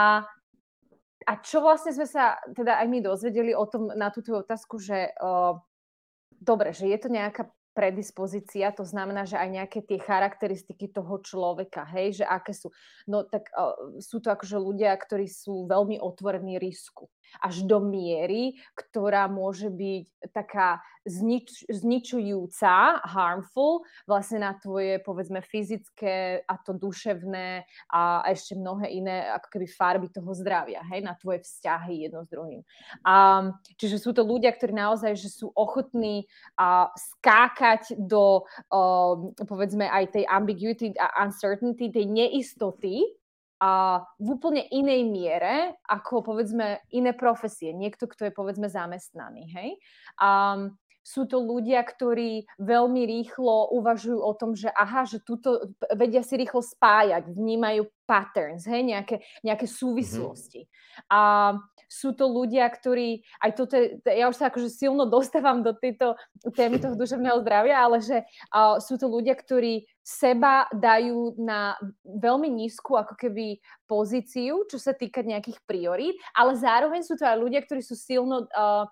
a 1.27 1.33
čo 1.43 1.61
vlastne 1.61 1.93
sme 1.93 2.09
sa 2.09 2.39
teda 2.57 2.81
aj 2.81 2.87
my 2.89 2.99
dozvedeli 3.05 3.53
o 3.53 3.67
tom 3.69 3.91
na 3.93 4.09
túto 4.09 4.41
otázku, 4.41 4.81
že 4.81 5.13
uh, 5.19 5.59
dobre, 6.41 6.73
že 6.73 6.89
je 6.89 6.99
to 6.99 7.09
nejaká 7.11 7.51
predispozícia, 7.73 8.73
to 8.77 8.85
znamená, 8.85 9.25
že 9.25 9.41
aj 9.41 9.49
nejaké 9.49 9.81
tie 9.85 9.99
charakteristiky 9.99 10.93
toho 10.93 11.21
človeka, 11.25 11.89
hej, 11.93 12.23
že 12.23 12.25
aké 12.25 12.53
sú. 12.53 12.69
No 13.09 13.25
tak 13.25 13.49
uh, 13.53 13.99
sú 13.99 14.21
to 14.21 14.31
akože 14.31 14.57
ľudia, 14.61 14.93
ktorí 14.95 15.27
sú 15.27 15.65
veľmi 15.67 15.99
otvorení 15.99 16.61
risku 16.61 17.09
až 17.41 17.65
do 17.65 17.81
miery, 17.81 18.61
ktorá 18.77 19.25
môže 19.31 19.73
byť 19.73 20.05
taká 20.37 20.85
znič, 21.09 21.67
zničujúca, 21.67 23.03
harmful, 23.03 23.83
vlastne 24.07 24.45
na 24.45 24.53
tvoje, 24.55 25.03
povedzme, 25.03 25.43
fyzické 25.43 26.45
a 26.47 26.55
to 26.63 26.77
duševné 26.77 27.67
a 27.91 28.23
ešte 28.31 28.55
mnohé 28.55 28.87
iné, 28.93 29.17
ako 29.35 29.49
keby 29.59 29.67
farby 29.67 30.09
toho 30.13 30.31
zdravia, 30.37 30.85
hej, 30.93 31.03
na 31.03 31.19
tvoje 31.19 31.43
vzťahy 31.43 32.07
jedno 32.07 32.23
s 32.23 32.31
druhým. 32.31 32.61
A, 33.03 33.49
čiže 33.81 33.99
sú 33.99 34.15
to 34.15 34.23
ľudia, 34.23 34.55
ktorí 34.55 34.77
naozaj, 34.77 35.19
že 35.19 35.33
sú 35.33 35.51
ochotní 35.57 36.31
a, 36.55 36.93
skákať 36.95 37.62
do, 37.97 38.43
a, 38.71 39.17
povedzme, 39.47 39.87
aj 39.87 40.19
tej 40.19 40.25
ambiguity 40.27 40.93
a 40.99 41.23
uncertainty, 41.23 41.89
tej 41.89 42.07
neistoty, 42.11 43.07
a 43.63 44.03
v 44.19 44.27
úplne 44.35 44.67
inej 44.75 45.07
miere 45.07 45.79
ako 45.87 46.35
povedzme 46.35 46.83
iné 46.91 47.15
profesie. 47.15 47.71
Niekto, 47.71 48.11
kto 48.11 48.27
je 48.27 48.35
povedzme 48.35 48.67
zamestnaný. 48.67 49.55
Hej? 49.55 49.71
A 50.19 50.59
sú 51.03 51.27
to 51.27 51.43
ľudia, 51.43 51.83
ktorí 51.83 52.47
veľmi 52.63 53.03
rýchlo 53.05 53.75
uvažujú 53.75 54.19
o 54.23 54.33
tom, 54.39 54.55
že 54.55 54.71
aha, 54.71 55.03
že 55.05 55.19
túto 55.23 55.75
vedia 55.93 56.23
si 56.23 56.39
rýchlo 56.39 56.63
spájať, 56.63 57.27
vnímajú 57.27 57.91
patterns, 58.07 58.67
hej, 58.67 58.87
nejaké, 58.87 59.23
nejaké 59.43 59.67
mhm. 59.67 59.75
súvislosti. 59.75 60.61
Mm-hmm. 60.67 61.11
A 61.11 61.21
sú 61.93 62.17
to 62.17 62.25
ľudia, 62.25 62.65
ktorí, 62.73 63.21
aj 63.45 63.51
toto, 63.53 63.77
ja 64.09 64.33
už 64.33 64.37
sa 64.41 64.49
akože 64.49 64.73
silno 64.73 65.05
dostávam 65.17 65.61
do 65.61 65.77
tejto 65.77 66.17
témy 66.57 66.81
toho 66.81 66.97
duševného 66.97 67.45
zdravia, 67.45 67.85
ale 67.85 68.01
že 68.01 68.25
uh, 68.55 68.81
sú 68.81 68.97
to 68.97 69.13
ľudia, 69.13 69.37
ktorí 69.37 69.85
seba 70.03 70.67
dajú 70.75 71.39
na 71.39 71.79
veľmi 72.03 72.51
nízku 72.51 72.99
ako 72.99 73.15
keby 73.15 73.63
pozíciu, 73.87 74.67
čo 74.67 74.81
sa 74.81 74.97
týka 74.97 75.23
nejakých 75.23 75.63
priorít, 75.63 76.17
ale 76.35 76.59
zároveň 76.59 77.07
sú 77.07 77.15
to 77.15 77.23
aj 77.23 77.39
ľudia, 77.39 77.63
ktorí 77.63 77.85
sú 77.85 77.95
silno 77.95 78.49
uh, 78.51 78.89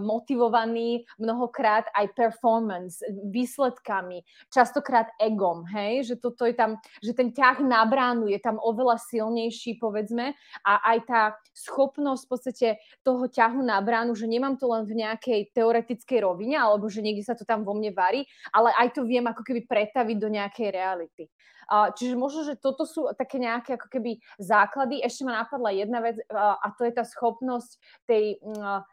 motivovaní 0.00 1.04
mnohokrát 1.20 1.90
aj 1.92 2.14
performance, 2.14 3.02
výsledkami, 3.28 4.22
častokrát 4.54 5.10
egom, 5.18 5.66
hej, 5.68 6.08
že 6.08 6.14
toto 6.16 6.46
je 6.46 6.54
tam, 6.54 6.78
že 7.04 7.12
ten 7.12 7.34
ťah 7.34 7.60
na 7.60 7.82
bránu 7.84 8.30
je 8.30 8.38
tam 8.38 8.56
oveľa 8.62 9.02
silnejší, 9.02 9.76
povedzme, 9.82 10.32
a 10.62 10.72
aj 10.94 10.98
tá 11.04 11.22
schopnosť 11.52 12.22
v 12.24 12.30
podstate 12.30 12.68
toho 13.02 13.26
ťahu 13.26 13.60
na 13.66 13.82
bránu, 13.82 14.14
že 14.14 14.30
nemám 14.30 14.56
to 14.56 14.70
len 14.70 14.86
v 14.86 15.04
nejakej 15.04 15.52
teoretickej 15.52 16.22
rovine, 16.22 16.54
alebo 16.54 16.86
že 16.86 17.02
niekde 17.02 17.26
sa 17.26 17.34
to 17.34 17.42
tam 17.42 17.66
vo 17.66 17.74
mne 17.74 17.90
varí, 17.92 18.22
ale 18.54 18.70
aj 18.78 18.94
to 18.94 19.02
viem 19.02 19.26
ako 19.26 19.42
keby 19.42 19.66
pretať 19.66 19.97
pretaviť 19.98 20.16
do 20.22 20.30
nejakej 20.30 20.68
reality. 20.70 21.26
Čiže 21.68 22.14
možno, 22.14 22.46
že 22.46 22.54
toto 22.54 22.86
sú 22.86 23.10
také 23.18 23.42
nejaké 23.42 23.74
ako 23.74 23.90
keby 23.90 24.22
základy. 24.38 25.02
Ešte 25.02 25.26
ma 25.26 25.42
napadla 25.42 25.74
jedna 25.74 25.98
vec 25.98 26.22
a 26.30 26.70
to 26.78 26.86
je 26.86 26.92
tá 26.94 27.02
schopnosť 27.02 27.82
tej 28.06 28.38
uh, 28.46 28.86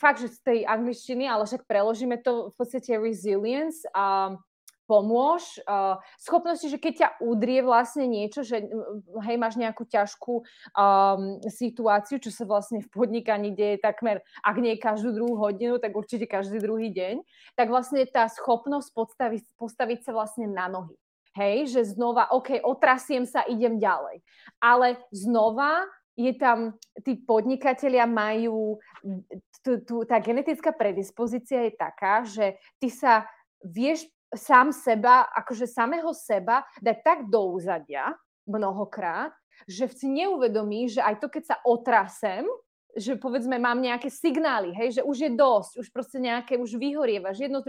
fakt, 0.00 0.24
že 0.24 0.32
z 0.32 0.40
tej 0.42 0.58
angličtiny, 0.64 1.28
ale 1.28 1.44
však 1.44 1.68
preložíme 1.68 2.18
to 2.24 2.50
v 2.50 2.54
podstate 2.56 2.96
resilience 2.96 3.84
a 3.92 4.34
pomôž. 4.90 5.62
Uh, 5.70 6.02
schopnosti, 6.18 6.66
že 6.66 6.82
keď 6.82 6.92
ťa 6.98 7.08
udrie 7.22 7.62
vlastne 7.62 8.10
niečo, 8.10 8.42
že 8.42 8.66
hej, 9.22 9.36
máš 9.38 9.54
nejakú 9.54 9.86
ťažkú 9.86 10.42
um, 10.42 11.38
situáciu, 11.46 12.18
čo 12.18 12.34
sa 12.34 12.42
vlastne 12.42 12.82
v 12.82 12.90
podnikaní 12.90 13.54
deje 13.54 13.78
takmer, 13.78 14.26
ak 14.42 14.58
nie 14.58 14.74
každú 14.74 15.14
druhú 15.14 15.38
hodinu, 15.38 15.78
tak 15.78 15.94
určite 15.94 16.26
každý 16.26 16.58
druhý 16.58 16.90
deň, 16.90 17.22
tak 17.54 17.70
vlastne 17.70 18.02
tá 18.10 18.26
schopnosť 18.26 18.90
postaviť, 18.90 19.44
postaviť 19.54 19.98
sa 20.02 20.10
vlastne 20.10 20.50
na 20.50 20.66
nohy. 20.66 20.98
Hej, 21.38 21.78
že 21.78 21.94
znova, 21.94 22.26
OK, 22.34 22.58
otrasiem 22.66 23.22
sa, 23.22 23.46
idem 23.46 23.78
ďalej. 23.78 24.18
Ale 24.58 24.98
znova 25.14 25.86
je 26.18 26.34
tam, 26.34 26.74
tí 27.06 27.22
podnikatelia 27.22 28.02
majú, 28.02 28.82
tá 30.10 30.18
genetická 30.18 30.74
predispozícia 30.74 31.70
je 31.70 31.72
taká, 31.78 32.26
že 32.26 32.58
ty 32.82 32.90
sa 32.90 33.30
vieš 33.62 34.10
sám 34.34 34.70
seba, 34.70 35.26
akože 35.34 35.66
samého 35.66 36.14
seba 36.14 36.62
dať 36.78 36.96
tak 37.02 37.18
do 37.26 37.54
úzadia 37.54 38.14
mnohokrát, 38.46 39.34
že 39.68 39.90
si 39.90 40.08
neuvedomí, 40.08 40.88
že 40.88 41.02
aj 41.02 41.20
to, 41.20 41.26
keď 41.28 41.42
sa 41.44 41.56
otrasem, 41.66 42.46
že 42.96 43.14
povedzme 43.14 43.54
mám 43.58 43.78
nejaké 43.78 44.10
signály, 44.10 44.74
hej, 44.74 44.98
že 44.98 45.02
už 45.06 45.16
je 45.18 45.30
dosť, 45.30 45.72
už 45.78 45.88
proste 45.94 46.18
nejaké, 46.18 46.58
už 46.58 46.74
vyhorievaš 46.74 47.38
jedno, 47.38 47.62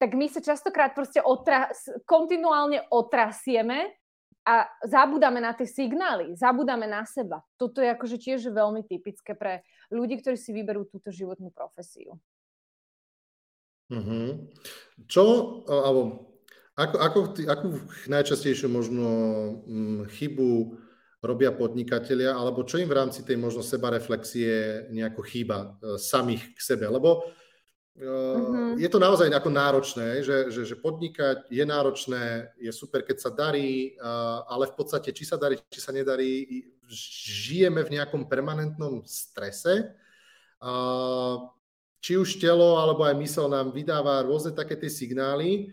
tak 0.00 0.10
my 0.16 0.26
sa 0.28 0.40
častokrát 0.40 0.92
proste 0.92 1.20
otra, 1.20 1.72
kontinuálne 2.04 2.84
otrasieme 2.92 3.92
a 4.44 4.64
zabudáme 4.84 5.40
na 5.40 5.52
tie 5.52 5.68
signály, 5.68 6.32
zabudáme 6.36 6.88
na 6.88 7.04
seba. 7.04 7.44
Toto 7.60 7.84
je 7.84 7.92
akože 7.92 8.16
tiež 8.16 8.48
veľmi 8.52 8.84
typické 8.88 9.36
pre 9.36 9.64
ľudí, 9.92 10.20
ktorí 10.20 10.36
si 10.36 10.56
vyberú 10.56 10.88
túto 10.88 11.12
životnú 11.12 11.52
profesiu. 11.52 12.16
Mm-hmm. 13.90 14.26
Čo, 15.10 15.22
alebo 15.66 16.30
ako, 16.80 16.96
ako, 16.96 17.18
akú 17.50 17.68
najčastejšiu 18.08 18.68
možno 18.72 19.08
hm, 19.66 20.00
chybu 20.16 20.78
robia 21.20 21.52
podnikatelia, 21.52 22.32
alebo 22.32 22.64
čo 22.64 22.80
im 22.80 22.88
v 22.88 22.96
rámci 22.96 23.20
tej 23.20 23.36
možno 23.36 23.60
sebareflexie 23.60 24.88
nejako 24.88 25.20
chýba 25.20 25.58
e, 25.60 26.00
samých 26.00 26.56
k 26.56 26.60
sebe, 26.64 26.88
lebo 26.88 27.28
uh-huh. 28.00 28.80
je 28.80 28.88
to 28.88 28.96
naozaj 28.96 29.28
ako 29.28 29.50
náročné, 29.52 30.24
že, 30.24 30.48
že, 30.48 30.64
že 30.64 30.80
podnikať 30.80 31.52
je 31.52 31.64
náročné, 31.68 32.56
je 32.56 32.72
super, 32.72 33.04
keď 33.04 33.16
sa 33.20 33.28
darí, 33.28 34.00
ale 34.48 34.72
v 34.72 34.74
podstate, 34.80 35.12
či 35.12 35.28
sa 35.28 35.36
darí, 35.36 35.60
či 35.68 35.80
sa 35.84 35.92
nedarí, 35.92 36.64
žijeme 36.88 37.84
v 37.84 38.00
nejakom 38.00 38.24
permanentnom 38.24 39.04
strese. 39.04 39.92
Uh, 40.60 41.52
či 42.00 42.16
už 42.16 42.40
telo, 42.40 42.80
alebo 42.80 43.04
aj 43.04 43.16
mysel 43.20 43.46
nám 43.48 43.72
vydáva 43.76 44.24
rôzne 44.24 44.56
také 44.56 44.76
tie 44.76 44.88
signály, 44.88 45.72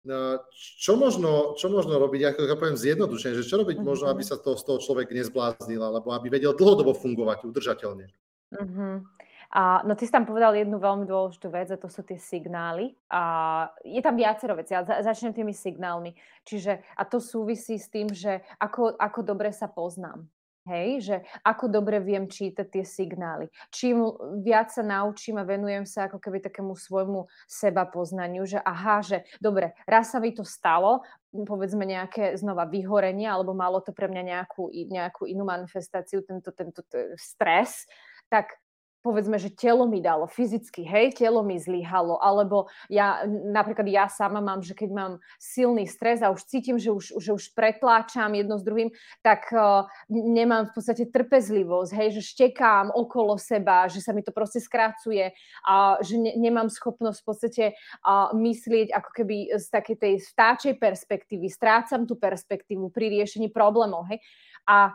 No, 0.00 0.40
čo 0.80 0.96
možno, 0.96 1.52
čo 1.60 1.68
možno 1.68 2.00
robiť, 2.00 2.32
ako 2.32 2.48
ja 2.48 2.56
poviem 2.56 2.80
zjednodušene, 2.80 3.36
že 3.36 3.44
čo 3.44 3.60
robiť 3.60 3.84
uh-huh. 3.84 3.88
možno, 3.92 4.08
aby 4.08 4.24
sa 4.24 4.40
to, 4.40 4.56
z 4.56 4.64
toho 4.64 4.80
človek 4.80 5.12
nezbláznil, 5.12 5.76
alebo 5.76 6.16
aby 6.16 6.32
vedel 6.32 6.56
dlhodobo 6.56 6.96
fungovať 6.96 7.44
udržateľne? 7.44 8.08
Uh-huh. 8.56 9.04
A, 9.52 9.84
no 9.84 9.92
ty 9.92 10.08
si 10.08 10.14
tam 10.14 10.24
povedal 10.24 10.56
jednu 10.56 10.80
veľmi 10.80 11.04
dôležitú 11.04 11.52
vec 11.52 11.68
a 11.68 11.76
to 11.76 11.92
sú 11.92 12.00
tie 12.00 12.16
signály. 12.16 12.96
A 13.12 13.66
je 13.84 14.00
tam 14.00 14.16
viacero 14.16 14.56
vecí, 14.56 14.72
ale 14.72 14.88
za, 14.88 15.04
začnem 15.04 15.36
tými 15.36 15.52
signálmi. 15.52 16.16
Čiže, 16.48 16.80
a 16.96 17.02
to 17.04 17.20
súvisí 17.20 17.76
s 17.76 17.92
tým, 17.92 18.08
že 18.08 18.40
ako, 18.56 18.96
ako 18.96 19.20
dobre 19.20 19.52
sa 19.52 19.68
poznám. 19.68 20.24
Hej, 20.70 20.88
že 21.02 21.16
ako 21.42 21.66
dobre 21.66 21.98
viem 21.98 22.30
čítať 22.30 22.62
tie 22.70 22.86
signály. 22.86 23.50
Čím 23.74 24.06
viac 24.46 24.70
sa 24.70 24.86
naučím 24.86 25.42
a 25.42 25.48
venujem 25.48 25.82
sa 25.82 26.06
ako 26.06 26.22
keby 26.22 26.38
takému 26.38 26.78
svojmu 26.78 27.26
seba 27.50 27.90
poznaniu, 27.90 28.46
že 28.46 28.62
aha, 28.62 29.02
že 29.02 29.26
dobre, 29.42 29.74
raz 29.90 30.14
sa 30.14 30.22
mi 30.22 30.30
to 30.30 30.46
stalo, 30.46 31.02
povedzme 31.34 31.82
nejaké 31.82 32.38
znova 32.38 32.70
vyhorenie, 32.70 33.26
alebo 33.26 33.50
malo 33.50 33.82
to 33.82 33.90
pre 33.90 34.06
mňa 34.06 34.22
nejakú, 34.22 34.70
nejakú 34.70 35.26
inú 35.26 35.42
manifestáciu, 35.42 36.22
tento, 36.22 36.54
tento, 36.54 36.86
stres, 37.18 37.90
tak 38.30 38.54
povedzme, 39.00 39.40
že 39.40 39.48
telo 39.48 39.88
mi 39.88 40.04
dalo 40.04 40.28
fyzicky, 40.28 40.84
hej, 40.84 41.16
telo 41.16 41.40
mi 41.40 41.56
zlyhalo, 41.56 42.20
alebo 42.20 42.68
ja, 42.92 43.24
napríklad 43.26 43.88
ja 43.88 44.06
sama 44.12 44.44
mám, 44.44 44.60
že 44.60 44.76
keď 44.76 44.90
mám 44.92 45.12
silný 45.40 45.88
stres 45.88 46.20
a 46.20 46.28
už 46.28 46.44
cítim, 46.44 46.76
že 46.76 46.92
už, 46.92 47.16
že 47.16 47.32
už 47.32 47.56
pretláčam 47.56 48.36
jedno 48.36 48.60
s 48.60 48.64
druhým, 48.64 48.92
tak 49.24 49.48
uh, 49.56 49.88
nemám 50.12 50.68
v 50.68 50.72
podstate 50.76 51.08
trpezlivosť, 51.08 51.90
hej, 51.96 52.08
že 52.20 52.28
štekám 52.28 52.92
okolo 52.92 53.40
seba, 53.40 53.88
že 53.88 54.04
sa 54.04 54.12
mi 54.12 54.20
to 54.20 54.36
proste 54.36 54.60
skracuje 54.60 55.32
a 55.64 55.96
že 56.04 56.20
ne, 56.20 56.36
nemám 56.36 56.68
schopnosť 56.68 57.18
v 57.20 57.26
podstate 57.26 57.64
uh, 58.04 58.30
myslieť 58.36 58.92
ako 58.92 59.10
keby 59.16 59.36
z 59.56 59.66
takej 59.72 59.96
tej 59.96 60.14
vtáčej 60.20 60.74
perspektívy, 60.76 61.48
strácam 61.48 62.04
tú 62.04 62.20
perspektívu 62.20 62.92
pri 62.92 63.08
riešení 63.20 63.48
problémov, 63.48 64.04
hej. 64.12 64.20
A 64.68 64.92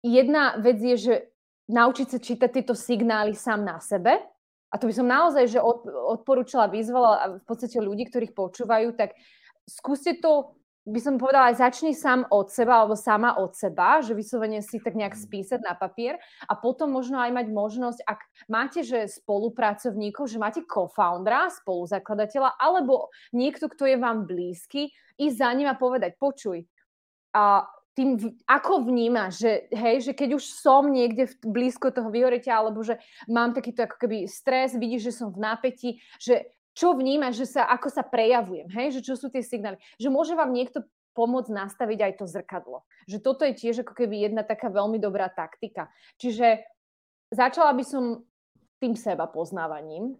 jedna 0.00 0.56
vec 0.62 0.78
je, 0.80 0.96
že 0.96 1.14
naučiť 1.70 2.06
sa 2.10 2.18
čítať 2.18 2.50
tieto 2.50 2.74
signály 2.74 3.38
sám 3.38 3.62
na 3.62 3.78
sebe. 3.78 4.18
A 4.70 4.78
to 4.78 4.86
by 4.86 4.94
som 4.94 5.06
naozaj, 5.06 5.50
že 5.50 5.58
odporúčala, 5.58 6.70
vyzvala 6.70 7.42
v 7.42 7.44
podstate 7.46 7.82
ľudí, 7.82 8.06
ktorých 8.06 8.34
počúvajú, 8.34 8.94
tak 8.94 9.18
skúste 9.66 10.18
to, 10.22 10.54
by 10.86 11.00
som 11.02 11.20
povedala, 11.20 11.52
aj 11.52 11.60
začni 11.60 11.92
sám 11.92 12.24
od 12.30 12.48
seba 12.48 12.82
alebo 12.82 12.94
sama 12.94 13.36
od 13.36 13.52
seba, 13.52 14.00
že 14.00 14.16
vyslovene 14.16 14.62
si 14.62 14.80
tak 14.80 14.94
nejak 14.94 15.12
mm. 15.12 15.22
spísať 15.26 15.60
na 15.60 15.74
papier 15.74 16.16
a 16.46 16.54
potom 16.56 16.94
možno 16.94 17.20
aj 17.20 17.30
mať 17.34 17.46
možnosť, 17.52 18.00
ak 18.06 18.20
máte, 18.48 18.80
že 18.86 19.10
spolupracovníkov, 19.10 20.24
že 20.30 20.38
máte 20.38 20.62
co-foundera, 20.64 21.52
spoluzakladateľa, 21.52 22.56
alebo 22.56 23.12
niekto, 23.34 23.68
kto 23.68 23.90
je 23.90 23.96
vám 24.00 24.24
blízky, 24.24 24.94
ísť 25.20 25.36
za 25.36 25.50
ním 25.52 25.68
a 25.68 25.76
povedať, 25.76 26.16
počuj, 26.16 26.64
a 27.30 27.66
tým, 27.94 28.16
ako 28.46 28.86
vnímaš, 28.86 29.42
že, 29.42 29.52
hej, 29.74 29.96
že 30.10 30.12
keď 30.14 30.38
už 30.38 30.44
som 30.46 30.86
niekde 30.88 31.26
v, 31.26 31.34
blízko 31.42 31.90
toho 31.90 32.08
vyhoretia, 32.08 32.56
alebo 32.56 32.80
že 32.86 32.96
mám 33.26 33.50
takýto 33.50 33.84
ako 33.84 33.96
keby 34.06 34.30
stres, 34.30 34.78
vidíš, 34.78 35.10
že 35.10 35.16
som 35.20 35.28
v 35.34 35.42
nápetí, 35.42 35.90
že 36.22 36.46
čo 36.70 36.94
vnímaš, 36.94 37.42
že 37.42 37.46
sa, 37.58 37.66
ako 37.66 37.90
sa 37.90 38.06
prejavujem, 38.06 38.70
hej, 38.70 38.98
že 38.98 39.00
čo 39.02 39.18
sú 39.18 39.26
tie 39.26 39.42
signály, 39.42 39.76
že 39.98 40.06
môže 40.06 40.38
vám 40.38 40.54
niekto 40.54 40.86
pomôcť 41.18 41.50
nastaviť 41.50 41.98
aj 42.06 42.12
to 42.22 42.24
zrkadlo. 42.30 42.86
Že 43.10 43.18
toto 43.20 43.42
je 43.42 43.58
tiež 43.58 43.82
ako 43.82 43.92
keby 43.98 44.30
jedna 44.30 44.46
taká 44.46 44.70
veľmi 44.70 45.02
dobrá 45.02 45.26
taktika. 45.26 45.90
Čiže 46.22 46.62
začala 47.34 47.74
by 47.74 47.84
som 47.84 48.22
tým 48.78 48.94
seba 48.94 49.26
poznávaním 49.26 50.14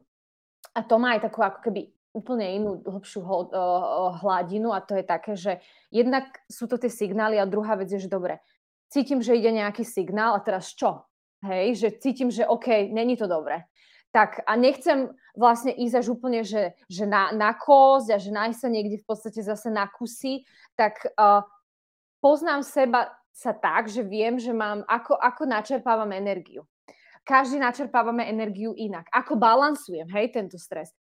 a 0.75 0.81
to 0.85 0.99
má 0.99 1.17
aj 1.17 1.31
takú 1.31 1.41
ako 1.41 1.71
keby 1.71 1.89
úplne 2.11 2.59
inú 2.59 2.83
hlbšiu 2.83 3.23
hladinu 4.23 4.75
a 4.75 4.83
to 4.83 4.99
je 4.99 5.05
také, 5.07 5.33
že 5.39 5.63
jednak 5.95 6.27
sú 6.51 6.67
to 6.67 6.75
tie 6.75 6.91
signály 6.91 7.39
a 7.39 7.47
druhá 7.47 7.79
vec 7.79 7.91
je, 7.91 8.03
že 8.03 8.11
dobre, 8.11 8.43
cítim, 8.91 9.23
že 9.23 9.39
ide 9.39 9.55
nejaký 9.55 9.87
signál 9.87 10.35
a 10.35 10.43
teraz 10.43 10.75
čo? 10.75 11.07
Hej, 11.47 11.79
že 11.81 11.89
cítim, 12.03 12.29
že 12.29 12.45
OK, 12.45 12.91
není 12.91 13.17
to 13.17 13.31
dobre. 13.31 13.65
Tak 14.11 14.43
a 14.43 14.59
nechcem 14.59 15.15
vlastne 15.39 15.71
ísť 15.71 15.95
až 16.03 16.07
úplne, 16.11 16.43
že, 16.43 16.75
že 16.91 17.07
na, 17.07 17.31
na 17.31 17.55
kosť 17.55 18.09
a 18.11 18.19
že 18.19 18.35
nájsť 18.35 18.59
sa 18.59 18.69
niekde 18.69 18.99
v 18.99 19.07
podstate 19.07 19.41
zase 19.41 19.71
na 19.71 19.87
kusy, 19.87 20.43
tak 20.75 20.99
uh, 21.15 21.47
poznám 22.19 22.67
seba 22.67 23.15
sa 23.31 23.55
tak, 23.55 23.87
že 23.87 24.03
viem, 24.03 24.37
že 24.37 24.51
mám, 24.51 24.83
ako, 24.91 25.15
ako 25.15 25.43
načerpávam 25.47 26.11
energiu 26.11 26.67
každý 27.21 27.63
načerpávame 27.63 28.27
energiu 28.27 28.75
inak. 28.75 29.07
Ako 29.13 29.39
balansujem, 29.39 30.09
hej, 30.11 30.35
tento 30.35 30.59
stres 30.59 30.91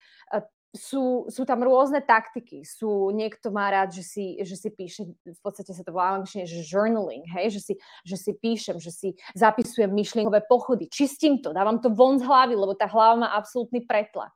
sú, 0.70 1.26
sú 1.26 1.42
tam 1.42 1.66
rôzne 1.66 1.98
taktiky. 1.98 2.62
Sú, 2.62 3.10
niekto 3.10 3.50
má 3.50 3.70
rád, 3.70 3.90
že 3.90 4.06
si, 4.06 4.38
že 4.38 4.54
si 4.54 4.70
píše, 4.70 5.02
v 5.26 5.40
podstate 5.42 5.74
sa 5.74 5.82
to 5.82 5.90
volá 5.90 6.14
angličtine, 6.14 6.46
že 6.46 6.62
journaling, 6.62 7.26
hej? 7.26 7.58
Že, 7.58 7.60
si, 7.60 7.74
že 8.06 8.16
si 8.16 8.32
píšem, 8.38 8.76
že 8.78 8.90
si 8.94 9.08
zapisujem 9.34 9.90
myšlienkové 9.90 10.46
pochody. 10.46 10.86
Čistím 10.86 11.42
to, 11.42 11.50
dávam 11.50 11.82
to 11.82 11.90
von 11.90 12.22
z 12.22 12.26
hlavy, 12.26 12.54
lebo 12.54 12.78
tá 12.78 12.86
hlava 12.86 13.26
má 13.26 13.28
absolútny 13.34 13.82
pretlak. 13.82 14.30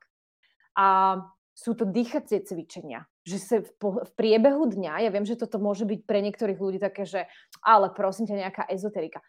A 0.75 1.17
sú 1.55 1.71
to 1.71 1.87
dýchacie 1.87 2.43
cvičenia. 2.43 3.07
Že 3.23 3.37
sa 3.39 3.55
v, 3.63 3.69
v 4.03 4.11
priebehu 4.19 4.67
dňa, 4.67 5.07
ja 5.07 5.09
viem, 5.09 5.23
že 5.23 5.39
toto 5.39 5.55
môže 5.55 5.87
byť 5.87 6.03
pre 6.03 6.19
niektorých 6.19 6.59
ľudí 6.59 6.79
také, 6.83 7.07
že 7.07 7.31
ale 7.63 7.95
prosím 7.95 8.27
ťa, 8.27 8.43
nejaká 8.43 8.63
ezoterika. 8.67 9.23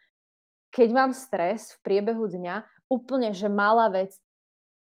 Keď 0.74 0.88
mám 0.90 1.14
stres 1.14 1.78
v 1.78 1.86
priebehu 1.86 2.26
dňa, 2.26 2.66
úplne, 2.90 3.30
že 3.30 3.46
malá 3.46 3.88
vec, 3.94 4.18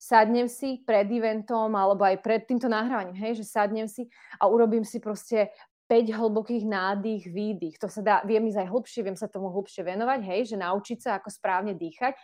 sadnem 0.05 0.45
si 0.53 0.85
pred 0.85 1.09
eventom 1.09 1.73
alebo 1.73 2.05
aj 2.05 2.21
pred 2.21 2.45
týmto 2.45 2.69
nahrávaním, 2.69 3.17
hej, 3.17 3.41
že 3.41 3.49
sadnem 3.49 3.89
si 3.89 4.05
a 4.37 4.45
urobím 4.45 4.85
si 4.85 5.01
proste 5.01 5.49
5 5.89 6.13
hlbokých 6.13 6.65
nádych, 6.69 7.33
výdych. 7.33 7.81
To 7.81 7.89
sa 7.89 8.01
dá, 8.05 8.17
viem 8.25 8.45
ísť 8.45 8.61
aj 8.65 8.69
hlbšie, 8.69 9.01
viem 9.05 9.17
sa 9.17 9.29
tomu 9.29 9.49
hlbšie 9.49 9.85
venovať, 9.85 10.21
hej, 10.29 10.41
že 10.53 10.57
naučiť 10.61 10.99
sa, 11.01 11.11
ako 11.17 11.29
správne 11.33 11.73
dýchať. 11.73 12.17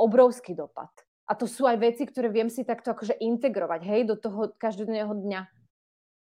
Obrovský 0.00 0.56
dopad. 0.56 0.88
A 1.28 1.36
to 1.36 1.44
sú 1.44 1.68
aj 1.68 1.76
veci, 1.80 2.08
ktoré 2.08 2.32
viem 2.32 2.48
si 2.48 2.64
takto 2.64 2.92
akože 2.92 3.20
integrovať, 3.20 3.80
hej, 3.84 4.00
do 4.08 4.16
toho 4.16 4.52
každodenného 4.56 5.12
dňa. 5.12 5.40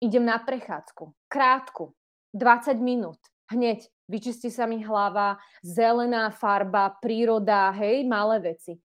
Idem 0.03 0.27
na 0.27 0.39
prechádzku, 0.43 1.15
krátku, 1.31 1.95
20 2.35 2.79
minút, 2.83 3.19
hneď, 3.51 3.87
vyčistí 4.11 4.51
sa 4.51 4.67
mi 4.67 4.83
hlava, 4.83 5.39
zelená 5.63 6.31
farba, 6.35 6.91
príroda, 6.99 7.71
hej, 7.75 8.03
malé 8.07 8.55
veci 8.55 8.83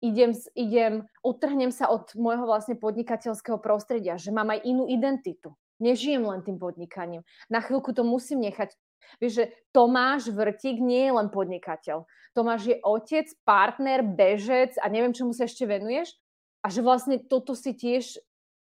idem, 0.00 0.32
idem, 0.56 0.92
odtrhnem 1.24 1.72
sa 1.72 1.88
od 1.92 2.12
môjho 2.16 2.44
vlastne 2.44 2.76
podnikateľského 2.76 3.60
prostredia, 3.60 4.16
že 4.20 4.32
mám 4.32 4.52
aj 4.52 4.64
inú 4.64 4.88
identitu. 4.88 5.54
Nežijem 5.80 6.24
len 6.24 6.44
tým 6.44 6.60
podnikaním. 6.60 7.24
Na 7.48 7.64
chvíľku 7.64 7.96
to 7.96 8.04
musím 8.04 8.44
nechať. 8.44 8.76
Vieš, 9.16 9.32
že 9.32 9.44
Tomáš 9.72 10.28
Vrtík 10.28 10.76
nie 10.76 11.08
je 11.08 11.12
len 11.16 11.28
podnikateľ. 11.32 12.04
Tomáš 12.36 12.68
je 12.68 12.76
otec, 12.84 13.26
partner, 13.48 14.04
bežec 14.04 14.76
a 14.76 14.86
neviem, 14.92 15.16
čomu 15.16 15.32
sa 15.32 15.48
ešte 15.48 15.64
venuješ. 15.64 16.12
A 16.60 16.68
že 16.68 16.84
vlastne 16.84 17.16
toto 17.16 17.56
si 17.56 17.72
tiež 17.72 18.20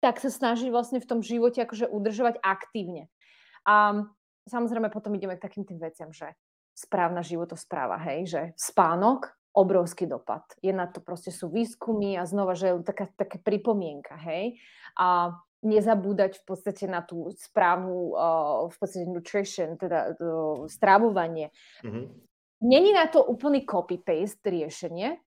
tak 0.02 0.18
sa 0.18 0.34
snažiť 0.34 0.68
vlastne 0.74 0.98
v 0.98 1.06
tom 1.06 1.22
živote 1.22 1.62
akože 1.62 1.86
udržovať 1.86 2.42
aktívne. 2.42 3.06
A 3.62 4.02
samozrejme 4.50 4.90
potom 4.90 5.14
ideme 5.14 5.38
k 5.38 5.44
takým 5.46 5.62
tým 5.62 5.78
veciam, 5.78 6.10
že 6.10 6.34
správna 6.74 7.22
životospráva, 7.22 8.02
hej, 8.10 8.20
že 8.26 8.42
spánok, 8.58 9.30
obrovský 9.52 10.08
dopad. 10.08 10.42
Je 10.64 10.72
na 10.72 10.88
to 10.88 11.04
proste 11.04 11.28
sú 11.28 11.52
výskumy 11.52 12.16
a 12.16 12.24
znova, 12.24 12.56
že 12.56 12.72
je 12.72 12.74
taká, 12.84 13.06
taká 13.12 13.36
pripomienka, 13.36 14.16
hej. 14.16 14.56
A 14.96 15.36
nezabúdať 15.62 16.42
v 16.42 16.44
podstate 16.44 16.90
na 16.90 17.06
tú 17.06 17.30
správnu 17.38 18.18
uh, 18.18 18.66
v 18.66 18.76
podstate 18.76 19.06
nutrition, 19.06 19.78
teda 19.78 20.18
uh, 20.18 20.66
stravovanie. 20.66 21.54
Mm-hmm. 21.86 22.04
Není 22.66 22.90
na 22.94 23.06
to 23.06 23.22
úplný 23.22 23.62
copy-paste 23.62 24.42
riešenie, 24.42 25.22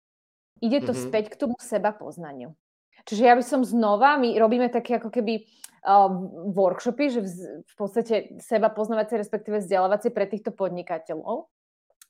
ide 0.59 0.79
to 0.83 0.91
mm-hmm. 0.91 1.05
späť 1.07 1.25
k 1.31 1.39
tomu 1.39 1.55
seba 1.63 1.95
poznaniu. 1.95 2.59
Čiže 3.07 3.23
ja 3.23 3.35
by 3.37 3.45
som 3.45 3.63
znova, 3.63 4.17
my 4.17 4.35
robíme 4.41 4.73
také 4.73 4.99
ako 4.99 5.13
keby 5.13 5.47
uh, 5.87 6.11
workshopy, 6.51 7.05
že 7.15 7.21
v, 7.23 7.31
v 7.63 7.75
podstate 7.79 8.15
seba 8.43 8.73
poznávacie, 8.75 9.21
respektíve 9.21 9.63
vzdelávacie 9.63 10.11
pre 10.11 10.27
týchto 10.27 10.51
podnikateľov. 10.51 11.47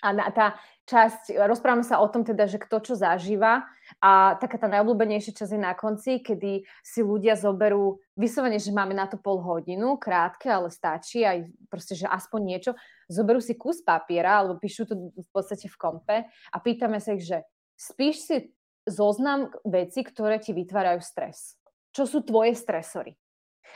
A 0.05 0.13
na, 0.13 0.29
tá 0.29 0.61
časť, 0.85 1.33
rozprávame 1.49 1.81
sa 1.81 1.97
o 1.97 2.07
tom 2.13 2.29
teda, 2.29 2.45
že 2.45 2.61
kto 2.61 2.77
čo 2.85 2.93
zažíva 2.93 3.65
a 4.05 4.37
taká 4.37 4.61
tá 4.61 4.69
najobľúbenejšia 4.69 5.33
časť 5.33 5.53
je 5.57 5.61
na 5.61 5.73
konci, 5.73 6.21
kedy 6.21 6.69
si 6.85 7.01
ľudia 7.01 7.41
zoberú, 7.41 8.05
vyslovene, 8.13 8.61
že 8.61 8.69
máme 8.69 8.93
na 8.93 9.09
to 9.09 9.17
pol 9.17 9.41
hodinu, 9.41 9.97
krátke, 9.97 10.53
ale 10.53 10.69
stačí 10.69 11.25
aj 11.25 11.49
proste, 11.73 11.97
že 11.97 12.05
aspoň 12.05 12.41
niečo, 12.45 12.71
zoberú 13.09 13.41
si 13.41 13.57
kus 13.57 13.81
papiera 13.81 14.45
alebo 14.45 14.61
píšu 14.61 14.85
to 14.85 14.95
v 15.17 15.31
podstate 15.33 15.73
v 15.73 15.77
kompe 15.81 16.17
a 16.29 16.57
pýtame 16.61 17.01
sa 17.01 17.17
ich, 17.17 17.25
že 17.25 17.41
spíš 17.81 18.17
si 18.29 18.37
zoznam 18.85 19.49
veci, 19.65 20.05
ktoré 20.05 20.37
ti 20.37 20.53
vytvárajú 20.53 21.01
stres. 21.01 21.57
Čo 21.97 22.05
sú 22.05 22.19
tvoje 22.21 22.53
stresory? 22.53 23.17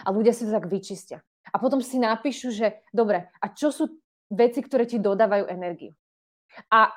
A 0.05 0.13
ľudia 0.13 0.37
si 0.37 0.45
to 0.45 0.53
tak 0.53 0.69
vyčistia. 0.69 1.25
A 1.49 1.57
potom 1.57 1.81
si 1.81 1.97
napíšu, 1.97 2.53
že 2.53 2.85
dobre, 2.93 3.33
a 3.41 3.47
čo 3.49 3.73
sú 3.73 3.97
veci, 4.29 4.61
ktoré 4.61 4.85
ti 4.85 5.01
dodávajú 5.01 5.49
energiu? 5.49 5.97
A 6.73 6.93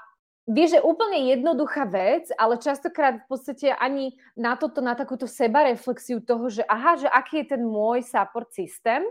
vieš, 0.50 0.78
že 0.78 0.86
úplne 0.86 1.32
jednoduchá 1.32 1.86
vec, 1.88 2.28
ale 2.36 2.60
častokrát 2.60 3.24
v 3.24 3.28
podstate 3.30 3.72
ani 3.72 4.18
na 4.36 4.58
toto, 4.58 4.84
na 4.84 4.98
takúto 4.98 5.30
sebareflexiu 5.30 6.20
toho, 6.24 6.50
že 6.50 6.66
aha, 6.66 6.98
že 6.98 7.08
aký 7.08 7.46
je 7.46 7.56
ten 7.58 7.64
môj 7.64 8.04
support 8.04 8.50
systém, 8.52 9.06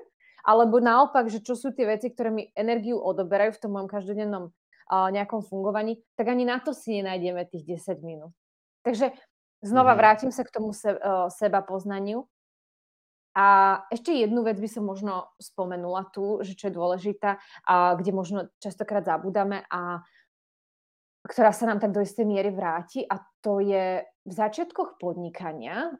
alebo 0.44 0.80
naopak, 0.80 1.28
že 1.28 1.44
čo 1.44 1.52
sú 1.56 1.72
tie 1.72 1.84
veci, 1.84 2.08
ktoré 2.08 2.32
mi 2.32 2.48
energiu 2.56 2.96
odoberajú 2.96 3.56
v 3.56 3.62
tom 3.62 3.70
mojom 3.76 3.88
každodennom 3.88 4.44
uh, 4.48 5.08
nejakom 5.12 5.44
fungovaní, 5.44 6.00
tak 6.16 6.32
ani 6.32 6.48
na 6.48 6.58
to 6.60 6.72
si 6.72 7.00
nenájdeme 7.00 7.44
tých 7.48 7.84
10 7.84 8.00
minút. 8.00 8.32
Takže 8.80 9.12
znova 9.60 9.92
mm-hmm. 9.92 10.00
vrátim 10.00 10.30
sa 10.32 10.42
k 10.44 10.54
tomu 10.54 10.72
se, 10.72 10.96
uh, 10.96 11.28
seba 11.28 11.60
poznaniu. 11.60 12.24
A 13.30 13.78
ešte 13.94 14.10
jednu 14.10 14.42
vec 14.42 14.58
by 14.58 14.66
som 14.66 14.82
možno 14.82 15.30
spomenula 15.38 16.10
tu, 16.10 16.42
že 16.42 16.58
čo 16.58 16.66
je 16.66 16.74
dôležitá, 16.74 17.38
a 17.62 17.94
kde 17.94 18.10
možno 18.10 18.50
častokrát 18.58 19.06
zabúdame 19.06 19.62
a 19.70 20.02
ktorá 21.26 21.52
sa 21.52 21.68
nám 21.68 21.78
tak 21.82 21.92
do 21.92 22.00
istej 22.00 22.24
miery 22.24 22.48
vráti 22.52 23.04
a 23.04 23.20
to 23.44 23.60
je 23.60 24.04
v 24.04 24.32
začiatkoch 24.32 24.96
podnikania. 24.96 25.92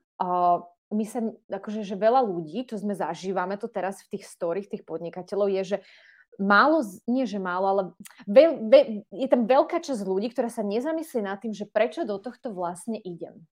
My 0.90 1.04
sa, 1.06 1.22
akože, 1.46 1.86
že 1.86 1.94
veľa 1.94 2.24
ľudí, 2.26 2.66
to 2.66 2.74
sme 2.74 2.98
zažívame 2.98 3.54
to 3.60 3.70
teraz 3.70 4.02
v 4.06 4.18
tých 4.18 4.24
storých 4.26 4.66
tých 4.66 4.82
podnikateľov, 4.82 5.46
je, 5.54 5.62
že 5.62 5.78
málo, 6.40 6.82
nie 7.06 7.28
že 7.28 7.38
málo, 7.38 7.66
ale 7.68 7.82
veľ, 8.26 8.50
veľ, 8.66 8.84
je 9.12 9.28
tam 9.30 9.42
veľká 9.46 9.78
časť 9.84 10.02
ľudí, 10.02 10.32
ktorá 10.34 10.48
sa 10.50 10.66
nezamyslí 10.66 11.20
nad 11.22 11.38
tým, 11.38 11.54
že 11.54 11.68
prečo 11.68 12.02
do 12.02 12.18
tohto 12.18 12.50
vlastne 12.50 12.98
idem. 12.98 13.44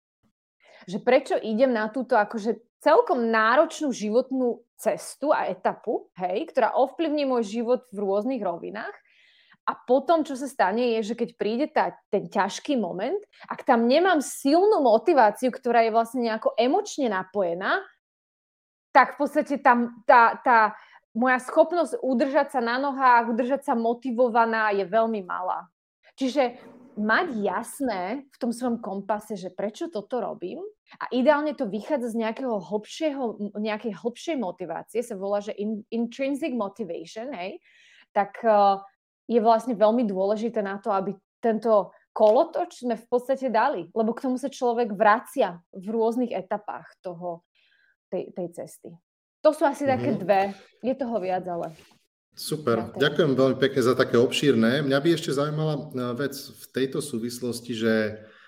Že 0.87 0.99
prečo 1.03 1.35
idem 1.37 1.75
na 1.75 1.91
túto 1.93 2.17
akože 2.17 2.63
celkom 2.81 3.29
náročnú 3.29 3.91
životnú 3.91 4.63
cestu 4.79 5.35
a 5.35 5.51
etapu, 5.51 6.09
hej, 6.17 6.47
ktorá 6.53 6.73
ovplyvní 6.79 7.27
môj 7.27 7.49
život 7.49 7.85
v 7.91 7.99
rôznych 8.01 8.41
rovinách. 8.41 8.95
A 9.67 9.75
potom, 9.75 10.23
čo 10.23 10.39
sa 10.39 10.47
stane, 10.47 10.95
je, 10.95 11.13
že 11.13 11.15
keď 11.19 11.31
príde 11.35 11.67
tá, 11.67 11.99
ten 12.07 12.31
ťažký 12.31 12.79
moment, 12.79 13.19
ak 13.51 13.67
tam 13.67 13.91
nemám 13.91 14.23
silnú 14.23 14.79
motiváciu, 14.79 15.51
ktorá 15.51 15.83
je 15.83 15.91
vlastne 15.91 16.23
nejako 16.23 16.55
emočne 16.55 17.11
napojená, 17.11 17.83
tak 18.95 19.19
v 19.19 19.27
podstate 19.27 19.59
tam 19.59 20.07
tá, 20.07 20.39
tá, 20.41 20.79
moja 21.17 21.43
schopnosť 21.43 21.99
udržať 21.99 22.55
sa 22.55 22.61
na 22.63 22.79
nohách, 22.79 23.33
udržať 23.33 23.67
sa 23.67 23.75
motivovaná 23.75 24.71
je 24.77 24.85
veľmi 24.87 25.27
malá. 25.27 25.67
Čiže 26.15 26.57
mať 26.97 27.27
jasné 27.45 28.25
v 28.33 28.37
tom 28.41 28.53
svojom 28.53 28.81
kompase, 28.81 29.37
že 29.37 29.53
prečo 29.53 29.93
toto 29.93 30.21
robím 30.21 30.65
a 30.97 31.05
ideálne 31.13 31.53
to 31.53 31.69
vychádza 31.69 32.17
z 32.17 32.21
nejakého 32.25 32.57
hlbšieho, 32.57 33.53
nejakej 33.57 33.93
hlbšej 34.01 34.37
motivácie, 34.41 35.05
sa 35.05 35.13
volá, 35.13 35.45
že 35.45 35.53
in, 35.61 35.85
intrinsic 35.93 36.57
motivation, 36.57 37.29
hej, 37.37 37.61
tak 38.17 38.33
uh, 38.49 38.81
je 39.27 39.41
vlastne 39.43 39.75
veľmi 39.75 40.07
dôležité 40.07 40.62
na 40.62 40.79
to, 40.79 40.95
aby 40.95 41.15
tento 41.43 41.91
kolotoč 42.17 42.87
sme 42.87 42.97
v 42.97 43.07
podstate 43.07 43.53
dali, 43.53 43.93
lebo 43.93 44.17
k 44.17 44.25
tomu 44.25 44.41
sa 44.41 44.49
človek 44.49 44.97
vracia 44.97 45.61
v 45.77 45.87
rôznych 45.93 46.33
etapách 46.33 46.89
toho, 47.05 47.45
tej, 48.09 48.33
tej 48.33 48.49
cesty. 48.57 48.91
To 49.45 49.53
sú 49.53 49.69
asi 49.69 49.85
také 49.85 50.17
mm-hmm. 50.17 50.25
dve. 50.25 50.41
Je 50.81 50.95
toho 50.97 51.17
viac, 51.21 51.45
ale... 51.45 51.77
Super, 52.37 52.93
ďakujem 52.97 53.33
veľmi 53.33 53.57
pekne 53.57 53.81
za 53.81 53.97
také 53.97 54.21
obšírne. 54.21 54.85
Mňa 54.85 54.99
by 55.01 55.09
ešte 55.17 55.33
zaujímala 55.33 55.75
e, 55.77 55.83
vec 56.21 56.37
v 56.37 56.65
tejto 56.69 57.01
súvislosti, 57.01 57.73
že 57.73 57.95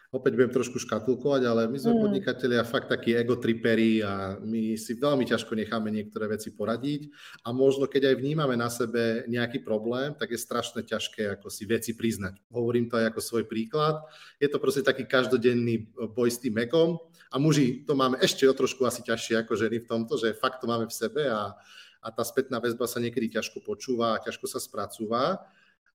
opäť 0.09 0.41
budem 0.41 0.53
trošku 0.57 0.81
škatulkovať, 0.81 1.43
ale 1.45 1.69
my 1.69 1.77
sme 1.77 1.93
mm. 1.93 2.01
podnikatelia 2.01 2.65
fakt 2.65 2.89
takí 2.89 3.13
egotriperi 3.13 4.01
a 4.01 4.41
my 4.41 4.73
si 4.81 4.97
veľmi 4.97 5.29
ťažko 5.29 5.53
necháme 5.53 5.93
niektoré 5.93 6.33
veci 6.33 6.49
poradiť 6.49 7.13
a 7.45 7.53
možno 7.53 7.85
keď 7.85 8.13
aj 8.13 8.17
vnímame 8.17 8.57
na 8.57 8.73
sebe 8.73 9.29
nejaký 9.29 9.61
problém, 9.61 10.17
tak 10.17 10.33
je 10.33 10.41
strašne 10.41 10.81
ťažké 10.81 11.37
ako 11.37 11.53
si 11.53 11.69
veci 11.69 11.93
priznať. 11.93 12.41
Hovorím 12.49 12.89
to 12.89 12.97
aj 12.97 13.13
ako 13.13 13.21
svoj 13.21 13.45
príklad. 13.45 14.01
Je 14.41 14.49
to 14.49 14.57
proste 14.57 14.81
taký 14.81 15.05
každodenný 15.05 15.93
boj 15.93 16.33
s 16.33 16.41
tým 16.41 16.57
mekom 16.57 16.97
a 17.29 17.37
muži 17.37 17.85
to 17.85 17.93
máme 17.93 18.17
ešte 18.25 18.49
o 18.49 18.57
trošku 18.57 18.89
asi 18.89 19.05
ťažšie 19.05 19.45
ako 19.45 19.61
ženy 19.61 19.85
v 19.85 19.89
tomto, 19.93 20.17
že 20.17 20.33
fakt 20.33 20.65
to 20.65 20.67
máme 20.73 20.89
v 20.89 20.95
sebe 20.97 21.29
a, 21.29 21.53
a 22.01 22.09
tá 22.09 22.25
spätná 22.25 22.65
väzba 22.65 22.89
sa 22.89 22.97
niekedy 22.97 23.37
ťažko 23.37 23.61
počúva 23.61 24.17
a 24.17 24.23
ťažko 24.25 24.49
sa 24.49 24.57
spracúva. 24.57 25.45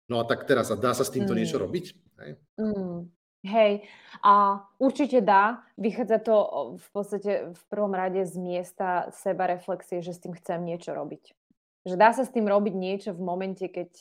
No 0.06 0.22
a 0.22 0.28
tak 0.30 0.46
teraz, 0.46 0.70
a 0.70 0.78
dá 0.78 0.94
sa 0.94 1.02
s 1.02 1.10
týmto 1.10 1.34
mm. 1.34 1.38
niečo 1.42 1.58
robiť? 1.58 1.86
Hej? 2.22 2.32
Mm. 2.62 3.23
Hej, 3.44 3.84
a 4.24 4.64
určite 4.80 5.20
dá. 5.20 5.68
Vychádza 5.76 6.24
to 6.24 6.36
v 6.80 6.88
podstate 6.96 7.32
v 7.52 7.64
prvom 7.68 7.92
rade 7.92 8.24
z 8.24 8.40
miesta 8.40 9.12
seba 9.12 9.52
reflexie, 9.52 10.00
že 10.00 10.16
s 10.16 10.24
tým 10.24 10.32
chcem 10.32 10.64
niečo 10.64 10.96
robiť. 10.96 11.36
Že 11.84 11.96
dá 12.00 12.16
sa 12.16 12.24
s 12.24 12.32
tým 12.32 12.48
robiť 12.48 12.72
niečo 12.72 13.12
v 13.12 13.20
momente, 13.20 13.68
keď 13.68 13.92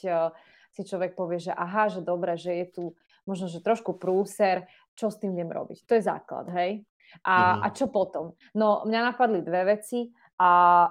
si 0.72 0.82
človek 0.86 1.18
povie, 1.18 1.42
že 1.42 1.50
aha, 1.50 1.90
že 1.90 2.06
dobre, 2.06 2.38
že 2.38 2.54
je 2.54 2.66
tu 2.70 2.84
možno, 3.26 3.50
že 3.50 3.58
trošku 3.58 3.98
prúser, 3.98 4.70
čo 4.94 5.10
s 5.10 5.18
tým 5.18 5.34
viem 5.34 5.50
robiť. 5.50 5.90
To 5.90 5.98
je 5.98 6.06
základ, 6.06 6.46
hej? 6.54 6.86
A, 7.26 7.34
mm-hmm. 7.34 7.62
a 7.66 7.66
čo 7.74 7.86
potom? 7.90 8.38
No, 8.54 8.86
mňa 8.86 9.00
napadli 9.10 9.42
dve 9.42 9.74
veci 9.74 10.06
a 10.38 10.86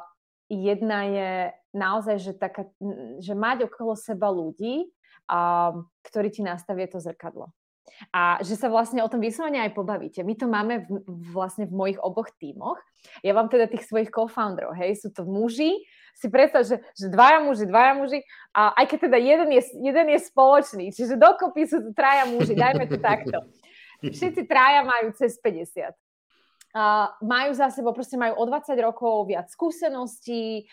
jedna 0.52 1.00
je 1.08 1.32
naozaj, 1.72 2.16
že, 2.20 2.34
taká, 2.36 2.68
že 3.24 3.32
mať 3.32 3.72
okolo 3.72 3.96
seba 3.96 4.28
ľudí, 4.28 4.92
a, 5.32 5.72
ktorí 6.04 6.30
ti 6.36 6.44
nastavia 6.44 6.92
to 6.92 7.00
zrkadlo. 7.00 7.50
A 8.14 8.42
že 8.42 8.58
sa 8.58 8.68
vlastne 8.72 9.04
o 9.04 9.10
tom 9.12 9.22
vyslovene 9.22 9.62
aj 9.62 9.76
pobavíte. 9.78 10.26
My 10.26 10.34
to 10.34 10.46
máme 10.50 10.86
v, 10.86 11.06
vlastne 11.32 11.70
v 11.70 11.74
mojich 11.74 12.00
oboch 12.02 12.32
tímoch. 12.42 12.80
Ja 13.26 13.34
vám 13.34 13.50
teda 13.50 13.66
tých 13.70 13.86
svojich 13.86 14.14
co-founderov, 14.14 14.78
hej, 14.78 14.98
sú 15.02 15.10
to 15.10 15.26
muži, 15.26 15.82
si 16.14 16.30
predstav, 16.30 16.62
že, 16.68 16.78
že 16.94 17.10
dvaja 17.10 17.42
muži, 17.42 17.66
dvaja 17.66 17.94
muži, 17.98 18.20
a 18.54 18.78
aj 18.78 18.86
keď 18.94 19.10
teda 19.10 19.18
jeden 19.18 19.50
je, 19.58 19.62
jeden 19.82 20.08
je 20.14 20.20
spoločný, 20.22 20.86
čiže 20.94 21.18
dokopy 21.18 21.66
sú 21.66 21.82
to 21.82 21.92
traja 21.98 22.30
muži, 22.30 22.54
dajme 22.54 22.86
to 22.86 23.02
takto. 23.02 23.42
Všetci 24.06 24.46
traja 24.46 24.86
majú 24.86 25.10
cez 25.18 25.34
50 25.42 25.98
uh, 26.76 27.12
majú 27.24 27.52
za 27.54 27.70
sebou, 27.72 27.92
proste 27.92 28.16
majú 28.16 28.40
o 28.40 28.44
20 28.48 28.76
rokov 28.80 29.28
viac 29.28 29.48
skúseností, 29.52 30.68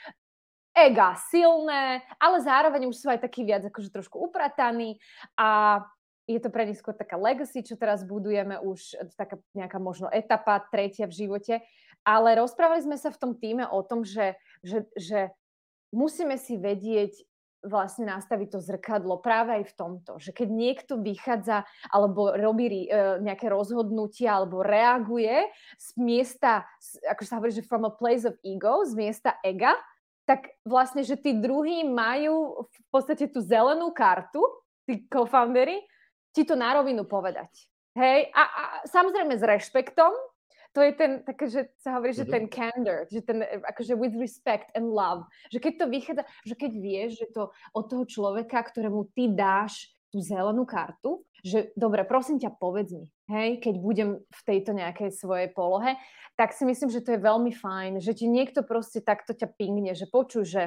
ega 0.79 1.19
silné, 1.27 2.07
ale 2.23 2.39
zároveň 2.39 2.87
už 2.87 2.97
sú 3.03 3.07
aj 3.11 3.19
takí 3.27 3.43
viac 3.43 3.67
akože 3.67 3.91
trošku 3.91 4.15
uprataní 4.31 5.03
a 5.35 5.83
je 6.29 6.39
to 6.45 6.53
pre 6.53 6.69
nich 6.69 6.77
skôr 6.77 6.93
taká 6.93 7.17
legacy, 7.17 7.65
čo 7.65 7.81
teraz 7.81 8.05
budujeme 8.05 8.61
už, 8.61 9.01
taká 9.17 9.41
nejaká 9.57 9.81
možno 9.81 10.13
etapa, 10.13 10.61
tretia 10.69 11.09
v 11.09 11.17
živote. 11.25 11.65
Ale 12.05 12.37
rozprávali 12.37 12.85
sme 12.85 13.01
sa 13.01 13.09
v 13.09 13.21
tom 13.21 13.33
týme 13.33 13.65
o 13.65 13.81
tom, 13.81 14.05
že, 14.05 14.37
že, 14.61 14.85
že 14.93 15.33
musíme 15.91 16.37
si 16.37 16.61
vedieť 16.61 17.25
vlastne 17.59 18.07
nastaviť 18.07 18.55
to 18.55 18.61
zrkadlo 18.63 19.19
práve 19.19 19.51
aj 19.51 19.65
v 19.67 19.75
tomto, 19.75 20.13
že 20.23 20.31
keď 20.31 20.47
niekto 20.47 20.95
vychádza 21.03 21.67
alebo 21.91 22.31
robí 22.31 22.87
uh, 22.87 23.19
nejaké 23.19 23.51
rozhodnutia 23.51 24.39
alebo 24.39 24.63
reaguje 24.63 25.51
z 25.75 25.89
miesta, 25.99 26.63
ako 27.03 27.23
sa 27.27 27.43
hovorí, 27.43 27.51
že 27.51 27.67
from 27.67 27.91
a 27.91 27.91
place 27.91 28.23
of 28.23 28.39
ego, 28.47 28.87
z 28.87 28.95
miesta 28.95 29.35
ega, 29.43 29.75
tak 30.23 30.55
vlastne, 30.63 31.03
že 31.03 31.19
tí 31.19 31.35
druhí 31.35 31.83
majú 31.83 32.69
v 32.69 32.79
podstate 32.93 33.27
tú 33.27 33.43
zelenú 33.43 33.91
kartu, 33.91 34.45
tí 34.87 35.09
co-foundery, 35.11 35.83
ti 36.39 36.47
to 36.47 36.55
na 36.55 36.79
rovinu 36.79 37.03
povedať. 37.03 37.51
Hej, 37.99 38.31
a, 38.31 38.43
a 38.47 38.63
samozrejme 38.87 39.35
s 39.35 39.43
rešpektom, 39.43 40.15
to 40.71 40.85
je 40.87 40.93
ten, 40.95 41.13
také, 41.27 41.51
že 41.51 41.61
sa 41.83 41.99
hovorí, 41.99 42.15
že 42.15 42.23
mhm. 42.23 42.31
ten 42.31 42.45
candor, 42.47 43.11
že 43.11 43.21
ten, 43.27 43.43
akože 43.43 43.99
with 43.99 44.15
respect 44.15 44.71
and 44.79 44.95
love, 44.95 45.27
že 45.51 45.59
keď 45.59 45.73
to 45.83 45.87
vychádza, 45.91 46.23
že 46.47 46.55
keď 46.55 46.73
vieš, 46.79 47.11
že 47.19 47.27
to 47.35 47.51
od 47.75 47.85
toho 47.91 48.05
človeka, 48.07 48.63
ktorému 48.63 49.11
ty 49.11 49.27
dáš 49.35 49.91
tú 50.15 50.23
zelenú 50.23 50.63
kartu, 50.63 51.27
že 51.43 51.75
dobre, 51.75 52.07
prosím 52.07 52.39
ťa, 52.39 52.55
povedz 52.57 52.95
mi, 52.95 53.07
hej, 53.29 53.59
keď 53.59 53.75
budem 53.83 54.11
v 54.23 54.41
tejto 54.47 54.73
nejakej 54.73 55.11
svojej 55.15 55.49
polohe, 55.53 55.99
tak 56.39 56.55
si 56.55 56.63
myslím, 56.65 56.89
že 56.89 57.03
to 57.03 57.19
je 57.19 57.21
veľmi 57.21 57.51
fajn, 57.51 57.99
že 57.99 58.15
ti 58.15 58.31
niekto 58.31 58.63
proste 58.63 59.03
takto 59.03 59.35
ťa 59.35 59.51
pingne, 59.59 59.93
že 59.99 60.07
počuj, 60.07 60.47
že 60.47 60.63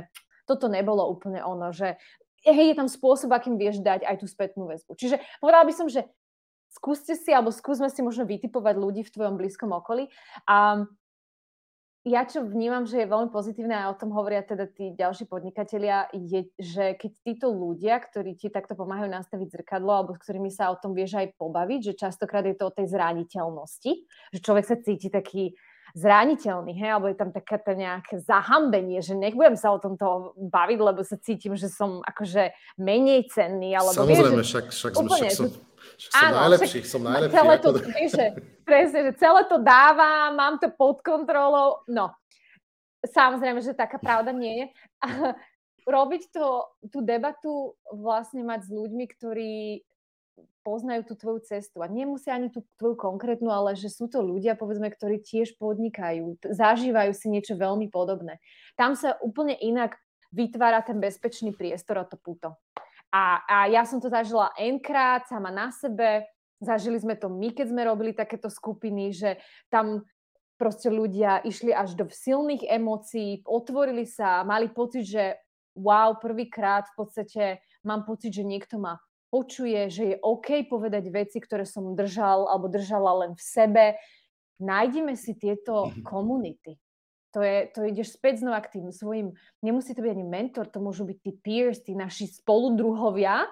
toto 0.46 0.68
nebolo 0.68 1.08
úplne 1.08 1.40
ono, 1.40 1.72
že 1.72 1.96
hej, 2.46 2.74
je 2.74 2.80
tam 2.80 2.90
spôsob, 2.90 3.30
akým 3.32 3.56
vieš 3.56 3.82
dať 3.82 4.06
aj 4.06 4.16
tú 4.22 4.28
spätnú 4.28 4.66
väzbu. 4.70 4.98
Čiže 4.98 5.22
povedala 5.42 5.66
by 5.66 5.74
som, 5.74 5.88
že 5.88 6.06
skúste 6.72 7.14
si, 7.20 7.30
alebo 7.36 7.52
skúsme 7.52 7.92
si 7.92 8.00
možno 8.02 8.24
vytipovať 8.24 8.76
ľudí 8.80 9.02
v 9.04 9.14
tvojom 9.14 9.36
blízkom 9.36 9.76
okolí 9.76 10.08
a 10.48 10.88
ja 12.02 12.26
čo 12.26 12.42
vnímam, 12.42 12.90
že 12.90 13.06
je 13.06 13.12
veľmi 13.14 13.30
pozitívne 13.30 13.78
a 13.78 13.94
o 13.94 13.98
tom 13.98 14.10
hovoria 14.10 14.42
teda 14.42 14.66
tí 14.66 14.90
ďalší 14.98 15.30
podnikatelia, 15.30 16.10
je, 16.18 16.50
že 16.58 16.98
keď 16.98 17.12
títo 17.22 17.48
ľudia, 17.54 18.02
ktorí 18.02 18.34
ti 18.34 18.50
takto 18.50 18.74
pomáhajú 18.74 19.14
nastaviť 19.14 19.62
zrkadlo 19.62 19.94
alebo 19.94 20.18
s 20.18 20.22
ktorými 20.26 20.50
sa 20.50 20.74
o 20.74 20.82
tom 20.82 20.98
vieš 20.98 21.22
aj 21.22 21.38
pobaviť, 21.38 21.94
že 21.94 22.00
častokrát 22.02 22.42
je 22.50 22.58
to 22.58 22.74
o 22.74 22.74
tej 22.74 22.90
zraniteľnosti, 22.90 23.92
že 24.34 24.40
človek 24.42 24.66
sa 24.66 24.82
cíti 24.82 25.14
taký 25.14 25.54
zraniteľný, 25.96 26.72
hej, 26.76 26.90
alebo 26.96 27.08
je 27.12 27.18
tam 27.18 27.32
také 27.32 27.60
to 27.60 27.76
nejaké 27.76 28.20
zahambenie, 28.24 29.04
že 29.04 29.16
nebudem 29.18 29.56
sa 29.60 29.76
o 29.76 29.80
tomto 29.80 30.36
baviť, 30.40 30.80
lebo 30.80 31.02
sa 31.04 31.20
cítim, 31.20 31.56
že 31.60 31.68
som 31.68 32.00
akože 32.06 32.56
menej 32.80 33.28
cenný. 33.32 33.76
Alebo 33.76 33.96
Samozrejme, 33.96 34.40
vieš, 34.40 34.50
však, 34.52 34.66
však, 34.72 34.94
sme, 34.96 35.10
však 35.10 35.32
som, 35.32 35.48
však 35.52 36.12
som 36.12 36.26
áno, 36.26 36.36
najlepší, 36.38 36.80
však, 36.80 36.92
som 36.92 37.02
najlepší. 37.04 37.36
Celé 37.36 37.54
to, 37.60 37.70
vieš, 37.76 38.12
že, 38.16 38.28
presne, 38.64 39.00
že 39.10 39.12
celé 39.20 39.42
to 39.48 39.58
dávam, 39.60 40.30
mám 40.38 40.56
to 40.58 40.68
pod 40.72 41.04
kontrolou. 41.04 41.84
No, 41.90 42.16
samozrejme, 43.04 43.60
že 43.60 43.76
taká 43.76 44.00
pravda 44.00 44.32
nie 44.32 44.54
je. 44.56 44.66
robiť 45.82 46.30
to, 46.30 46.70
tú 46.94 47.02
debatu 47.02 47.74
vlastne 47.90 48.46
mať 48.46 48.70
s 48.70 48.70
ľuďmi, 48.70 49.06
ktorí 49.18 49.82
poznajú 50.62 51.12
tú 51.12 51.14
tvoju 51.18 51.40
cestu 51.46 51.82
a 51.82 51.90
nemusia 51.90 52.38
ani 52.38 52.54
tú 52.54 52.62
tvoju 52.78 52.96
konkrétnu, 52.98 53.50
ale 53.50 53.74
že 53.74 53.90
sú 53.90 54.06
to 54.06 54.22
ľudia, 54.22 54.54
povedzme, 54.54 54.90
ktorí 54.94 55.22
tiež 55.22 55.58
podnikajú, 55.58 56.38
zažívajú 56.46 57.12
si 57.18 57.28
niečo 57.34 57.58
veľmi 57.58 57.90
podobné. 57.90 58.38
Tam 58.78 58.94
sa 58.94 59.18
úplne 59.26 59.58
inak 59.58 59.98
vytvára 60.32 60.86
ten 60.86 61.02
bezpečný 61.02 61.52
priestor 61.52 62.02
a 62.02 62.06
to 62.08 62.16
puto. 62.16 62.56
A, 63.12 63.44
a 63.44 63.58
ja 63.68 63.84
som 63.84 64.00
to 64.00 64.08
zažila 64.08 64.56
enkrát 64.56 65.28
sama 65.28 65.52
na 65.52 65.68
sebe, 65.74 66.24
zažili 66.64 66.96
sme 67.02 67.20
to 67.20 67.28
my, 67.28 67.52
keď 67.52 67.68
sme 67.74 67.82
robili 67.84 68.16
takéto 68.16 68.48
skupiny, 68.48 69.12
že 69.12 69.42
tam 69.68 70.08
proste 70.56 70.94
ľudia 70.94 71.42
išli 71.44 71.74
až 71.74 71.98
do 71.98 72.06
silných 72.08 72.70
emócií, 72.70 73.42
otvorili 73.44 74.06
sa, 74.06 74.46
mali 74.46 74.70
pocit, 74.70 75.10
že 75.10 75.42
wow, 75.74 76.22
prvýkrát 76.22 76.86
v 76.94 76.96
podstate 77.02 77.44
mám 77.82 78.06
pocit, 78.06 78.32
že 78.32 78.46
niekto 78.46 78.78
ma 78.78 79.02
počuje, 79.32 79.88
že 79.88 80.04
je 80.14 80.16
OK 80.20 80.68
povedať 80.68 81.08
veci, 81.08 81.40
ktoré 81.40 81.64
som 81.64 81.96
držal 81.96 82.52
alebo 82.52 82.68
držala 82.68 83.26
len 83.26 83.32
v 83.34 83.42
sebe. 83.42 83.86
Nájdime 84.60 85.16
si 85.16 85.34
tieto 85.40 85.90
mhm. 85.90 86.04
komunity. 86.04 86.76
To, 87.32 87.40
je, 87.40 87.72
to 87.72 87.88
ideš 87.88 88.20
späť 88.20 88.44
znova 88.44 88.60
k 88.60 88.76
tým 88.76 88.92
svojim, 88.92 89.32
nemusí 89.64 89.96
to 89.96 90.04
byť 90.04 90.12
ani 90.12 90.28
mentor, 90.28 90.68
to 90.68 90.84
môžu 90.84 91.08
byť 91.08 91.18
tí 91.24 91.32
peers, 91.40 91.80
tí 91.80 91.96
naši 91.96 92.28
spoludruhovia, 92.28 93.48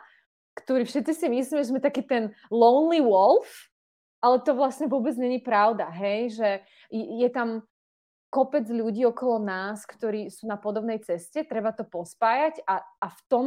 ktorí 0.60 0.84
všetci 0.84 1.16
si 1.16 1.26
myslíme, 1.32 1.64
že 1.64 1.72
sme 1.72 1.80
taký 1.80 2.04
ten 2.04 2.36
lonely 2.52 3.00
wolf, 3.00 3.48
ale 4.20 4.44
to 4.44 4.52
vlastne 4.52 4.92
vôbec 4.92 5.16
není 5.16 5.40
pravda, 5.40 5.88
hej, 5.96 6.36
že 6.36 6.50
je 6.92 7.30
tam 7.32 7.64
kopec 8.28 8.68
ľudí 8.68 9.08
okolo 9.08 9.42
nás, 9.42 9.88
ktorí 9.88 10.28
sú 10.28 10.46
na 10.46 10.60
podobnej 10.60 11.00
ceste, 11.00 11.48
treba 11.48 11.72
to 11.72 11.88
pospájať 11.88 12.60
a, 12.68 12.84
a 12.84 13.08
v 13.08 13.22
tom 13.32 13.46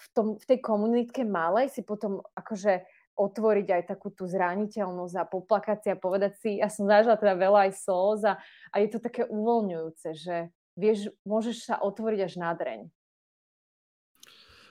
v, 0.00 0.06
tom, 0.16 0.26
v 0.40 0.44
tej 0.48 0.58
komunitke 0.64 1.28
malej 1.28 1.68
si 1.68 1.84
potom 1.84 2.24
akože 2.32 2.88
otvoriť 3.20 3.68
aj 3.68 3.82
takú 3.92 4.08
tú 4.08 4.24
zraniteľnosť 4.24 5.16
a 5.20 5.28
poplakať 5.28 5.78
si 5.84 5.88
a 5.92 6.00
povedať 6.00 6.32
si, 6.40 6.50
ja 6.56 6.72
som 6.72 6.88
zažila 6.88 7.20
teda 7.20 7.36
veľa 7.36 7.68
aj 7.68 7.72
slz 7.76 8.20
a, 8.24 8.34
a 8.72 8.76
je 8.80 8.88
to 8.88 8.98
také 8.98 9.28
uvoľňujúce, 9.28 10.08
že 10.16 10.36
vieš, 10.72 11.12
môžeš 11.28 11.68
sa 11.68 11.76
otvoriť 11.84 12.20
až 12.24 12.34
na 12.40 12.56
dreň. 12.56 12.88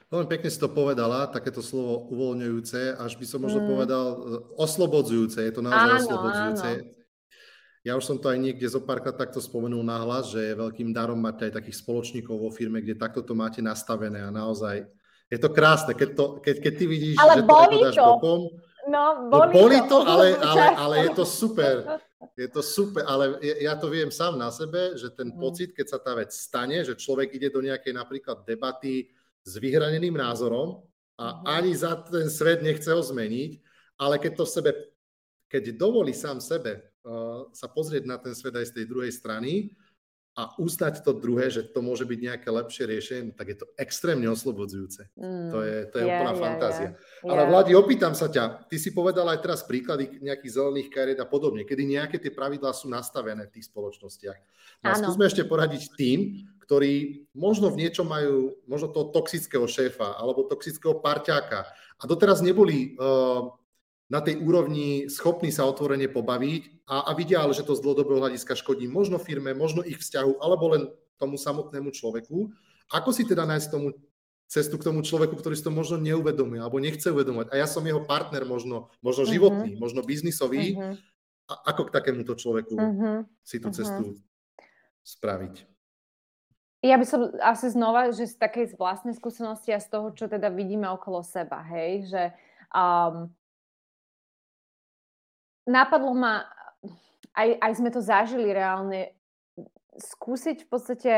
Veľmi 0.09 0.25
pekne 0.25 0.49
si 0.49 0.57
to 0.57 0.73
povedala, 0.73 1.29
takéto 1.29 1.61
slovo 1.61 2.09
uvoľňujúce, 2.09 2.97
až 2.97 3.13
by 3.13 3.25
som 3.29 3.45
možno 3.45 3.61
mm. 3.61 3.69
povedal 3.69 4.05
e, 4.09 4.17
oslobodzujúce. 4.57 5.37
Je 5.37 5.53
to 5.53 5.61
naozaj 5.61 5.85
áno, 5.85 6.01
oslobodzujúce. 6.01 6.69
Áno. 6.81 6.97
Ja 7.85 7.93
už 7.93 8.03
som 8.09 8.17
to 8.17 8.33
aj 8.33 8.41
niekde 8.41 8.65
zo 8.65 8.81
párkrát 8.81 9.13
takto 9.13 9.37
spomenul 9.37 9.85
nahlas, 9.85 10.33
že 10.33 10.49
je 10.49 10.57
veľkým 10.57 10.89
darom 10.97 11.21
mať 11.21 11.53
aj 11.53 11.61
takých 11.61 11.77
spoločníkov 11.85 12.41
vo 12.41 12.49
firme, 12.49 12.81
kde 12.81 12.97
takto 12.97 13.21
to 13.21 13.37
máte 13.37 13.61
nastavené 13.61 14.25
a 14.25 14.33
naozaj 14.33 14.89
je 15.29 15.37
to 15.37 15.49
krásne, 15.53 15.93
keď, 15.93 16.09
to, 16.17 16.25
keď, 16.41 16.55
keď 16.57 16.73
ty 16.73 16.85
vidíš, 16.89 17.17
ale 17.21 17.33
že 17.37 17.41
to 17.45 17.53
ako 17.53 17.77
dáš 17.77 17.95
to. 17.95 18.05
bokom. 18.17 18.41
No, 18.89 19.03
boli, 19.29 19.45
no, 19.45 19.53
boli 19.53 19.77
to, 19.85 19.97
to 20.01 20.09
ale, 20.09 20.25
ale, 20.51 20.65
ale 20.73 20.95
je 21.05 21.11
to 21.13 21.25
super. 21.25 21.75
Je 22.35 22.49
to 22.51 22.59
super, 22.59 23.03
ale 23.07 23.39
ja 23.39 23.79
to 23.79 23.87
viem 23.87 24.11
sám 24.11 24.35
na 24.35 24.51
sebe, 24.51 24.97
že 24.99 25.07
ten 25.13 25.31
mm. 25.31 25.39
pocit, 25.39 25.69
keď 25.71 25.87
sa 25.87 25.99
tá 25.99 26.15
vec 26.17 26.35
stane, 26.35 26.83
že 26.83 26.99
človek 26.99 27.31
ide 27.35 27.47
do 27.47 27.63
nejakej 27.63 27.95
napríklad 27.95 28.43
debaty 28.43 29.07
s 29.45 29.55
vyhraneným 29.55 30.19
názorom 30.19 30.83
a 31.15 31.25
mm. 31.31 31.35
ani 31.47 31.71
za 31.75 31.95
ten 31.99 32.27
svet 32.27 32.59
nechce 32.59 32.91
ho 32.91 32.99
zmeniť, 32.99 33.59
ale 33.99 34.19
keď 34.19 34.31
to 34.35 34.43
v 34.47 34.51
sebe, 34.51 34.71
keď 35.47 35.63
dovolí 35.79 36.11
sám 36.11 36.43
sebe 36.43 36.79
uh, 37.07 37.47
sa 37.55 37.67
pozrieť 37.71 38.03
na 38.07 38.19
ten 38.19 38.35
svet 38.35 38.55
aj 38.55 38.71
z 38.71 38.75
tej 38.81 38.85
druhej 38.87 39.11
strany, 39.11 39.75
a 40.39 40.55
uznať 40.55 41.03
to 41.03 41.11
druhé, 41.11 41.51
že 41.51 41.67
to 41.67 41.83
môže 41.83 42.07
byť 42.07 42.19
nejaké 42.23 42.47
lepšie 42.47 42.87
riešenie, 42.87 43.35
tak 43.35 43.51
je 43.51 43.57
to 43.59 43.67
extrémne 43.75 44.23
oslobodzujúce. 44.31 45.11
Mm, 45.19 45.51
to 45.51 45.59
je, 45.67 45.75
to 45.91 45.95
je 45.99 46.05
yeah, 46.07 46.15
úplná 46.15 46.31
yeah, 46.31 46.39
fantázia. 46.47 46.89
Yeah, 46.95 47.27
Ale 47.27 47.41
Vladi, 47.51 47.75
opýtam 47.75 48.15
sa 48.15 48.31
ťa, 48.31 48.71
ty 48.71 48.79
si 48.79 48.95
povedal 48.95 49.27
aj 49.27 49.43
teraz 49.43 49.67
príklady 49.67 50.23
nejakých 50.23 50.55
zelených 50.55 50.89
kariet 50.95 51.19
a 51.19 51.27
podobne, 51.27 51.67
kedy 51.67 51.83
nejaké 51.83 52.23
tie 52.23 52.31
pravidlá 52.31 52.71
sú 52.71 52.87
nastavené 52.87 53.51
v 53.51 53.59
tých 53.59 53.67
spoločnostiach. 53.67 54.37
No 54.79 54.87
a 54.87 54.95
skúsme 54.95 55.27
ešte 55.27 55.43
poradiť 55.43 55.91
tým, 55.99 56.47
ktorí 56.63 57.27
možno 57.35 57.67
v 57.67 57.83
niečom 57.83 58.07
majú 58.07 58.55
možno 58.63 58.95
toho 58.95 59.11
toxického 59.11 59.67
šéfa 59.67 60.15
alebo 60.15 60.47
toxického 60.47 61.03
parťáka 61.03 61.67
a 61.99 62.03
doteraz 62.07 62.39
neboli 62.39 62.95
uh, 62.95 63.58
na 64.09 64.19
tej 64.25 64.41
úrovni 64.41 65.05
schopní 65.05 65.53
sa 65.53 65.69
otvorene 65.69 66.09
pobaviť 66.09 66.89
a, 66.89 67.07
a 67.07 67.11
vidia 67.13 67.45
ale, 67.45 67.53
že 67.53 67.61
to 67.61 67.77
z 67.77 67.85
dlhodobého 67.85 68.25
hľadiska 68.25 68.57
škodí 68.57 68.89
možno 68.89 69.21
firme, 69.21 69.53
možno 69.53 69.85
ich 69.85 70.01
vzťahu, 70.01 70.41
alebo 70.41 70.65
len 70.73 70.83
tomu 71.21 71.37
samotnému 71.37 71.93
človeku. 71.93 72.49
Ako 72.89 73.13
si 73.13 73.21
teda 73.21 73.45
nájsť 73.45 73.69
tomu 73.69 73.93
cestu 74.49 74.81
k 74.81 74.87
tomu 74.89 75.05
človeku, 75.05 75.37
ktorý 75.37 75.53
si 75.53 75.61
to 75.61 75.69
možno 75.69 76.01
neuvedomuje 76.01 76.57
alebo 76.57 76.81
nechce 76.81 77.05
uvedomať. 77.13 77.53
A 77.53 77.61
ja 77.61 77.69
som 77.69 77.85
jeho 77.85 78.01
partner 78.01 78.49
možno, 78.49 78.89
možno 79.05 79.29
mhm. 79.29 79.31
životný, 79.31 79.69
uh-huh. 79.77 79.83
možno 79.85 80.01
biznisový. 80.01 80.73
Uh-huh. 80.73 80.97
A 81.49 81.73
ako 81.73 81.89
k 81.89 81.93
takémuto 81.93 82.33
človeku 82.33 82.73
uh-huh. 82.77 83.25
si 83.45 83.61
tú 83.61 83.69
cestu 83.69 84.17
uh-huh. 84.17 84.65
spraviť? 85.05 85.69
Ja 86.85 86.95
by 86.95 87.05
som 87.05 87.29
asi 87.41 87.73
znova, 87.73 88.09
že 88.15 88.25
z 88.25 88.39
takej 88.39 88.79
vlastnej 88.79 89.11
skúsenosti 89.17 89.75
a 89.75 89.83
z 89.83 89.89
toho, 89.91 90.15
čo 90.15 90.31
teda 90.31 90.47
vidíme 90.47 90.87
okolo 90.87 91.25
seba, 91.25 91.59
hej, 91.67 92.07
že 92.07 92.23
um, 92.71 93.27
napadlo 95.69 96.17
ma, 96.17 96.49
aj, 97.37 97.49
aj 97.61 97.71
sme 97.77 97.89
to 97.93 98.01
zažili 98.01 98.49
reálne, 98.49 99.13
skúsiť 99.93 100.65
v 100.65 100.67
podstate, 100.67 101.13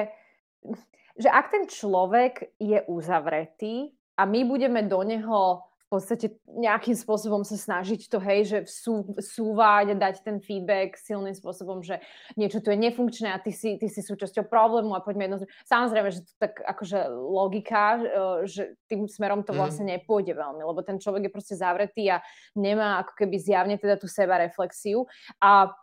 že 1.15 1.29
ak 1.31 1.45
ten 1.53 1.63
človek 1.71 2.57
je 2.59 2.83
uzavretý 2.91 3.95
a 4.19 4.27
my 4.27 4.43
budeme 4.43 4.83
do 4.85 4.99
neho 5.07 5.63
podstate 5.91 6.39
nejakým 6.47 6.95
spôsobom 6.95 7.43
sa 7.43 7.59
snažiť 7.59 8.07
to, 8.07 8.23
hej, 8.23 8.39
že 8.47 8.57
vsú, 8.63 9.11
vsúvať 9.11 9.91
a 9.91 9.99
dať 9.99 10.23
ten 10.23 10.39
feedback 10.39 10.95
silným 10.95 11.35
spôsobom, 11.35 11.83
že 11.83 11.99
niečo 12.39 12.63
tu 12.63 12.71
je 12.71 12.79
nefunkčné 12.79 13.27
a 13.27 13.43
ty 13.43 13.51
si, 13.51 13.75
ty 13.75 13.91
si 13.91 13.99
súčasťou 13.99 14.47
problému 14.47 14.95
a 14.95 15.03
poďme 15.03 15.27
jedno... 15.27 15.37
Samozrejme, 15.67 16.09
že 16.15 16.23
to 16.23 16.31
tak 16.39 16.63
akože 16.63 17.11
logika, 17.11 17.99
e, 17.99 18.01
že 18.47 18.79
tým 18.87 19.11
smerom 19.11 19.43
to 19.43 19.51
mhm. 19.51 19.59
vlastne 19.59 19.85
nepôjde 19.91 20.31
veľmi, 20.31 20.63
lebo 20.63 20.79
ten 20.79 20.95
človek 20.95 21.27
je 21.27 21.35
proste 21.35 21.55
zavretý 21.59 22.07
a 22.07 22.23
nemá 22.55 23.03
ako 23.03 23.11
keby 23.19 23.35
zjavne 23.35 23.75
teda 23.75 23.99
tú 23.99 24.07
seba 24.07 24.39
reflexiu 24.39 25.03
a 25.43 25.75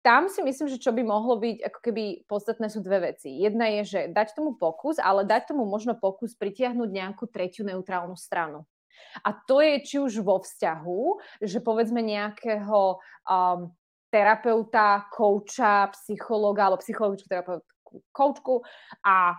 tam 0.00 0.32
si 0.32 0.40
myslím, 0.40 0.72
že 0.72 0.80
čo 0.80 0.96
by 0.96 1.04
mohlo 1.04 1.36
byť, 1.36 1.60
ako 1.60 1.78
keby 1.84 2.24
podstatné 2.24 2.72
sú 2.72 2.80
dve 2.80 3.12
veci. 3.12 3.36
Jedna 3.36 3.68
je, 3.68 3.82
že 3.84 4.00
dať 4.08 4.32
tomu 4.32 4.56
pokus, 4.56 4.96
ale 4.96 5.28
dať 5.28 5.52
tomu 5.52 5.68
možno 5.68 5.92
pokus 5.92 6.32
pritiahnuť 6.32 6.88
nejakú 6.88 7.28
tretiu 7.28 7.68
neutrálnu 7.68 8.16
stranu. 8.16 8.64
A 9.24 9.30
to 9.32 9.60
je 9.60 9.74
či 9.84 9.96
už 9.98 10.20
vo 10.24 10.40
vzťahu, 10.40 11.02
že 11.44 11.58
povedzme 11.60 12.00
nejakého 12.00 12.98
um, 13.26 13.70
terapeuta, 14.10 15.06
kouča, 15.14 15.94
psychologa 15.94 16.68
alebo 16.68 16.82
psychologičku, 16.82 17.28
terapeutku, 17.30 17.94
koučku 18.10 18.54
a 19.06 19.38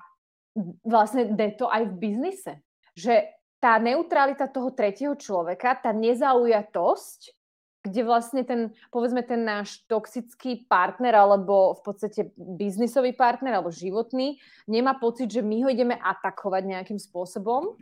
vlastne 0.83 1.35
de 1.35 1.47
to 1.55 1.67
aj 1.67 1.91
v 1.91 1.93
biznise. 1.99 2.53
Že 2.95 3.27
tá 3.61 3.77
neutralita 3.77 4.49
toho 4.49 4.73
tretieho 4.73 5.13
človeka, 5.13 5.77
tá 5.77 5.93
nezaujatosť 5.93 7.41
kde 7.81 8.01
vlastne 8.05 8.45
ten, 8.45 8.69
povedzme, 8.93 9.25
ten 9.25 9.41
náš 9.41 9.81
toxický 9.89 10.69
partner 10.69 11.17
alebo 11.17 11.73
v 11.73 11.81
podstate 11.81 12.29
biznisový 12.37 13.17
partner 13.17 13.57
alebo 13.57 13.73
životný 13.73 14.37
nemá 14.69 15.01
pocit, 15.01 15.33
že 15.33 15.41
my 15.41 15.65
ho 15.65 15.69
ideme 15.73 15.97
atakovať 15.97 16.61
nejakým 16.61 16.99
spôsobom, 17.01 17.73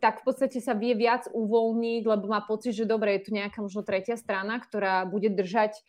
tak 0.00 0.20
v 0.20 0.24
podstate 0.24 0.60
sa 0.60 0.76
vie 0.76 0.92
viac 0.92 1.24
uvoľniť, 1.32 2.02
lebo 2.04 2.28
má 2.28 2.44
pocit, 2.44 2.76
že 2.76 2.84
dobre, 2.84 3.16
je 3.16 3.28
tu 3.28 3.30
nejaká 3.32 3.64
možno 3.64 3.80
tretia 3.80 4.16
strana, 4.20 4.60
ktorá 4.60 5.08
bude 5.08 5.32
držať 5.32 5.80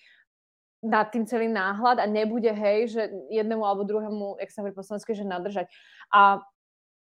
nad 0.82 1.14
tým 1.14 1.30
celý 1.30 1.46
náhľad 1.46 2.02
a 2.02 2.10
nebude, 2.10 2.50
hej, 2.50 2.90
že 2.90 3.02
jednému 3.30 3.62
alebo 3.62 3.86
druhému, 3.86 4.42
jak 4.42 4.50
sa 4.50 4.66
hovorí 4.66 4.74
po 4.74 4.82
slovensky, 4.82 5.14
že 5.14 5.28
nadržať. 5.28 5.70
A 6.10 6.42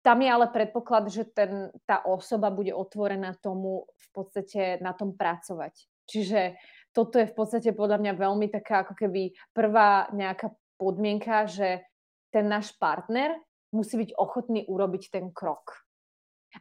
tam 0.01 0.17
je 0.23 0.29
ale 0.31 0.47
predpoklad, 0.49 1.11
že 1.11 1.27
ten, 1.27 1.69
tá 1.85 2.01
osoba 2.07 2.49
bude 2.49 2.73
otvorená 2.73 3.35
tomu 3.37 3.85
v 3.93 4.07
podstate 4.15 4.81
na 4.81 4.95
tom 4.95 5.13
pracovať. 5.13 5.85
Čiže 6.09 6.57
toto 6.95 7.21
je 7.21 7.29
v 7.29 7.35
podstate 7.37 7.69
podľa 7.75 8.01
mňa 8.01 8.13
veľmi 8.17 8.47
taká 8.49 8.81
ako 8.87 8.97
keby 8.97 9.37
prvá 9.53 10.09
nejaká 10.15 10.49
podmienka, 10.81 11.45
že 11.45 11.85
ten 12.33 12.49
náš 12.49 12.73
partner 12.79 13.37
musí 13.69 14.01
byť 14.01 14.17
ochotný 14.17 14.65
urobiť 14.65 15.13
ten 15.13 15.29
krok. 15.29 15.88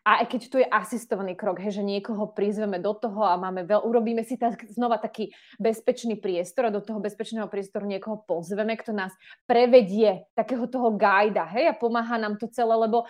A 0.05 0.21
aj 0.21 0.27
keď 0.29 0.41
tu 0.53 0.57
je 0.61 0.69
asistovaný 0.69 1.33
krok, 1.33 1.65
he, 1.65 1.73
že 1.73 1.81
niekoho 1.81 2.29
prizveme 2.37 2.77
do 2.77 2.93
toho 2.93 3.25
a 3.25 3.41
máme 3.41 3.65
veľ, 3.65 3.89
urobíme 3.89 4.21
si 4.21 4.37
tak, 4.37 4.69
znova 4.69 5.01
taký 5.01 5.33
bezpečný 5.57 6.21
priestor 6.21 6.69
a 6.69 6.75
do 6.75 6.85
toho 6.85 7.01
bezpečného 7.01 7.49
priestoru 7.49 7.89
niekoho 7.89 8.21
pozveme, 8.29 8.77
kto 8.77 8.93
nás 8.93 9.17
prevedie, 9.49 10.29
takého 10.37 10.69
toho 10.69 10.93
guida, 10.93 11.49
hej, 11.57 11.73
a 11.73 11.75
pomáha 11.77 12.21
nám 12.21 12.37
to 12.37 12.45
celé, 12.53 12.77
lebo 12.77 13.09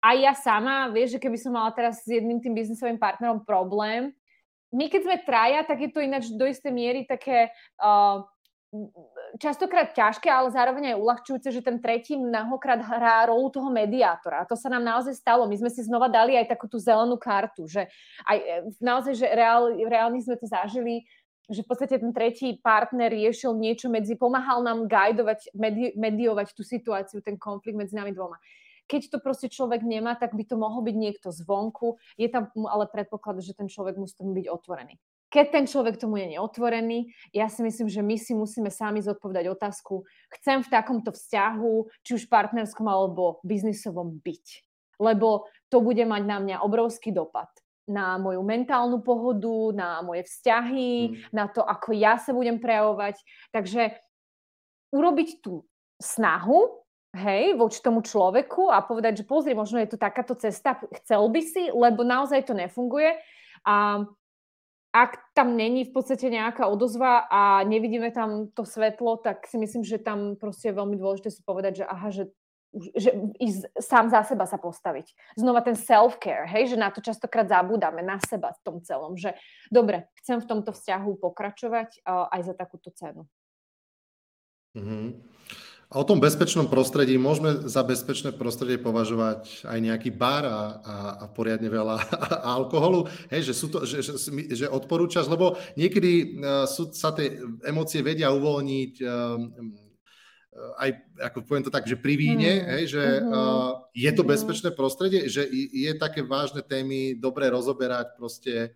aj 0.00 0.16
ja 0.16 0.32
sama, 0.32 0.88
vieš, 0.88 1.18
že 1.18 1.22
keby 1.22 1.36
som 1.36 1.52
mala 1.52 1.68
teraz 1.76 2.00
s 2.00 2.08
jedným 2.08 2.40
tým 2.40 2.56
biznisovým 2.56 2.96
partnerom 2.96 3.44
problém, 3.44 4.12
my 4.74 4.90
keď 4.90 5.00
sme 5.04 5.16
traja, 5.24 5.60
tak 5.64 5.78
je 5.78 5.90
to 5.92 6.02
ináč 6.02 6.32
do 6.34 6.44
istej 6.44 6.72
miery 6.74 7.06
také 7.06 7.54
uh, 7.80 8.26
častokrát 9.36 9.92
ťažké, 9.92 10.30
ale 10.30 10.48
zároveň 10.54 10.94
aj 10.94 11.00
uľahčujúce, 11.00 11.48
že 11.52 11.64
ten 11.64 11.76
tretí 11.82 12.16
mnohokrát 12.16 12.80
hrá 12.80 13.28
rolu 13.28 13.52
toho 13.52 13.68
mediátora. 13.68 14.42
A 14.42 14.48
to 14.48 14.56
sa 14.56 14.72
nám 14.72 14.84
naozaj 14.84 15.16
stalo. 15.16 15.44
My 15.44 15.56
sme 15.58 15.70
si 15.70 15.84
znova 15.84 16.08
dali 16.08 16.34
aj 16.38 16.50
takú 16.50 16.66
tú 16.66 16.80
zelenú 16.80 17.20
kartu, 17.20 17.68
že 17.68 17.88
aj 18.24 18.36
e, 18.38 18.46
naozaj, 18.80 19.14
že 19.18 19.26
reál, 19.28 19.72
reálne 19.76 20.20
sme 20.22 20.38
to 20.40 20.48
zažili, 20.48 21.04
že 21.46 21.62
v 21.62 21.68
podstate 21.68 22.02
ten 22.02 22.10
tretí 22.10 22.58
partner 22.58 23.12
riešil 23.12 23.54
niečo 23.54 23.86
medzi, 23.86 24.18
pomáhal 24.18 24.66
nám 24.66 24.90
guidovať, 24.90 25.54
medi, 25.54 25.94
mediovať 25.94 26.56
tú 26.56 26.66
situáciu, 26.66 27.22
ten 27.22 27.38
konflikt 27.38 27.78
medzi 27.78 27.94
nami 27.94 28.10
dvoma. 28.10 28.40
Keď 28.86 29.10
to 29.10 29.18
proste 29.18 29.50
človek 29.50 29.82
nemá, 29.82 30.14
tak 30.14 30.34
by 30.34 30.46
to 30.46 30.54
mohol 30.54 30.78
byť 30.82 30.94
niekto 30.94 31.34
zvonku. 31.34 31.98
Je 32.14 32.30
tam 32.30 32.50
ale 32.70 32.86
predpoklad, 32.86 33.42
že 33.42 33.54
ten 33.54 33.66
človek 33.66 33.98
musí 33.98 34.14
byť 34.22 34.46
otvorený. 34.46 34.94
Keď 35.36 35.52
ten 35.52 35.68
človek 35.68 36.00
tomu 36.00 36.16
je 36.16 36.32
neotvorený, 36.32 37.12
ja 37.36 37.52
si 37.52 37.60
myslím, 37.60 37.92
že 37.92 38.00
my 38.00 38.16
si 38.16 38.32
musíme 38.32 38.72
sami 38.72 39.04
zodpovedať 39.04 39.52
otázku, 39.52 40.08
chcem 40.40 40.64
v 40.64 40.72
takomto 40.72 41.12
vzťahu, 41.12 42.00
či 42.00 42.16
už 42.16 42.32
partnerskom 42.32 42.88
alebo 42.88 43.44
biznisovom 43.44 44.16
byť. 44.16 44.46
Lebo 44.96 45.44
to 45.68 45.84
bude 45.84 46.00
mať 46.08 46.22
na 46.24 46.40
mňa 46.40 46.56
obrovský 46.64 47.12
dopad 47.12 47.52
na 47.86 48.18
moju 48.18 48.42
mentálnu 48.42 48.98
pohodu, 48.98 49.70
na 49.70 50.02
moje 50.02 50.26
vzťahy, 50.26 50.90
mm. 51.06 51.14
na 51.30 51.46
to, 51.46 51.62
ako 51.62 51.94
ja 51.94 52.18
sa 52.18 52.34
budem 52.34 52.58
prejavovať. 52.58 53.22
Takže 53.54 53.94
urobiť 54.90 55.38
tú 55.38 55.62
snahu, 56.02 56.82
hej, 57.14 57.54
voči 57.54 57.78
tomu 57.80 58.02
človeku 58.02 58.74
a 58.74 58.82
povedať, 58.82 59.22
že 59.22 59.28
pozri, 59.28 59.54
možno 59.54 59.78
je 59.80 59.94
tu 59.94 59.96
takáto 59.96 60.34
cesta, 60.34 60.82
chcel 61.02 61.22
by 61.30 61.40
si, 61.46 61.70
lebo 61.70 62.02
naozaj 62.02 62.42
to 62.44 62.58
nefunguje. 62.58 63.16
A 63.62 64.02
ak 65.04 65.36
tam 65.36 65.56
není 65.56 65.84
v 65.84 65.92
podstate 65.92 66.32
nejaká 66.32 66.64
odozva 66.64 67.28
a 67.28 67.60
nevidíme 67.68 68.08
tam 68.14 68.48
to 68.56 68.64
svetlo, 68.64 69.20
tak 69.20 69.44
si 69.44 69.60
myslím, 69.60 69.84
že 69.84 70.00
tam 70.00 70.40
proste 70.40 70.72
je 70.72 70.78
veľmi 70.78 70.96
dôležité 70.96 71.28
si 71.28 71.44
povedať, 71.44 71.82
že 71.82 71.84
aha, 71.84 72.08
že 72.08 72.24
že 72.76 73.08
ísť 73.40 73.72
sám 73.80 74.12
za 74.12 74.20
seba 74.20 74.44
sa 74.44 74.60
postaviť. 74.60 75.16
Znova 75.38 75.64
ten 75.64 75.72
self-care, 75.72 76.44
hej, 76.44 76.74
že 76.74 76.76
na 76.76 76.92
to 76.92 77.00
častokrát 77.00 77.48
zabúdame, 77.48 78.04
na 78.04 78.20
seba 78.20 78.52
v 78.52 78.60
tom 78.60 78.76
celom, 78.84 79.16
že 79.16 79.32
dobre, 79.72 80.12
chcem 80.20 80.44
v 80.44 80.48
tomto 80.48 80.76
vzťahu 80.76 81.16
pokračovať 81.16 82.04
uh, 82.04 82.28
aj 82.28 82.52
za 82.52 82.54
takúto 82.58 82.92
cenu. 82.92 83.24
Mm-hmm. 84.76 85.35
A 85.86 86.02
o 86.02 86.04
tom 86.04 86.18
bezpečnom 86.18 86.66
prostredí 86.66 87.14
môžeme 87.14 87.62
za 87.70 87.86
bezpečné 87.86 88.34
prostredie 88.34 88.74
považovať 88.74 89.62
aj 89.70 89.78
nejaký 89.78 90.10
bar 90.10 90.42
a, 90.42 90.50
a, 90.82 90.96
a 91.22 91.24
poriadne 91.30 91.70
veľa 91.70 92.02
alkoholu, 92.58 93.06
hej, 93.30 93.46
že, 93.46 93.54
sú 93.54 93.70
to, 93.70 93.86
že, 93.86 94.02
že, 94.02 94.18
že 94.50 94.66
odporúčaš, 94.66 95.30
lebo 95.30 95.54
niekedy 95.78 96.42
uh, 96.42 96.66
sú, 96.66 96.90
sa 96.90 97.14
tie 97.14 97.38
emócie 97.62 98.02
vedia 98.02 98.34
uvoľniť 98.34 98.92
um, 98.98 99.78
aj, 100.56 100.90
ako 101.22 101.46
poviem 101.46 101.64
to 101.68 101.74
tak, 101.74 101.86
že 101.86 102.00
pri 102.00 102.18
víne, 102.18 102.52
mm. 102.58 102.66
hej, 102.66 102.84
že 102.90 103.04
uh, 103.22 103.86
je 103.94 104.10
to 104.10 104.26
bezpečné 104.26 104.74
prostredie, 104.74 105.30
že 105.30 105.46
je 105.70 105.92
také 105.94 106.26
vážne 106.26 106.66
témy 106.66 107.14
dobre 107.14 107.46
rozoberať 107.46 108.18
proste 108.18 108.74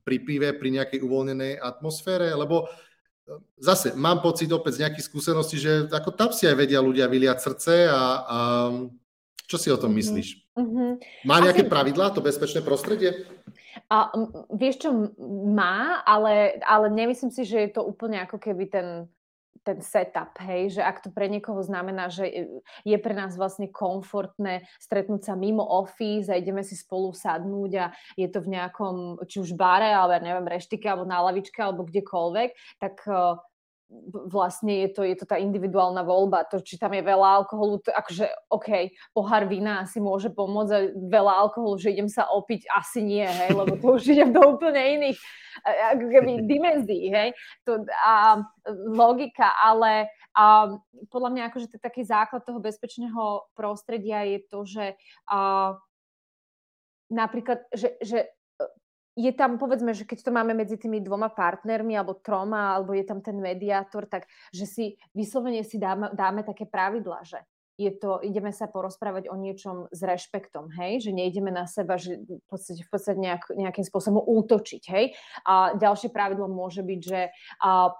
pri 0.00 0.16
pive, 0.24 0.56
pri 0.56 0.80
nejakej 0.80 1.04
uvoľnenej 1.04 1.60
atmosfére, 1.60 2.32
lebo 2.32 2.64
uh, 2.64 2.87
zase 3.60 3.92
mám 3.94 4.24
pocit 4.24 4.48
opäť 4.52 4.80
z 4.80 4.82
nejakých 4.86 5.06
skúseností, 5.08 5.56
že 5.60 5.86
ako 5.92 6.10
tam 6.16 6.30
si 6.32 6.48
aj 6.48 6.56
vedia 6.56 6.80
ľudia 6.80 7.10
vyliať 7.10 7.38
srdce 7.44 7.88
a, 7.88 8.02
a 8.24 8.38
čo 9.48 9.56
si 9.56 9.68
o 9.72 9.80
tom 9.80 9.92
mhm. 9.92 9.98
myslíš? 10.00 10.28
Mm-hmm. 10.58 10.90
Má 11.24 11.36
nejaké 11.38 11.62
Asi... 11.64 11.70
pravidlá 11.70 12.10
to 12.10 12.20
bezpečné 12.20 12.60
prostredie? 12.66 13.24
A, 13.88 14.10
vieš 14.50 14.82
čo, 14.82 14.90
má, 15.54 16.02
ale, 16.02 16.58
ale 16.66 16.90
nemyslím 16.90 17.30
si, 17.30 17.46
že 17.46 17.68
je 17.68 17.70
to 17.70 17.86
úplne 17.86 18.18
ako 18.26 18.42
keby 18.42 18.66
ten 18.66 18.86
ten 19.68 19.84
setup, 19.84 20.32
hej, 20.40 20.80
že 20.80 20.82
ak 20.82 21.04
to 21.04 21.12
pre 21.12 21.28
niekoho 21.28 21.60
znamená, 21.60 22.08
že 22.08 22.24
je 22.88 22.96
pre 22.96 23.12
nás 23.12 23.36
vlastne 23.36 23.68
komfortné 23.68 24.64
stretnúť 24.80 25.28
sa 25.28 25.36
mimo 25.36 25.60
office 25.60 26.32
a 26.32 26.40
ideme 26.40 26.64
si 26.64 26.72
spolu 26.72 27.12
sadnúť 27.12 27.72
a 27.76 27.86
je 28.16 28.28
to 28.32 28.40
v 28.40 28.56
nejakom, 28.56 29.20
či 29.28 29.44
už 29.44 29.52
bare, 29.52 29.92
alebo 29.92 30.16
neviem, 30.24 30.48
reštike, 30.48 30.88
alebo 30.88 31.04
na 31.04 31.20
lavičke, 31.20 31.60
alebo 31.60 31.84
kdekoľvek, 31.84 32.80
tak 32.80 33.04
vlastne 34.28 34.84
je 34.84 34.88
to, 34.92 35.00
je 35.00 35.16
to 35.16 35.24
tá 35.24 35.40
individuálna 35.40 36.04
voľba. 36.04 36.44
To, 36.52 36.60
či 36.60 36.76
tam 36.76 36.92
je 36.92 37.00
veľa 37.00 37.40
alkoholu, 37.40 37.80
to 37.80 37.88
akože 37.88 38.28
OK, 38.52 38.92
pohár 39.16 39.48
vína 39.48 39.88
asi 39.88 39.96
môže 39.98 40.28
pomôcť 40.28 40.72
a 40.76 40.80
veľa 40.92 41.32
alkoholu, 41.48 41.80
že 41.80 41.96
idem 41.96 42.08
sa 42.08 42.28
opiť, 42.28 42.68
asi 42.68 43.00
nie, 43.00 43.24
hej, 43.24 43.56
lebo 43.56 43.80
to 43.80 43.96
už 43.96 44.12
idem 44.12 44.30
do 44.32 44.44
úplne 44.44 45.00
iných 45.00 45.18
keby 45.96 46.44
dimenzií, 46.46 47.10
hej. 47.10 47.30
To, 47.66 47.82
a, 47.88 48.44
logika, 48.92 49.56
ale 49.58 50.12
a, 50.36 50.76
podľa 51.08 51.30
mňa 51.32 51.42
akože 51.50 51.66
to 51.72 51.78
taký 51.80 52.04
základ 52.04 52.44
toho 52.44 52.60
bezpečného 52.60 53.48
prostredia 53.56 54.22
je 54.28 54.38
to, 54.46 54.58
že 54.68 54.86
a, 55.32 55.72
napríklad, 57.08 57.64
že, 57.72 57.96
že 58.04 58.28
je 59.18 59.34
tam, 59.34 59.58
povedzme, 59.58 59.90
že 59.90 60.06
keď 60.06 60.22
to 60.22 60.30
máme 60.30 60.54
medzi 60.54 60.78
tými 60.78 61.02
dvoma 61.02 61.26
partnermi 61.26 61.98
alebo 61.98 62.22
troma, 62.22 62.78
alebo 62.78 62.94
je 62.94 63.02
tam 63.02 63.18
ten 63.18 63.34
mediátor, 63.34 64.06
tak 64.06 64.30
že 64.54 64.62
si 64.62 64.84
vyslovene 65.10 65.66
si 65.66 65.74
dáme, 65.74 66.14
dáme 66.14 66.46
také 66.46 66.70
pravidla, 66.70 67.26
že 67.26 67.42
je 67.78 67.94
to, 67.94 68.18
ideme 68.26 68.50
sa 68.50 68.66
porozprávať 68.66 69.30
o 69.30 69.38
niečom 69.38 69.86
s 69.94 70.00
rešpektom, 70.02 70.74
hej, 70.74 71.06
že 71.06 71.14
nejdeme 71.14 71.54
na 71.54 71.70
seba, 71.70 71.94
že 71.94 72.18
v 72.18 72.42
podstate, 72.50 72.82
v 72.82 72.90
podstate 72.90 73.18
nejak, 73.22 73.54
nejakým 73.54 73.86
spôsobom 73.86 74.18
útočiť, 74.18 74.82
hej. 74.90 75.14
A 75.46 75.78
ďalšie 75.78 76.10
pravidlo 76.10 76.50
môže 76.50 76.82
byť, 76.82 77.00
že 77.00 77.30
a, 77.62 77.94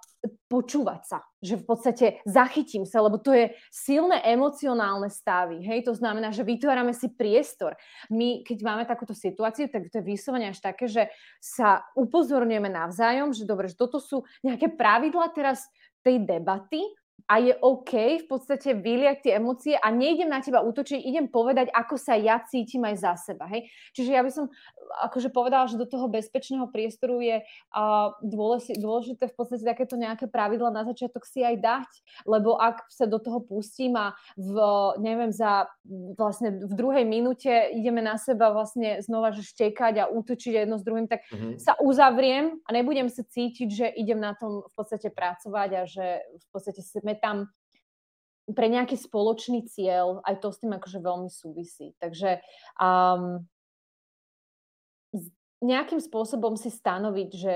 počúvať 0.50 1.02
sa, 1.06 1.18
že 1.38 1.54
v 1.54 1.64
podstate 1.64 2.06
zachytím 2.26 2.82
sa, 2.82 2.98
lebo 3.06 3.22
to 3.22 3.30
je 3.30 3.54
silné 3.70 4.18
emocionálne 4.26 5.06
stavy, 5.06 5.62
hej, 5.62 5.86
to 5.86 5.94
znamená, 5.94 6.34
že 6.34 6.42
vytvárame 6.42 6.90
si 6.90 7.14
priestor. 7.14 7.78
My, 8.10 8.42
keď 8.42 8.58
máme 8.66 8.82
takúto 8.82 9.14
situáciu, 9.14 9.70
tak 9.70 9.94
to 9.94 10.02
je 10.02 10.08
vyslovene 10.10 10.50
až 10.50 10.58
také, 10.58 10.90
že 10.90 11.06
sa 11.38 11.86
upozorňujeme 11.94 12.66
navzájom, 12.66 13.30
že 13.30 13.46
dobre, 13.46 13.70
že 13.70 13.78
toto 13.78 14.02
sú 14.02 14.26
nejaké 14.42 14.74
pravidla 14.74 15.30
teraz 15.30 15.70
tej 16.02 16.26
debaty, 16.26 16.82
a 17.28 17.34
je 17.44 17.52
OK 17.60 18.24
v 18.24 18.26
podstate 18.26 18.72
vyliať 18.72 19.28
tie 19.28 19.32
emócie 19.36 19.76
a 19.76 19.92
nejdem 19.92 20.32
na 20.32 20.40
teba 20.40 20.64
útočiť, 20.64 21.04
idem 21.04 21.28
povedať, 21.28 21.68
ako 21.68 22.00
sa 22.00 22.16
ja 22.16 22.40
cítim 22.40 22.80
aj 22.88 22.96
za 22.96 23.12
seba. 23.20 23.44
Hej? 23.52 23.68
Čiže 23.92 24.10
ja 24.16 24.24
by 24.24 24.30
som 24.32 24.48
akože 25.04 25.28
povedala, 25.28 25.68
že 25.68 25.76
do 25.76 25.84
toho 25.84 26.08
bezpečného 26.08 26.72
priestoru 26.72 27.20
je 27.20 27.44
uh, 27.44 28.16
dôležité, 28.24 28.80
dôležité 28.80 29.24
v 29.28 29.36
podstate 29.36 29.60
takéto 29.68 30.00
nejaké 30.00 30.24
pravidla 30.24 30.72
na 30.72 30.88
začiatok 30.88 31.28
si 31.28 31.44
aj 31.44 31.60
dať, 31.60 31.90
lebo 32.24 32.56
ak 32.56 32.88
sa 32.88 33.04
do 33.04 33.20
toho 33.20 33.44
pustím 33.44 34.00
a 34.00 34.16
v, 34.40 34.56
neviem, 34.96 35.28
za 35.28 35.68
vlastne 36.16 36.64
v 36.64 36.72
druhej 36.72 37.04
minúte 37.04 37.52
ideme 37.76 38.00
na 38.00 38.16
seba 38.16 38.48
vlastne 38.56 39.04
znova 39.04 39.36
že 39.36 39.44
štekať 39.44 40.00
a 40.00 40.08
útočiť 40.08 40.64
jedno 40.64 40.80
s 40.80 40.86
druhým, 40.86 41.04
tak 41.04 41.28
uh-huh. 41.28 41.60
sa 41.60 41.76
uzavriem 41.76 42.56
a 42.64 42.68
nebudem 42.72 43.12
sa 43.12 43.20
cítiť, 43.20 43.68
že 43.68 43.86
idem 43.92 44.16
na 44.16 44.32
tom 44.32 44.64
v 44.64 44.72
podstate 44.72 45.12
pracovať 45.12 45.70
a 45.76 45.82
že 45.84 46.06
v 46.24 46.46
podstate 46.48 46.80
sme 46.80 47.17
tam 47.20 47.50
pre 48.48 48.72
nejaký 48.72 48.96
spoločný 48.96 49.68
cieľ, 49.68 50.24
aj 50.24 50.40
to 50.40 50.48
s 50.48 50.60
tým 50.64 50.72
akože 50.72 50.98
veľmi 51.04 51.28
súvisí. 51.28 51.92
Takže 52.00 52.40
um, 52.80 53.44
nejakým 55.60 56.00
spôsobom 56.00 56.56
si 56.56 56.72
stanoviť, 56.72 57.30
že 57.34 57.54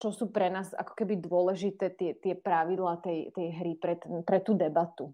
čo 0.00 0.16
sú 0.16 0.32
pre 0.32 0.48
nás 0.48 0.72
ako 0.72 0.96
keby 0.96 1.20
dôležité 1.20 1.92
tie, 1.92 2.16
tie 2.16 2.32
pravidla 2.32 3.04
tej, 3.04 3.28
tej 3.36 3.48
hry 3.52 3.76
pre, 3.76 4.00
pre 4.24 4.40
tú 4.40 4.56
debatu. 4.56 5.12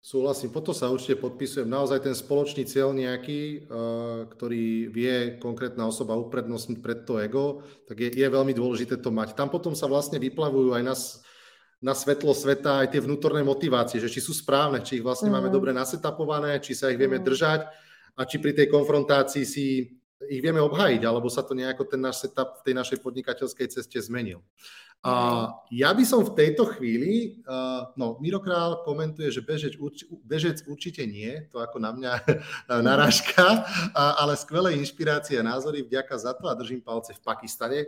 Súhlasím, 0.00 0.48
potom 0.48 0.72
sa 0.72 0.88
určite 0.88 1.20
podpisujem. 1.20 1.68
Naozaj 1.68 2.08
ten 2.08 2.16
spoločný 2.16 2.64
cieľ 2.64 2.96
nejaký, 2.96 3.68
uh, 3.68 4.24
ktorý 4.32 4.88
vie 4.88 5.36
konkrétna 5.36 5.88
osoba 5.88 6.16
uprednostniť 6.16 6.78
pred 6.80 7.04
to 7.04 7.20
ego, 7.20 7.64
tak 7.84 8.00
je, 8.00 8.08
je 8.08 8.24
veľmi 8.28 8.56
dôležité 8.56 8.96
to 8.96 9.12
mať. 9.12 9.36
Tam 9.36 9.52
potom 9.52 9.76
sa 9.76 9.88
vlastne 9.88 10.16
vyplavujú 10.16 10.72
aj 10.72 10.82
nás 10.84 11.00
na 11.80 11.96
svetlo 11.96 12.36
sveta 12.36 12.84
aj 12.84 12.92
tie 12.92 13.00
vnútorné 13.00 13.40
motivácie, 13.40 13.96
že 13.96 14.12
či 14.12 14.20
sú 14.20 14.36
správne, 14.36 14.84
či 14.84 15.00
ich 15.00 15.04
vlastne 15.04 15.32
mm. 15.32 15.34
máme 15.40 15.48
dobre 15.48 15.72
nasetapované, 15.72 16.60
či 16.60 16.76
sa 16.76 16.92
ich 16.92 17.00
vieme 17.00 17.16
mm. 17.16 17.24
držať 17.24 17.60
a 18.16 18.20
či 18.28 18.36
pri 18.36 18.52
tej 18.52 18.68
konfrontácii 18.68 19.44
si 19.48 19.88
ich 20.28 20.44
vieme 20.44 20.60
obhajiť, 20.60 21.00
alebo 21.08 21.32
sa 21.32 21.40
to 21.40 21.56
nejako 21.56 21.88
ten 21.88 22.04
náš 22.04 22.28
setup 22.28 22.60
v 22.60 22.64
tej 22.68 22.74
našej 22.76 22.98
podnikateľskej 23.00 23.66
ceste 23.72 23.96
zmenil. 23.96 24.44
A 25.00 25.48
ja 25.72 25.96
by 25.96 26.04
som 26.04 26.20
v 26.20 26.36
tejto 26.36 26.68
chvíli, 26.76 27.40
uh, 27.48 27.88
no 27.96 28.20
Miro 28.20 28.36
Král 28.36 28.84
komentuje, 28.84 29.32
že 29.32 29.40
bežec, 29.40 29.72
urč, 29.80 30.04
bežec 30.28 30.60
určite 30.68 31.08
nie, 31.08 31.48
to 31.48 31.56
ako 31.56 31.80
na 31.80 31.88
mňa 31.96 32.12
narážka, 32.84 33.64
ale 33.96 34.36
skvelé 34.36 34.76
inšpirácie 34.76 35.40
a 35.40 35.46
názory, 35.56 35.88
vďaka 35.88 36.14
za 36.20 36.36
to 36.36 36.52
a 36.52 36.52
držím 36.52 36.84
palce 36.84 37.16
v 37.16 37.24
Pakistane. 37.24 37.78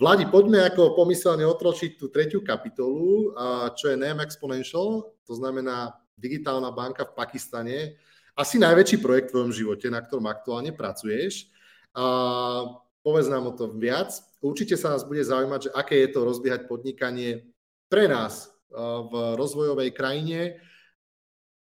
Vladi, 0.00 0.24
poďme 0.24 0.64
ako 0.64 0.96
pomyselne 0.96 1.44
otročiť 1.44 2.00
tú 2.00 2.08
tretiu 2.08 2.40
kapitolu, 2.40 3.36
uh, 3.36 3.68
čo 3.76 3.92
je 3.92 4.00
NEM 4.00 4.24
Exponential, 4.24 5.12
to 5.28 5.32
znamená 5.36 5.92
digitálna 6.16 6.72
banka 6.72 7.04
v 7.04 7.12
Pakistane. 7.12 8.00
Asi 8.32 8.56
najväčší 8.56 8.96
projekt 9.04 9.28
v 9.28 9.32
tvojom 9.36 9.52
živote, 9.52 9.92
na 9.92 10.00
ktorom 10.00 10.24
aktuálne 10.24 10.72
pracuješ. 10.72 11.52
Uh, 11.92 12.80
povedz 13.04 13.28
nám 13.28 13.44
o 13.44 13.52
tom 13.52 13.76
viac 13.76 14.31
Určite 14.42 14.74
sa 14.74 14.98
nás 14.98 15.06
bude 15.06 15.22
zaujímať, 15.22 15.70
že 15.70 15.70
aké 15.70 16.02
je 16.02 16.10
to 16.10 16.26
rozbiehať 16.26 16.66
podnikanie 16.66 17.46
pre 17.86 18.10
nás 18.10 18.50
v 19.06 19.38
rozvojovej 19.38 19.94
krajine. 19.94 20.58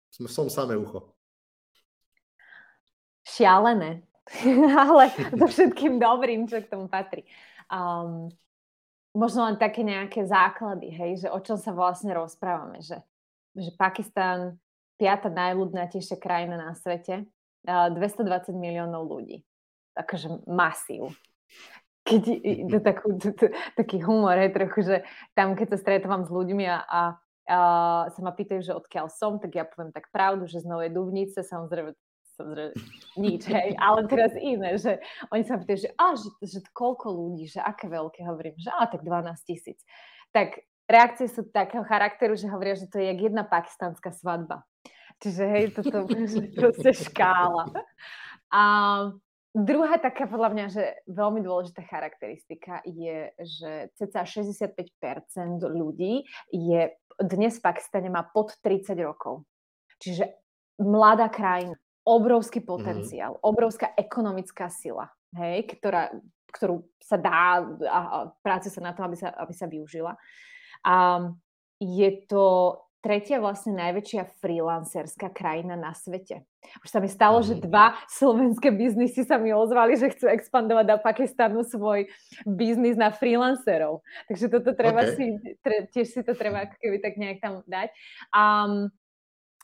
Som 0.07 0.47
samé 0.47 0.80
ucho. 0.80 1.11
Šialené, 3.28 4.07
ale 4.88 5.11
so 5.36 5.45
všetkým 5.51 5.99
dobrým, 5.99 6.47
čo 6.47 6.63
k 6.63 6.72
tomu 6.72 6.88
patrí. 6.88 7.28
Um, 7.67 8.32
možno 9.11 9.47
len 9.51 9.59
také 9.59 9.84
nejaké 9.84 10.24
základy, 10.24 10.91
hej, 10.91 11.11
že 11.24 11.28
o 11.28 11.39
čom 11.43 11.59
sa 11.59 11.76
vlastne 11.76 12.15
rozprávame, 12.15 12.80
že, 12.80 12.99
že 13.55 13.72
Pakistan, 13.76 14.59
piata 14.95 15.28
najľudnatejšia 15.28 16.19
krajina 16.19 16.55
na 16.55 16.72
svete, 16.76 17.28
220 17.67 18.55
miliónov 18.55 19.05
ľudí. 19.05 19.43
Takže 19.91 20.47
masív 20.47 21.11
keď 22.01 22.21
to 22.69 22.79
takú, 22.81 23.07
to, 23.17 23.29
to, 23.37 23.45
taký 23.77 24.01
humor 24.01 24.33
je 24.37 24.49
trochu, 24.49 24.79
že 24.81 24.95
tam 25.37 25.53
keď 25.53 25.75
sa 25.75 25.77
stretávam 25.77 26.25
s 26.25 26.31
ľuďmi 26.33 26.65
a, 26.65 26.77
a, 26.81 27.01
a 27.45 27.57
sa 28.09 28.19
ma 28.25 28.33
pýtajú, 28.33 28.61
že 28.65 28.73
odkiaľ 28.73 29.07
som, 29.13 29.37
tak 29.37 29.53
ja 29.53 29.65
poviem 29.65 29.93
tak 29.93 30.09
pravdu, 30.09 30.49
že 30.49 30.65
z 30.65 30.67
Novej 30.69 30.89
Dubnice, 30.93 31.45
samozrejme, 31.45 31.93
samozrejme 32.37 32.73
nič, 33.21 33.41
hej, 33.45 33.77
ale 33.77 34.09
teraz 34.09 34.33
iné, 34.33 34.81
že 34.81 34.97
oni 35.29 35.45
sa 35.45 35.61
pýtajú, 35.61 35.77
že, 35.77 35.89
a, 35.93 36.17
že, 36.17 36.29
že 36.41 36.59
koľko 36.73 37.13
ľudí, 37.13 37.45
že 37.45 37.61
aké 37.61 37.85
veľké, 37.85 38.25
hovorím, 38.25 38.57
že 38.57 38.73
a 38.73 38.89
tak 38.89 39.05
12 39.05 39.31
tisíc. 39.45 39.77
Tak 40.33 40.57
reakcie 40.89 41.29
sú 41.29 41.47
takého 41.53 41.85
charakteru, 41.85 42.33
že 42.33 42.49
hovoria, 42.49 42.75
že 42.75 42.89
to 42.89 42.97
je 42.97 43.13
jak 43.13 43.19
jedna 43.29 43.45
pakistanská 43.45 44.09
svadba. 44.11 44.65
Čiže 45.21 45.43
hej, 45.45 45.65
toto 45.77 46.09
je 46.17 46.49
proste 46.57 46.91
škála. 46.97 47.69
A 48.49 48.63
Druhá 49.51 49.99
taká 49.99 50.31
podľa 50.31 50.49
mňa, 50.55 50.65
že 50.71 50.83
veľmi 51.11 51.43
dôležitá 51.43 51.83
charakteristika 51.83 52.79
je, 52.87 53.35
že 53.35 53.91
cca 53.99 54.23
65% 54.23 54.79
ľudí 55.67 56.23
je 56.55 56.81
dnes 57.19 57.53
v 57.59 57.63
Pakistane 57.63 58.07
má 58.07 58.23
pod 58.23 58.55
30 58.63 58.95
rokov. 59.03 59.43
Čiže 59.99 60.31
mladá 60.79 61.27
krajina, 61.27 61.75
obrovský 62.07 62.63
mhm. 62.63 62.67
potenciál, 62.67 63.31
mm-hmm. 63.35 63.49
obrovská 63.51 63.91
ekonomická 63.99 64.71
sila, 64.71 65.11
hej, 65.35 65.67
ktorá, 65.67 66.15
ktorú 66.55 66.87
sa 67.03 67.19
dá 67.19 67.59
a, 67.59 67.99
a 67.99 68.17
práce 68.39 68.71
sa 68.71 68.79
na 68.79 68.95
to, 68.95 69.03
aby 69.03 69.19
sa, 69.19 69.35
aby 69.35 69.53
sa 69.53 69.67
využila. 69.67 70.15
A 70.87 71.27
je 71.81 72.09
to 72.25 72.77
tretia 73.01 73.41
vlastne 73.41 73.73
najväčšia 73.75 74.37
freelancerská 74.39 75.33
krajina 75.33 75.73
na 75.73 75.91
svete. 75.97 76.45
Už 76.85 76.89
sa 76.93 77.01
mi 77.01 77.09
stalo, 77.09 77.41
že 77.41 77.57
mhm. 77.57 77.61
dva 77.65 77.97
slovenské 78.05 78.69
biznisy 78.69 79.25
sa 79.25 79.41
mi 79.41 79.49
ozvali, 79.51 79.97
že 79.97 80.13
chcú 80.13 80.29
expandovať 80.29 80.85
do 80.85 80.97
Pakistanu 81.01 81.65
svoj 81.65 82.05
biznis 82.45 82.95
na 82.95 83.09
freelancerov. 83.09 84.05
Takže 84.29 84.45
toto 84.47 84.77
treba 84.77 85.01
okay. 85.03 85.17
si, 85.17 85.25
tre, 85.65 85.89
tiež 85.89 86.07
si 86.13 86.21
to 86.21 86.37
treba 86.37 86.69
ako 86.69 86.75
keby 86.77 86.97
tak 87.01 87.13
nejak 87.17 87.41
tam 87.41 87.65
dať. 87.65 87.89
Um, 88.29 88.93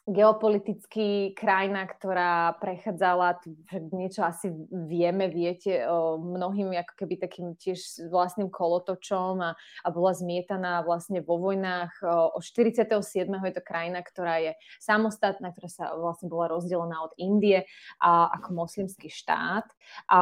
geopoliticky 0.08 1.36
krajina, 1.36 1.84
ktorá 1.84 2.56
prechádzala, 2.64 3.44
niečo 3.92 4.24
asi 4.24 4.48
vieme, 4.72 5.28
viete, 5.28 5.84
mnohým 6.16 6.72
ako 6.80 6.94
keby 6.96 7.20
takým 7.20 7.60
tiež 7.60 8.08
vlastným 8.08 8.48
kolotočom 8.48 9.36
a, 9.44 9.52
a 9.60 9.88
bola 9.92 10.16
zmietaná 10.16 10.88
vlastne 10.88 11.20
vo 11.20 11.36
vojnách. 11.44 11.92
O 12.32 12.40
47. 12.40 13.04
je 13.28 13.54
to 13.54 13.62
krajina, 13.62 14.00
ktorá 14.00 14.40
je 14.40 14.56
samostatná, 14.80 15.52
ktorá 15.52 15.68
sa 15.68 15.86
vlastne 16.00 16.32
bola 16.32 16.56
rozdelená 16.56 17.04
od 17.04 17.12
Indie 17.20 17.68
a, 18.00 18.32
ako 18.32 18.64
moslimský 18.64 19.12
štát. 19.12 19.68
A, 20.08 20.20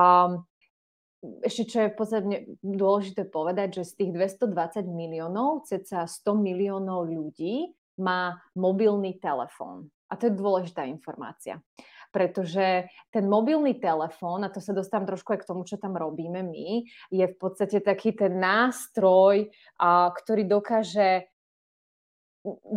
ešte 1.45 1.63
čo 1.65 1.77
je 1.85 1.93
v 1.93 1.97
podstate 1.97 2.35
dôležité 2.61 3.25
povedať, 3.29 3.81
že 3.81 3.93
z 3.93 3.93
tých 4.01 4.11
220 4.41 4.85
miliónov, 4.89 5.65
ceca 5.69 6.05
100 6.05 6.37
miliónov 6.37 7.09
ľudí 7.09 7.73
má 7.99 8.39
mobilný 8.55 9.17
telefón. 9.19 9.89
A 10.11 10.15
to 10.15 10.29
je 10.29 10.37
dôležitá 10.37 10.85
informácia. 10.85 11.57
Pretože 12.13 12.87
ten 13.11 13.27
mobilný 13.27 13.75
telefón, 13.75 14.47
a 14.47 14.53
to 14.53 14.63
sa 14.63 14.71
dostávam 14.71 15.09
trošku 15.09 15.35
aj 15.35 15.39
k 15.43 15.49
tomu, 15.51 15.67
čo 15.67 15.75
tam 15.75 15.99
robíme 15.99 16.47
my, 16.47 16.87
je 17.11 17.25
v 17.27 17.35
podstate 17.35 17.83
taký 17.83 18.15
ten 18.15 18.39
nástroj, 18.39 19.51
ktorý 20.15 20.47
dokáže 20.47 21.27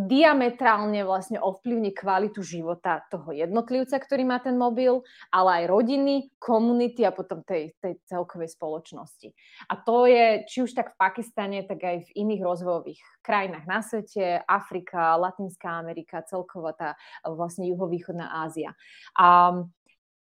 diametrálne 0.09 1.05
vlastne 1.05 1.37
ovplyvní 1.37 1.93
kvalitu 1.93 2.41
života 2.41 3.05
toho 3.13 3.29
jednotlivca, 3.29 4.01
ktorý 4.01 4.25
má 4.25 4.41
ten 4.41 4.57
mobil, 4.57 5.05
ale 5.29 5.63
aj 5.63 5.63
rodiny, 5.69 6.33
komunity 6.41 7.05
a 7.05 7.13
potom 7.13 7.45
tej, 7.45 7.77
tej 7.77 8.01
celkovej 8.09 8.49
spoločnosti. 8.57 9.29
A 9.69 9.73
to 9.77 10.09
je 10.09 10.43
či 10.49 10.65
už 10.65 10.73
tak 10.73 10.97
v 10.97 10.99
Pakistane, 10.99 11.61
tak 11.69 11.85
aj 11.85 12.09
v 12.09 12.15
iných 12.17 12.41
rozvojových 12.41 13.01
krajinách 13.21 13.65
na 13.69 13.79
svete, 13.85 14.41
Afrika, 14.49 15.13
Latinská 15.21 15.77
Amerika, 15.77 16.25
celková 16.25 16.73
tá 16.73 16.89
vlastne 17.21 17.69
juhovýchodná 17.69 18.41
Ázia. 18.41 18.73
A 19.13 19.53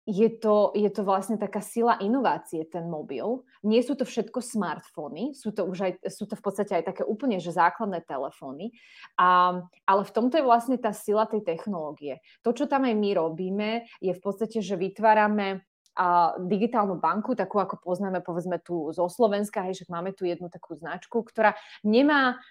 je 0.06 0.30
to, 0.42 0.74
je 0.74 0.90
to 0.90 1.06
vlastne 1.06 1.38
taká 1.38 1.62
sila 1.62 1.94
inovácie, 2.02 2.66
ten 2.66 2.90
mobil. 2.90 3.46
Nie 3.62 3.86
sú 3.86 3.94
to 3.94 4.02
všetko 4.02 4.42
smartfóny, 4.42 5.38
sú 5.38 5.54
to 5.54 5.70
už 5.70 5.78
aj, 5.86 5.92
sú 6.10 6.26
to 6.26 6.34
v 6.34 6.44
podstate 6.44 6.74
aj 6.82 6.84
také 6.90 7.04
úplne 7.06 7.38
že 7.38 7.54
základné 7.54 8.02
telefóny, 8.10 8.74
a, 9.22 9.62
ale 9.86 10.02
v 10.02 10.14
tomto 10.14 10.42
je 10.42 10.48
vlastne 10.48 10.78
tá 10.82 10.90
sila 10.90 11.30
tej 11.30 11.46
technológie. 11.46 12.18
To, 12.42 12.50
čo 12.50 12.66
tam 12.66 12.90
aj 12.90 12.96
my 12.98 13.10
robíme, 13.14 13.70
je 14.02 14.14
v 14.14 14.22
podstate, 14.22 14.66
že 14.66 14.74
vytvárame 14.74 15.62
a 16.02 16.34
digitálnu 16.42 16.98
banku, 16.98 17.38
takú 17.38 17.62
ako 17.62 17.78
poznáme 17.78 18.26
povedzme 18.26 18.58
tu 18.58 18.90
zo 18.90 19.06
Slovenska, 19.06 19.62
hej, 19.70 19.86
že 19.86 19.86
máme 19.86 20.18
tu 20.18 20.26
jednu 20.26 20.50
takú 20.50 20.74
značku, 20.74 21.22
ktorá 21.22 21.54
nemá 21.86 22.42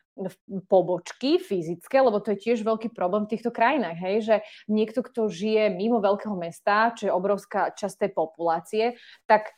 pobočky 0.70 1.42
fyzické, 1.42 1.98
lebo 1.98 2.22
to 2.22 2.38
je 2.38 2.46
tiež 2.46 2.62
veľký 2.62 2.94
problém 2.94 3.26
v 3.26 3.34
týchto 3.34 3.50
krajinách, 3.50 3.98
hej, 3.98 4.16
že 4.22 4.36
niekto, 4.70 5.02
kto 5.02 5.26
žije 5.26 5.74
mimo 5.74 5.98
veľkého 5.98 6.38
mesta, 6.38 6.94
čo 6.94 7.10
je 7.10 7.16
obrovská 7.16 7.74
časť 7.74 8.06
tej 8.06 8.10
populácie, 8.14 8.84
tak 9.26 9.50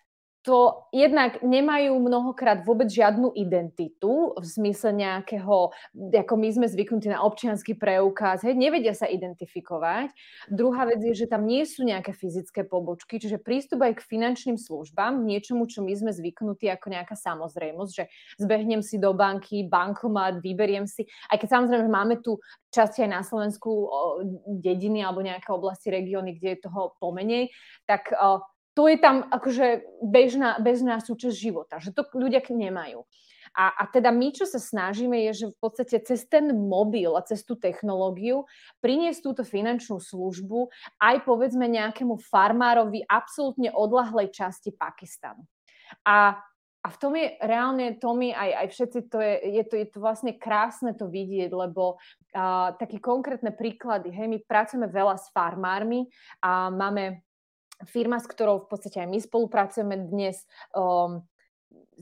to 0.42 0.90
jednak 0.90 1.38
nemajú 1.38 1.94
mnohokrát 2.02 2.66
vôbec 2.66 2.90
žiadnu 2.90 3.30
identitu 3.38 4.34
v 4.34 4.42
zmysle 4.42 4.90
nejakého, 4.90 5.70
ako 5.94 6.34
my 6.34 6.48
sme 6.50 6.66
zvyknutí 6.66 7.06
na 7.06 7.22
občianský 7.22 7.78
preukaz, 7.78 8.42
hej, 8.42 8.58
nevedia 8.58 8.90
sa 8.90 9.06
identifikovať. 9.06 10.10
Druhá 10.50 10.90
vec 10.90 10.98
je, 10.98 11.14
že 11.14 11.30
tam 11.30 11.46
nie 11.46 11.62
sú 11.62 11.86
nejaké 11.86 12.10
fyzické 12.10 12.66
pobočky, 12.66 13.22
čiže 13.22 13.38
prístup 13.38 13.86
aj 13.86 14.02
k 14.02 14.08
finančným 14.10 14.58
službám, 14.58 15.22
niečomu, 15.22 15.70
čo 15.70 15.86
my 15.86 15.94
sme 15.94 16.10
zvyknutí 16.10 16.66
ako 16.74 16.90
nejaká 16.90 17.14
samozrejmosť, 17.14 17.92
že 17.94 18.04
zbehnem 18.42 18.82
si 18.82 18.98
do 18.98 19.14
banky, 19.14 19.62
bankomat, 19.70 20.42
vyberiem 20.42 20.90
si, 20.90 21.06
aj 21.30 21.38
keď 21.38 21.48
samozrejme 21.62 21.86
máme 21.86 22.18
tu 22.18 22.42
časti 22.74 23.06
aj 23.06 23.10
na 23.14 23.22
Slovensku 23.22 23.70
dediny 24.58 25.06
alebo 25.06 25.22
nejaké 25.22 25.54
oblasti, 25.54 25.86
regióny, 25.92 26.34
kde 26.34 26.58
je 26.58 26.64
toho 26.66 26.98
pomenej, 26.98 27.54
tak 27.86 28.10
to 28.72 28.88
je 28.88 28.96
tam 28.96 29.28
akože 29.28 29.84
bežná, 30.00 30.56
bežná 30.60 30.98
súčasť 31.00 31.36
života, 31.36 31.76
že 31.78 31.92
to 31.92 32.08
ľudia 32.16 32.40
nemajú. 32.40 33.04
A, 33.52 33.68
a 33.68 33.84
teda 33.84 34.08
my, 34.08 34.32
čo 34.32 34.48
sa 34.48 34.56
snažíme, 34.56 35.12
je, 35.28 35.44
že 35.44 35.46
v 35.52 35.58
podstate 35.60 36.00
cez 36.00 36.24
ten 36.24 36.48
mobil 36.56 37.12
a 37.12 37.20
cez 37.20 37.44
tú 37.44 37.52
technológiu 37.52 38.48
priniesť 38.80 39.20
túto 39.20 39.42
finančnú 39.44 40.00
službu 40.00 40.72
aj 40.96 41.20
povedzme 41.28 41.68
nejakému 41.68 42.16
farmárovi 42.16 43.04
absolútne 43.04 43.68
odlahlej 43.68 44.32
časti 44.32 44.72
Pakistanu. 44.72 45.44
A 46.08 46.40
a 46.82 46.90
v 46.90 46.98
tom 46.98 47.14
je 47.14 47.38
reálne, 47.38 47.94
Tomi, 47.94 48.34
aj, 48.34 48.50
aj 48.58 48.66
všetci, 48.74 48.98
to 49.06 49.22
je, 49.22 49.34
je, 49.54 49.64
to, 49.70 49.74
je 49.78 49.86
to 49.86 49.98
vlastne 50.02 50.34
krásne 50.34 50.90
to 50.98 51.06
vidieť, 51.06 51.54
lebo 51.54 51.94
uh, 51.94 52.74
také 52.74 52.98
konkrétne 52.98 53.54
príklady, 53.54 54.10
hej, 54.10 54.26
my 54.26 54.42
pracujeme 54.42 54.90
veľa 54.90 55.14
s 55.14 55.30
farmármi 55.30 56.10
a 56.42 56.74
máme 56.74 57.22
firma, 57.88 58.18
s 58.18 58.26
ktorou 58.26 58.66
v 58.66 58.68
podstate 58.70 59.02
aj 59.02 59.08
my 59.08 59.18
spolupracujeme 59.18 59.94
dnes, 60.08 60.44
um, 60.74 61.22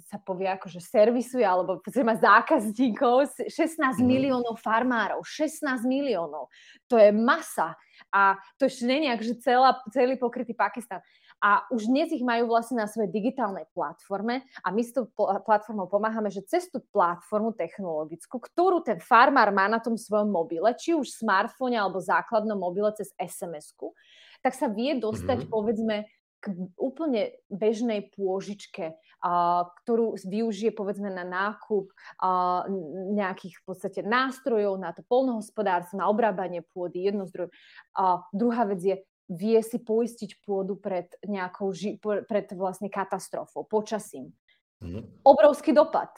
sa 0.07 0.18
povie 0.18 0.49
ako, 0.49 0.70
že 0.70 0.81
servisuje, 0.83 1.43
alebo 1.43 1.78
má 2.03 2.14
zákazníkov, 2.16 3.47
16 3.47 3.78
mm. 3.78 4.03
miliónov 4.03 4.59
farmárov, 4.59 5.22
16 5.22 5.66
miliónov. 5.87 6.51
To 6.89 6.97
je 6.97 7.11
masa. 7.14 7.74
A 8.11 8.39
to 8.57 8.66
ešte 8.66 8.89
nie 8.89 9.12
je 9.12 9.35
že 9.35 9.45
celá, 9.45 9.76
celý 9.93 10.16
pokrytý 10.16 10.57
Pakistan 10.57 11.05
a 11.41 11.64
už 11.72 11.89
dnes 11.89 12.12
ich 12.12 12.20
majú 12.20 12.53
vlastne 12.53 12.85
na 12.85 12.87
svojej 12.87 13.09
digitálnej 13.09 13.64
platforme 13.72 14.45
a 14.61 14.68
my 14.68 14.83
s 14.85 14.93
tou 14.93 15.09
platformou 15.16 15.89
pomáhame, 15.89 16.28
že 16.28 16.45
cez 16.45 16.68
tú 16.68 16.85
platformu 16.93 17.57
technologickú, 17.57 18.37
ktorú 18.37 18.85
ten 18.85 19.01
farmár 19.01 19.49
má 19.49 19.64
na 19.64 19.81
tom 19.81 19.97
svojom 19.97 20.28
mobile, 20.28 20.68
či 20.76 20.93
už 20.93 21.16
smartfóne 21.16 21.81
alebo 21.81 21.97
základnom 21.97 22.61
mobile 22.61 22.93
cez 22.93 23.09
SMS-ku, 23.16 23.97
tak 24.41 24.57
sa 24.57 24.68
vie 24.68 24.97
dostať, 24.97 25.47
mm-hmm. 25.47 25.53
povedzme, 25.53 25.97
k 26.41 26.57
úplne 26.80 27.36
bežnej 27.53 28.09
pôžičke, 28.16 28.97
a, 29.20 29.68
ktorú 29.84 30.16
využije 30.16 30.72
povedzme 30.72 31.12
na 31.12 31.22
nákup 31.22 31.93
a, 32.16 32.64
nejakých 33.12 33.61
v 33.61 33.62
podstate 33.68 34.01
nástrojov 34.01 34.80
na 34.80 34.97
to 34.97 35.05
polnohospodárstvo, 35.05 36.01
na 36.01 36.09
obrábanie 36.09 36.64
pôdy, 36.64 37.05
jednozdroj. 37.05 37.53
A 37.93 38.24
druhá 38.32 38.64
vec 38.64 38.80
je 38.80 38.97
vie 39.30 39.62
si 39.62 39.78
poistiť 39.78 40.43
pôdu 40.43 40.74
pred 40.74 41.07
nejakou, 41.22 41.70
ži- 41.70 42.03
pred 42.03 42.51
vlastne 42.51 42.91
katastrofou, 42.91 43.62
počasím. 43.62 44.34
Mm. 44.82 45.07
Obrovský 45.22 45.70
dopad. 45.70 46.11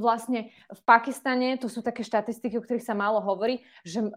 Vlastne 0.00 0.54
v 0.70 0.80
Pakistane, 0.86 1.58
to 1.60 1.68
sú 1.68 1.84
také 1.84 2.00
štatistiky, 2.00 2.56
o 2.56 2.64
ktorých 2.64 2.86
sa 2.86 2.96
málo 2.96 3.20
hovorí, 3.20 3.60
že 3.84 4.08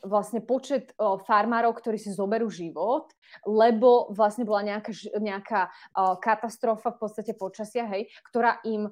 vlastne 0.00 0.40
počet 0.40 0.92
farmárov, 0.98 1.76
ktorí 1.76 2.00
si 2.00 2.12
zoberú 2.12 2.48
život, 2.48 3.12
lebo 3.44 4.10
vlastne 4.12 4.48
bola 4.48 4.64
nejaká, 4.64 4.92
nejaká 5.20 5.60
katastrofa 6.20 6.96
v 6.96 7.00
podstate 7.00 7.32
počasia, 7.36 7.84
hej, 7.88 8.08
ktorá 8.28 8.58
im 8.64 8.88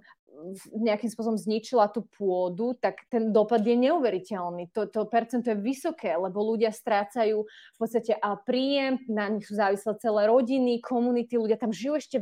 nejakým 0.70 1.10
spôsobom 1.10 1.40
zničila 1.40 1.90
tú 1.90 2.06
pôdu, 2.14 2.76
tak 2.78 3.02
ten 3.10 3.34
dopad 3.34 3.58
je 3.64 3.74
neuveriteľný. 3.74 4.70
To, 4.70 4.86
to 4.86 5.08
percento 5.10 5.50
je 5.50 5.58
vysoké, 5.58 6.14
lebo 6.14 6.44
ľudia 6.44 6.70
strácajú 6.70 7.42
v 7.42 7.78
podstate 7.80 8.14
a 8.14 8.38
príjem, 8.38 9.02
na 9.10 9.26
nich 9.32 9.48
sú 9.48 9.58
závislé 9.58 9.98
celé 9.98 10.30
rodiny, 10.30 10.78
komunity, 10.78 11.34
ľudia 11.40 11.58
tam 11.58 11.74
žijú 11.74 11.98
ešte 11.98 12.16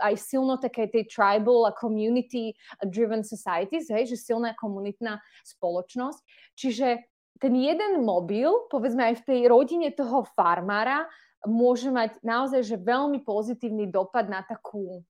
aj 0.00 0.14
silno 0.18 0.58
také 0.58 0.90
tej 0.90 1.06
tribal 1.06 1.70
a 1.70 1.76
community 1.76 2.56
driven 2.82 3.22
societies, 3.22 3.92
hej, 3.94 4.10
že 4.10 4.18
silná 4.18 4.58
komunitná 4.58 5.22
spoločnosť. 5.46 6.20
Čiže 6.58 7.11
ten 7.40 7.54
jeden 7.56 8.04
mobil, 8.04 8.48
povedzme 8.68 9.12
aj 9.12 9.22
v 9.22 9.26
tej 9.26 9.40
rodine 9.48 9.88
toho 9.94 10.26
farmára, 10.34 11.06
môže 11.46 11.90
mať 11.90 12.18
naozaj 12.22 12.62
že 12.62 12.76
veľmi 12.78 13.22
pozitívny 13.26 13.90
dopad 13.90 14.30
na 14.30 14.46
takú 14.46 15.02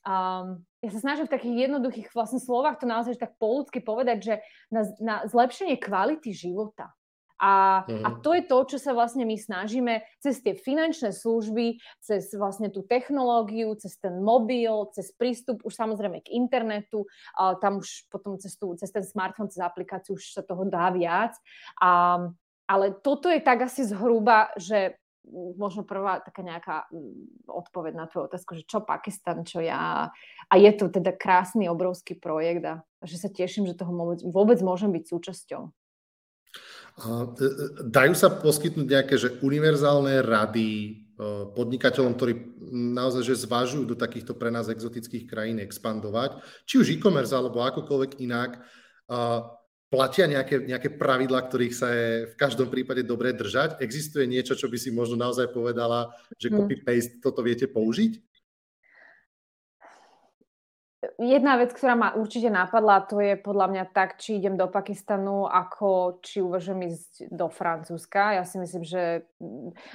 Um, 0.00 0.64
ja 0.80 0.88
sa 0.96 1.00
snažím 1.04 1.28
v 1.28 1.34
takých 1.36 1.56
jednoduchých 1.68 2.08
vlastne 2.16 2.40
slovách 2.40 2.80
to 2.80 2.88
naozaj 2.88 3.20
tak 3.20 3.36
po 3.36 3.68
povedať, 3.84 4.18
že 4.24 4.34
na, 4.72 4.82
na 4.96 5.14
zlepšenie 5.28 5.76
kvality 5.76 6.32
života. 6.32 6.88
A, 7.40 7.82
mm. 7.88 8.04
a 8.04 8.08
mhm. 8.12 8.18
to 8.20 8.30
je 8.36 8.42
to, 8.44 8.58
čo 8.76 8.78
sa 8.78 8.92
vlastne 8.92 9.24
my 9.24 9.34
snažíme 9.34 10.04
cez 10.20 10.44
tie 10.44 10.52
finančné 10.52 11.16
služby, 11.16 11.80
cez 12.04 12.28
vlastne 12.36 12.68
tú 12.68 12.84
technológiu, 12.84 13.72
cez 13.80 13.96
ten 13.96 14.20
mobil, 14.20 14.70
cez 14.92 15.08
prístup 15.16 15.64
už 15.64 15.72
samozrejme 15.72 16.20
k 16.20 16.36
internetu, 16.36 17.08
a 17.34 17.56
tam 17.56 17.80
už 17.80 18.06
potom 18.12 18.36
cez, 18.36 18.60
tú, 18.60 18.76
cez 18.76 18.92
ten 18.92 19.02
smartphone, 19.02 19.48
cez 19.48 19.64
aplikáciu 19.64 20.20
už 20.20 20.36
sa 20.36 20.44
toho 20.44 20.68
dá 20.68 20.92
viac. 20.92 21.32
A, 21.80 22.20
ale 22.68 22.94
toto 23.00 23.32
je 23.32 23.40
tak 23.40 23.66
asi 23.66 23.88
zhruba, 23.88 24.52
že 24.60 25.00
možno 25.56 25.84
prvá 25.84 26.20
taká 26.20 26.40
nejaká 26.42 26.76
mm, 26.90 27.46
odpoveď 27.48 27.92
na 27.94 28.06
tvoju 28.08 28.24
otázku, 28.30 28.56
že 28.56 28.64
čo 28.64 28.80
Pakistan, 28.80 29.44
čo 29.44 29.60
ja. 29.60 30.08
A 30.48 30.54
je 30.56 30.70
to 30.74 30.88
teda 30.88 31.12
krásny, 31.14 31.68
obrovský 31.68 32.16
projekt 32.16 32.64
a 32.66 32.74
že 33.04 33.16
sa 33.20 33.28
teším, 33.28 33.68
že 33.68 33.78
toho 33.78 33.92
vôbec 34.28 34.58
môžem 34.64 34.90
byť 34.90 35.04
súčasťou. 35.06 35.62
E, 37.00 37.08
e, 37.08 37.48
dajú 37.88 38.12
sa 38.12 38.28
poskytnúť 38.28 38.86
nejaké 38.86 39.14
že 39.16 39.40
univerzálne 39.40 40.20
rady 40.20 40.68
e, 40.68 40.90
podnikateľom, 41.56 42.12
ktorí 42.12 42.34
naozaj 42.70 43.24
že 43.24 43.44
zvažujú 43.48 43.88
do 43.88 43.96
takýchto 43.96 44.36
pre 44.36 44.52
nás 44.52 44.68
exotických 44.68 45.24
krajín 45.24 45.58
expandovať, 45.64 46.44
či 46.68 46.76
už 46.76 46.92
e-commerce 46.92 47.32
alebo 47.32 47.64
akokoľvek 47.64 48.20
inak, 48.22 48.62
platia 49.90 50.30
nejaké, 50.30 50.70
nejaké 50.70 50.94
pravidlá, 50.94 51.50
ktorých 51.50 51.74
sa 51.74 51.90
je 51.90 52.30
v 52.30 52.34
každom 52.38 52.70
prípade 52.70 53.02
dobre 53.02 53.34
držať? 53.34 53.82
Existuje 53.82 54.22
niečo, 54.22 54.54
čo 54.54 54.70
by 54.70 54.78
si 54.78 54.94
možno 54.94 55.18
naozaj 55.18 55.50
povedala, 55.50 56.14
že 56.38 56.46
hm. 56.46 56.54
copy-paste 56.62 57.18
toto 57.18 57.42
viete 57.42 57.66
použiť? 57.66 58.29
Jedna 61.16 61.56
vec, 61.56 61.72
ktorá 61.72 61.96
ma 61.96 62.12
určite 62.12 62.52
napadla, 62.52 63.00
to 63.00 63.24
je 63.24 63.32
podľa 63.40 63.72
mňa 63.72 63.84
tak, 63.88 64.20
či 64.20 64.36
idem 64.36 64.60
do 64.60 64.68
Pakistanu, 64.68 65.48
ako 65.48 66.20
či 66.20 66.44
uvažujem 66.44 66.92
ísť 66.92 67.32
do 67.32 67.48
Francúzska. 67.48 68.36
Ja 68.36 68.44
si 68.44 68.60
myslím, 68.60 68.84
že... 68.84 69.24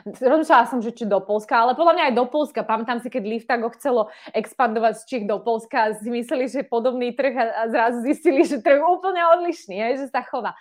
Rozmýšľala 0.02 0.66
som, 0.66 0.82
že 0.82 0.98
či 0.98 1.06
do 1.06 1.22
Polska, 1.22 1.62
ale 1.62 1.78
podľa 1.78 1.94
mňa 1.94 2.04
aj 2.10 2.16
do 2.18 2.26
Polska. 2.26 2.66
Pamätám 2.66 3.06
si, 3.06 3.14
keď 3.14 3.22
Liftago 3.22 3.70
chcelo 3.78 4.10
expandovať 4.34 4.94
z 4.98 5.04
Čech 5.06 5.26
do 5.30 5.38
Polska, 5.46 5.94
si 5.94 6.10
mysleli, 6.10 6.50
že 6.50 6.66
je 6.66 6.74
podobný 6.74 7.14
trh 7.14 7.38
a 7.38 7.70
zrazu 7.70 8.02
zistili, 8.02 8.42
že 8.42 8.66
trh 8.66 8.82
úplne 8.82 9.22
odlišný, 9.38 9.78
je, 9.78 9.90
že 10.02 10.08
sa 10.10 10.26
chová. 10.26 10.58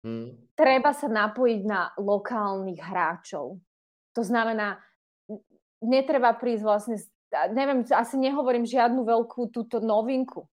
Hmm. 0.00 0.32
Treba 0.56 0.96
sa 0.96 1.12
napojiť 1.12 1.60
na 1.68 1.92
lokálnych 2.00 2.80
hráčov. 2.80 3.60
To 4.16 4.22
znamená, 4.24 4.80
netreba 5.84 6.32
prísť 6.32 6.64
vlastne 6.64 6.96
neviem, 7.52 7.84
asi 7.88 8.16
nehovorím 8.16 8.64
žiadnu 8.64 9.04
veľkú 9.04 9.52
túto 9.52 9.78
novinku 9.78 10.48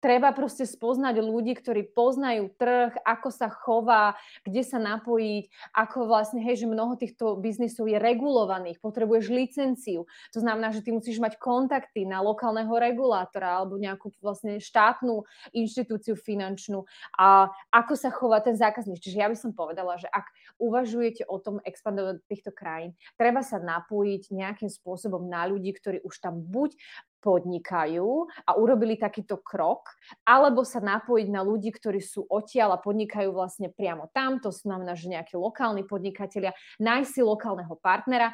treba 0.00 0.32
proste 0.32 0.64
spoznať 0.64 1.20
ľudí, 1.20 1.52
ktorí 1.60 1.92
poznajú 1.92 2.50
trh, 2.56 2.96
ako 3.04 3.28
sa 3.28 3.52
chová, 3.52 4.16
kde 4.42 4.64
sa 4.64 4.80
napojiť, 4.80 5.76
ako 5.76 6.08
vlastne, 6.08 6.40
hej, 6.40 6.64
že 6.64 6.66
mnoho 6.66 6.96
týchto 6.96 7.36
biznisov 7.36 7.86
je 7.86 8.00
regulovaných, 8.00 8.80
potrebuješ 8.80 9.28
licenciu. 9.28 10.08
To 10.32 10.38
znamená, 10.40 10.72
že 10.72 10.80
ty 10.80 10.90
musíš 10.90 11.20
mať 11.20 11.36
kontakty 11.36 12.08
na 12.08 12.24
lokálneho 12.24 12.72
regulátora 12.72 13.60
alebo 13.60 13.76
nejakú 13.76 14.10
vlastne 14.24 14.56
štátnu 14.58 15.22
inštitúciu 15.52 16.16
finančnú 16.16 16.88
a 17.20 17.52
ako 17.68 17.94
sa 17.94 18.08
chová 18.08 18.40
ten 18.40 18.56
zákazník. 18.56 18.98
Čiže 18.98 19.20
ja 19.20 19.28
by 19.28 19.36
som 19.36 19.52
povedala, 19.52 20.00
že 20.00 20.08
ak 20.08 20.26
uvažujete 20.60 21.24
o 21.24 21.40
tom 21.40 21.58
expandovať 21.64 22.20
do 22.20 22.24
týchto 22.28 22.52
krajín, 22.52 22.92
treba 23.16 23.40
sa 23.40 23.56
napojiť 23.56 24.30
nejakým 24.30 24.68
spôsobom 24.68 25.24
na 25.26 25.48
ľudí, 25.48 25.72
ktorí 25.72 26.04
už 26.04 26.20
tam 26.20 26.44
buď 26.44 26.76
podnikajú 27.20 28.08
a 28.48 28.50
urobili 28.56 28.96
takýto 28.96 29.40
krok, 29.40 29.92
alebo 30.24 30.64
sa 30.64 30.80
napojiť 30.80 31.28
na 31.28 31.44
ľudí, 31.44 31.68
ktorí 31.72 32.00
sú 32.00 32.24
odtiaľ 32.24 32.80
a 32.80 32.82
podnikajú 32.82 33.30
vlastne 33.30 33.68
priamo 33.68 34.08
tam, 34.12 34.40
to 34.40 34.48
znamená, 34.48 34.96
že 34.96 35.12
nejakí 35.12 35.36
lokálni 35.36 35.84
podnikatelia, 35.84 36.56
nájsť 36.80 37.10
si 37.12 37.20
lokálneho 37.20 37.76
partnera. 37.76 38.32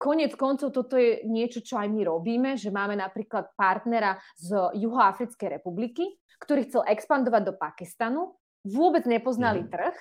Konec 0.00 0.32
koncov 0.36 0.72
toto 0.72 0.96
je 0.96 1.24
niečo, 1.28 1.60
čo 1.60 1.76
aj 1.76 1.88
my 1.92 2.08
robíme, 2.08 2.56
že 2.56 2.72
máme 2.72 2.96
napríklad 2.96 3.52
partnera 3.52 4.16
z 4.36 4.56
Juhoafrickej 4.80 5.60
republiky, 5.60 6.16
ktorý 6.40 6.64
chcel 6.64 6.82
expandovať 6.88 7.52
do 7.52 7.54
Pakistanu, 7.56 8.40
vôbec 8.64 9.04
nepoznali 9.04 9.64
mm. 9.64 9.68
trh, 9.68 9.96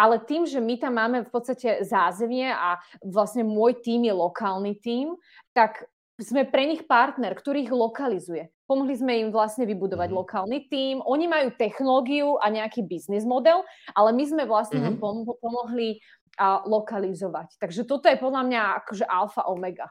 ale 0.00 0.16
tým, 0.24 0.48
že 0.48 0.56
my 0.56 0.80
tam 0.80 0.96
máme 0.96 1.28
v 1.28 1.30
podstate 1.30 1.84
zázemie 1.84 2.48
a 2.48 2.80
vlastne 3.04 3.44
môj 3.44 3.84
tým 3.84 4.08
je 4.08 4.14
lokálny 4.16 4.72
tým, 4.80 5.12
tak 5.52 5.84
sme 6.16 6.48
pre 6.48 6.64
nich 6.64 6.88
partner, 6.88 7.36
ktorý 7.36 7.68
ich 7.68 7.72
lokalizuje. 7.72 8.48
Pomohli 8.64 8.96
sme 8.96 9.12
im 9.20 9.28
vlastne 9.28 9.68
vybudovať 9.68 10.08
mm-hmm. 10.08 10.20
lokálny 10.24 10.58
tím. 10.72 11.04
Oni 11.04 11.28
majú 11.28 11.52
technológiu 11.52 12.40
a 12.40 12.48
nejaký 12.48 12.84
biznis 12.84 13.28
model, 13.28 13.60
ale 13.92 14.16
my 14.16 14.24
sme 14.24 14.44
vlastne 14.48 14.80
mm-hmm. 14.80 15.00
pom- 15.00 15.36
pomohli 15.36 16.00
a, 16.40 16.64
lokalizovať. 16.64 17.60
Takže 17.60 17.84
toto 17.84 18.08
je 18.08 18.16
podľa 18.16 18.42
mňa 18.48 18.60
akože 18.84 19.04
alfa 19.04 19.48
omega. 19.48 19.88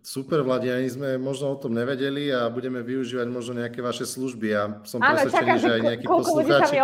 Super, 0.00 0.40
Vladi, 0.40 0.72
ani 0.72 0.88
sme 0.88 1.20
možno 1.20 1.52
o 1.52 1.60
tom 1.60 1.76
nevedeli 1.76 2.32
a 2.32 2.48
budeme 2.48 2.80
využívať 2.80 3.28
možno 3.28 3.60
nejaké 3.60 3.84
vaše 3.84 4.08
služby. 4.08 4.46
Ja 4.48 4.80
som 4.88 5.04
Áno, 5.04 5.20
presvedčený, 5.20 5.58
že 5.60 5.68
aj 5.68 5.82
nejakí 5.84 6.06
poslucháči... 6.08 6.76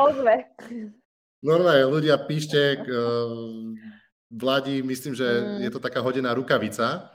Normálne, 1.42 1.86
ľudia 1.86 2.18
píšte, 2.26 2.82
uh, 2.82 3.74
Vladi, 4.42 4.84
myslím, 4.84 5.16
že 5.16 5.24
mm. 5.24 5.64
je 5.64 5.70
to 5.72 5.80
taká 5.80 6.04
hodená 6.04 6.36
rukavica 6.36 7.08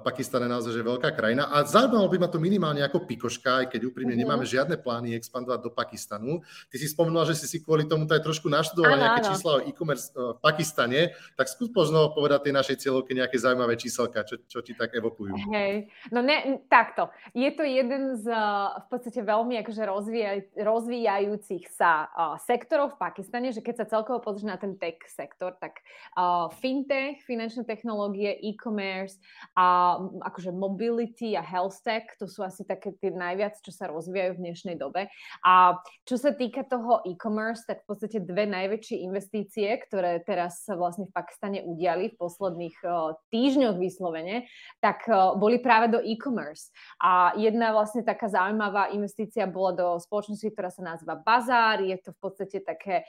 Pakistan 0.00 0.46
je 0.46 0.50
naozaj 0.50 0.72
že 0.74 0.82
veľká 0.82 1.10
krajina 1.14 1.52
a 1.52 1.62
zaujímalo 1.62 2.08
by 2.10 2.18
ma 2.18 2.28
to 2.30 2.38
minimálne 2.42 2.82
ako 2.82 3.04
pikoška, 3.06 3.64
aj 3.64 3.66
keď 3.70 3.90
úprimne 3.92 4.16
uh-huh. 4.16 4.24
nemáme 4.26 4.44
žiadne 4.48 4.80
plány 4.80 5.14
expandovať 5.14 5.60
do 5.62 5.70
Pakistanu. 5.70 6.40
Ty 6.72 6.76
si 6.80 6.88
spomenula, 6.90 7.28
že 7.28 7.38
si 7.38 7.46
si 7.46 7.58
kvôli 7.62 7.86
tomu 7.86 8.08
aj 8.08 8.22
trošku 8.24 8.50
naštudovala 8.50 8.96
nejaké 8.96 9.20
áno. 9.22 9.28
čísla 9.34 9.50
o 9.58 9.60
e-commerce 9.64 10.10
v 10.14 10.38
Pakistane, 10.40 11.00
tak 11.36 11.46
skús 11.52 11.68
možno 11.70 12.10
povedať 12.16 12.50
tej 12.50 12.54
našej 12.54 12.76
cieľovke 12.80 13.12
nejaké 13.12 13.36
zaujímavé 13.36 13.74
číselka, 13.76 14.24
čo, 14.24 14.40
čo 14.46 14.64
ti 14.64 14.72
tak 14.74 14.94
evokujú. 14.96 15.50
Hej, 15.52 15.90
no 16.10 16.24
ne, 16.24 16.64
takto. 16.66 17.12
Je 17.36 17.50
to 17.52 17.62
jeden 17.62 18.16
z 18.18 18.26
v 18.74 18.86
podstate 18.88 19.20
veľmi 19.20 19.58
akože 19.60 19.82
rozvíjaj, 19.84 20.38
rozvíjajúcich 20.58 21.64
sa 21.70 22.08
uh, 22.08 22.36
sektorov 22.40 22.96
v 22.96 23.00
Pakistane, 23.00 23.48
že 23.50 23.60
keď 23.60 23.84
sa 23.84 23.90
celkovo 23.98 24.22
pozrieš 24.22 24.46
na 24.48 24.56
ten 24.56 24.78
tech 24.78 25.02
sektor, 25.10 25.54
tak 25.58 25.82
uh, 26.16 26.48
fintech, 26.58 27.22
finančné 27.26 27.66
technológie, 27.66 28.32
e-commerce 28.42 29.18
a 29.58 29.83
akože 30.24 30.50
mobility 30.50 31.36
a 31.38 31.42
health 31.42 31.80
tech, 31.84 32.08
to 32.18 32.26
sú 32.26 32.42
asi 32.42 32.66
také 32.66 32.96
tie 32.98 33.12
najviac, 33.14 33.58
čo 33.62 33.70
sa 33.70 33.86
rozvíjajú 33.88 34.36
v 34.36 34.42
dnešnej 34.42 34.76
dobe. 34.80 35.06
A 35.44 35.78
čo 36.08 36.16
sa 36.18 36.32
týka 36.34 36.66
toho 36.66 37.04
e-commerce, 37.06 37.64
tak 37.68 37.84
v 37.84 37.94
podstate 37.94 38.18
dve 38.24 38.48
najväčšie 38.48 39.04
investície, 39.04 39.68
ktoré 39.84 40.20
teraz 40.24 40.64
sa 40.64 40.74
vlastne 40.74 41.06
v 41.08 41.14
Pakistane 41.14 41.60
udiali 41.62 42.12
v 42.12 42.18
posledných 42.18 42.76
uh, 42.82 43.14
týždňoch 43.30 43.76
vyslovene, 43.78 44.48
tak 44.80 45.04
uh, 45.06 45.36
boli 45.36 45.60
práve 45.60 45.92
do 45.92 46.00
e-commerce. 46.00 46.72
A 46.98 47.36
jedna 47.36 47.70
vlastne 47.76 48.02
taká 48.02 48.26
zaujímavá 48.30 48.90
investícia 48.90 49.44
bola 49.46 49.72
do 49.74 49.86
spoločnosti, 50.00 50.48
ktorá 50.50 50.70
sa 50.72 50.82
nazýva 50.82 51.18
Bazár. 51.18 51.84
Je 51.84 51.96
to 52.00 52.10
v 52.16 52.18
podstate 52.18 52.58
také, 52.62 53.06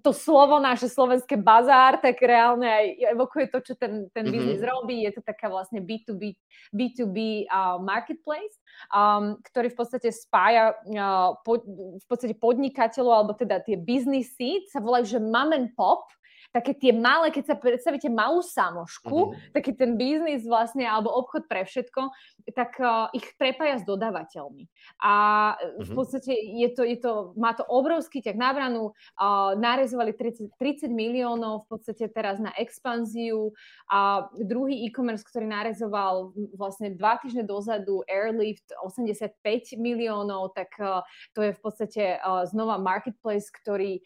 to 0.00 0.10
slovo 0.14 0.58
naše 0.58 0.86
slovenské 0.88 1.36
bazár, 1.40 1.98
tak 1.98 2.20
reálne 2.20 2.68
aj 2.68 2.86
evokuje 3.16 3.46
to, 3.52 3.58
čo 3.60 3.72
ten, 3.76 4.08
ten 4.12 4.28
mm-hmm. 4.28 4.34
biznis 4.34 4.60
robí. 4.62 4.96
Je 5.04 5.12
to 5.16 5.22
taká 5.24 5.48
vlastne 5.48 5.80
B2 5.80 6.11
B2B, 6.16 6.36
B2B 6.72 7.18
uh, 7.48 7.76
marketplace, 7.82 8.56
um, 8.92 9.36
ktorý 9.44 9.72
v 9.72 9.76
podstate 9.76 10.08
spája 10.12 10.72
uh, 10.72 11.36
po, 11.44 11.60
v 11.98 12.06
podstate 12.08 12.36
podnikateľov, 12.36 13.12
alebo 13.12 13.32
teda 13.36 13.60
tie 13.60 13.76
biznisy, 13.76 14.68
sa 14.70 14.80
volajú, 14.80 15.16
že 15.16 15.18
mom 15.20 15.52
and 15.52 15.72
pop, 15.76 16.08
také 16.50 16.74
tie 16.74 16.90
malé, 16.90 17.30
keď 17.30 17.54
sa 17.54 17.56
predstavíte 17.56 18.10
malú 18.10 18.42
samošku, 18.42 19.32
uh-huh. 19.32 19.52
taký 19.54 19.76
ten 19.76 19.94
biznis 19.94 20.42
vlastne, 20.42 20.82
alebo 20.82 21.14
obchod 21.14 21.46
pre 21.46 21.62
všetko, 21.62 22.10
tak 22.56 22.74
uh, 22.82 23.06
ich 23.14 23.24
prepája 23.38 23.78
s 23.78 23.84
dodávateľmi. 23.86 24.66
A 24.98 25.14
uh-huh. 25.54 25.86
v 25.86 25.88
mhm. 25.92 25.96
podstate 25.96 26.32
je 26.34 26.68
to, 26.74 26.82
je 26.82 26.98
to, 26.98 27.12
má 27.38 27.54
to 27.54 27.62
obrovský 27.68 28.18
ťah 28.18 28.34
na 28.34 28.50
branu, 28.50 28.90
uh, 28.92 29.54
narezovali 29.54 30.16
30, 30.16 30.50
30 30.58 30.90
miliónov 30.90 31.68
v 31.68 31.78
podstate 31.78 32.10
teraz 32.10 32.42
na 32.42 32.50
expanziu 32.58 33.54
a 33.86 34.26
druhý 34.34 34.88
e-commerce, 34.88 35.22
ktorý 35.22 35.46
narezoval 35.46 36.34
vlastne 36.56 36.90
dva 36.96 37.20
týždne 37.20 37.46
dozadu 37.46 38.02
Airlift 38.08 38.72
85 38.82 39.76
miliónov, 39.76 40.56
tak 40.56 40.72
uh, 40.80 41.04
to 41.36 41.44
je 41.44 41.52
v 41.52 41.60
podstate 41.60 42.02
uh, 42.18 42.48
znova 42.48 42.80
marketplace, 42.80 43.52
ktorý 43.52 44.00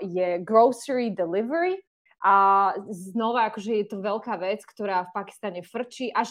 je 0.00 0.38
grocery 0.42 1.10
delivery 1.10 1.82
a 2.22 2.70
znova 2.90 3.50
akože 3.50 3.82
je 3.82 3.86
to 3.90 3.98
veľká 3.98 4.38
vec, 4.38 4.62
ktorá 4.62 5.10
v 5.10 5.14
Pakistane 5.14 5.60
frčí 5.66 6.14
až 6.14 6.30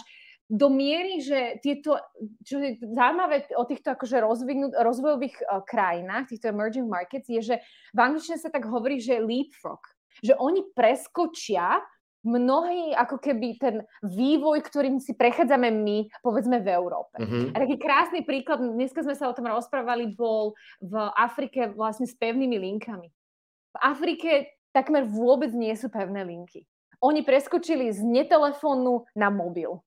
do 0.51 0.68
miery, 0.68 1.24
že 1.24 1.64
tieto, 1.64 1.95
čo 2.43 2.59
je 2.59 2.76
zaujímavé 2.84 3.55
o 3.55 3.64
týchto 3.64 3.95
akože 3.95 4.20
rozvojových 4.76 5.36
uh, 5.47 5.64
krajinách, 5.64 6.28
týchto 6.28 6.51
emerging 6.51 6.91
markets, 6.91 7.32
je, 7.32 7.39
že 7.39 7.55
v 7.95 7.99
angličtine 8.03 8.36
sa 8.36 8.51
tak 8.51 8.68
hovorí, 8.68 8.99
že 8.99 9.24
leapfrog. 9.24 9.80
Že 10.20 10.36
oni 10.36 10.68
preskočia 10.76 11.80
mnohý 12.22 12.93
ako 12.93 13.17
keby 13.17 13.57
ten 13.57 13.76
vývoj, 14.05 14.61
ktorým 14.65 15.01
si 15.01 15.17
prechádzame 15.17 15.69
my, 15.74 15.97
povedzme 16.22 16.61
v 16.61 16.69
Európe. 16.69 17.17
Mm-hmm. 17.17 17.45
A 17.53 17.55
taký 17.57 17.78
krásny 17.82 18.22
príklad, 18.22 18.61
dneska 18.61 19.01
sme 19.01 19.17
sa 19.17 19.30
o 19.30 19.36
tom 19.36 19.49
rozprávali, 19.49 20.13
bol 20.13 20.53
v 20.82 20.93
Afrike 21.17 21.74
vlastne 21.74 22.05
s 22.05 22.13
pevnými 22.17 22.57
linkami. 22.61 23.09
V 23.72 23.78
Afrike 23.82 24.53
takmer 24.72 25.07
vôbec 25.07 25.51
nie 25.51 25.74
sú 25.74 25.89
pevné 25.89 26.24
linky. 26.24 26.63
Oni 27.01 27.26
preskočili 27.26 27.89
z 27.89 28.05
netelefónu 28.05 29.09
na 29.17 29.34
mobil. 29.34 29.82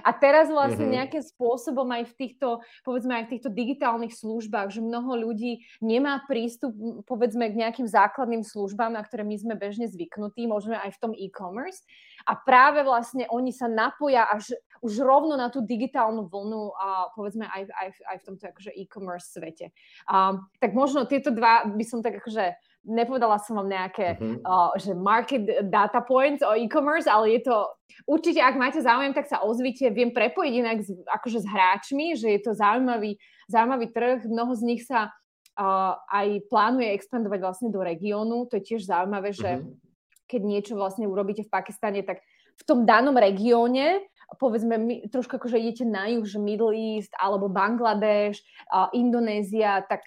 A 0.00 0.10
teraz 0.16 0.48
vlastne 0.48 0.88
mm-hmm. 0.88 0.96
nejakým 0.96 1.24
spôsobom 1.24 1.84
aj 1.92 2.08
v 2.08 2.16
týchto, 2.16 2.64
povedzme 2.86 3.20
aj 3.20 3.24
v 3.28 3.32
týchto 3.36 3.50
digitálnych 3.52 4.14
službách, 4.16 4.72
že 4.72 4.80
mnoho 4.80 5.28
ľudí 5.28 5.64
nemá 5.84 6.24
prístup, 6.24 6.72
povedzme, 7.04 7.52
k 7.52 7.60
nejakým 7.60 7.84
základným 7.84 8.40
službám, 8.40 8.96
na 8.96 9.02
ktoré 9.04 9.26
my 9.26 9.36
sme 9.36 9.54
bežne 9.60 9.90
zvyknutí, 9.90 10.48
môžeme 10.48 10.80
aj 10.80 10.96
v 10.96 11.00
tom 11.00 11.12
e-commerce. 11.12 11.84
A 12.24 12.36
práve 12.36 12.84
vlastne 12.84 13.28
oni 13.28 13.52
sa 13.52 13.68
napoja 13.68 14.28
až 14.28 14.56
už 14.80 15.04
rovno 15.04 15.36
na 15.36 15.52
tú 15.52 15.60
digitálnu 15.60 16.32
vlnu 16.32 16.72
a 16.72 17.12
povedzme 17.12 17.44
aj, 17.44 17.68
aj, 17.68 17.88
aj 18.00 18.16
v 18.16 18.24
tomto 18.24 18.44
akože 18.48 18.72
e-commerce 18.72 19.28
svete. 19.36 19.76
Um, 20.08 20.48
tak 20.56 20.72
možno 20.72 21.04
tieto 21.04 21.28
dva 21.28 21.68
by 21.68 21.84
som 21.84 22.00
tak 22.00 22.24
akože 22.24 22.56
nepovedala 22.84 23.36
som 23.40 23.60
vám 23.60 23.68
nejaké, 23.68 24.16
uh-huh. 24.16 24.40
uh, 24.40 24.70
že 24.80 24.96
market 24.96 25.68
data 25.68 26.00
points 26.00 26.40
o 26.40 26.56
e-commerce, 26.56 27.04
ale 27.04 27.36
je 27.36 27.40
to 27.44 27.56
určite, 28.08 28.40
ak 28.40 28.56
máte 28.56 28.80
záujem, 28.80 29.12
tak 29.12 29.28
sa 29.28 29.44
ozvite, 29.44 29.92
viem 29.92 30.10
prepojiť 30.10 30.52
inak 30.52 30.78
s, 30.80 30.90
akože 31.04 31.44
s 31.44 31.46
hráčmi, 31.46 32.16
že 32.16 32.32
je 32.32 32.40
to 32.40 32.56
zaujímavý, 32.56 33.20
zaujímavý 33.52 33.86
trh, 33.92 34.18
mnoho 34.24 34.52
z 34.56 34.62
nich 34.64 34.82
sa 34.88 35.12
uh, 35.12 35.92
aj 36.08 36.48
plánuje 36.48 36.88
expandovať 36.96 37.40
vlastne 37.44 37.68
do 37.68 37.84
regiónu, 37.84 38.48
to 38.48 38.56
je 38.56 38.74
tiež 38.74 38.88
zaujímavé, 38.88 39.36
že 39.36 39.60
uh-huh. 39.60 39.76
keď 40.24 40.40
niečo 40.40 40.72
vlastne 40.76 41.04
urobíte 41.04 41.44
v 41.44 41.52
Pakistane, 41.52 42.00
tak 42.00 42.24
v 42.60 42.62
tom 42.64 42.84
danom 42.84 43.16
regióne 43.16 44.04
povedzme, 44.38 44.78
my, 44.78 44.94
trošku 45.10 45.42
akože 45.42 45.58
idete 45.58 45.82
na 45.82 46.06
juh, 46.06 46.22
že 46.22 46.38
Middle 46.38 46.70
East 46.70 47.10
alebo 47.18 47.50
Bangladeš, 47.50 48.38
uh, 48.70 48.86
Indonézia, 48.94 49.82
tak 49.90 50.06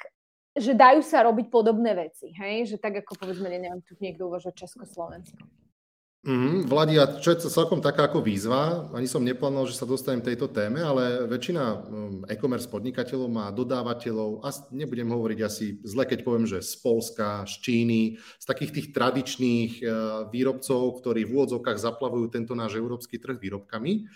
že 0.54 0.78
dajú 0.78 1.02
sa 1.02 1.26
robiť 1.26 1.50
podobné 1.50 1.98
veci, 1.98 2.30
hej? 2.38 2.70
Že 2.70 2.78
tak 2.78 2.94
ako 3.02 3.18
povedzme, 3.18 3.50
neviem, 3.50 3.82
tu 3.82 3.98
niekto 3.98 4.30
uvažuje 4.30 4.54
Československo. 4.54 5.42
Mm, 6.24 6.72
Vladi, 6.72 6.96
a 7.04 7.20
čo 7.20 7.36
je 7.36 7.52
celkom 7.52 7.84
taká 7.84 8.08
ako 8.08 8.24
výzva, 8.24 8.88
ani 8.96 9.12
som 9.12 9.20
neplánoval, 9.20 9.68
že 9.68 9.76
sa 9.76 9.84
dostanem 9.84 10.24
tejto 10.24 10.48
téme, 10.48 10.80
ale 10.80 11.28
väčšina 11.28 11.64
um, 11.68 12.24
e-commerce 12.32 12.64
podnikateľov 12.72 13.28
má 13.28 13.52
dodávateľov, 13.52 14.40
a 14.40 14.56
nebudem 14.72 15.12
hovoriť 15.12 15.40
asi 15.44 15.84
zle, 15.84 16.08
keď 16.08 16.24
poviem, 16.24 16.48
že 16.48 16.64
z 16.64 16.80
Polska, 16.80 17.44
z 17.44 17.54
Číny, 17.60 18.02
z 18.40 18.46
takých 18.48 18.72
tých 18.72 18.88
tradičných 18.96 19.72
uh, 19.84 19.88
výrobcov, 20.32 21.04
ktorí 21.04 21.28
v 21.28 21.34
úvodzovkách 21.36 21.76
zaplavujú 21.76 22.32
tento 22.32 22.56
náš 22.56 22.80
európsky 22.80 23.20
trh 23.20 23.36
výrobkami. 23.36 24.08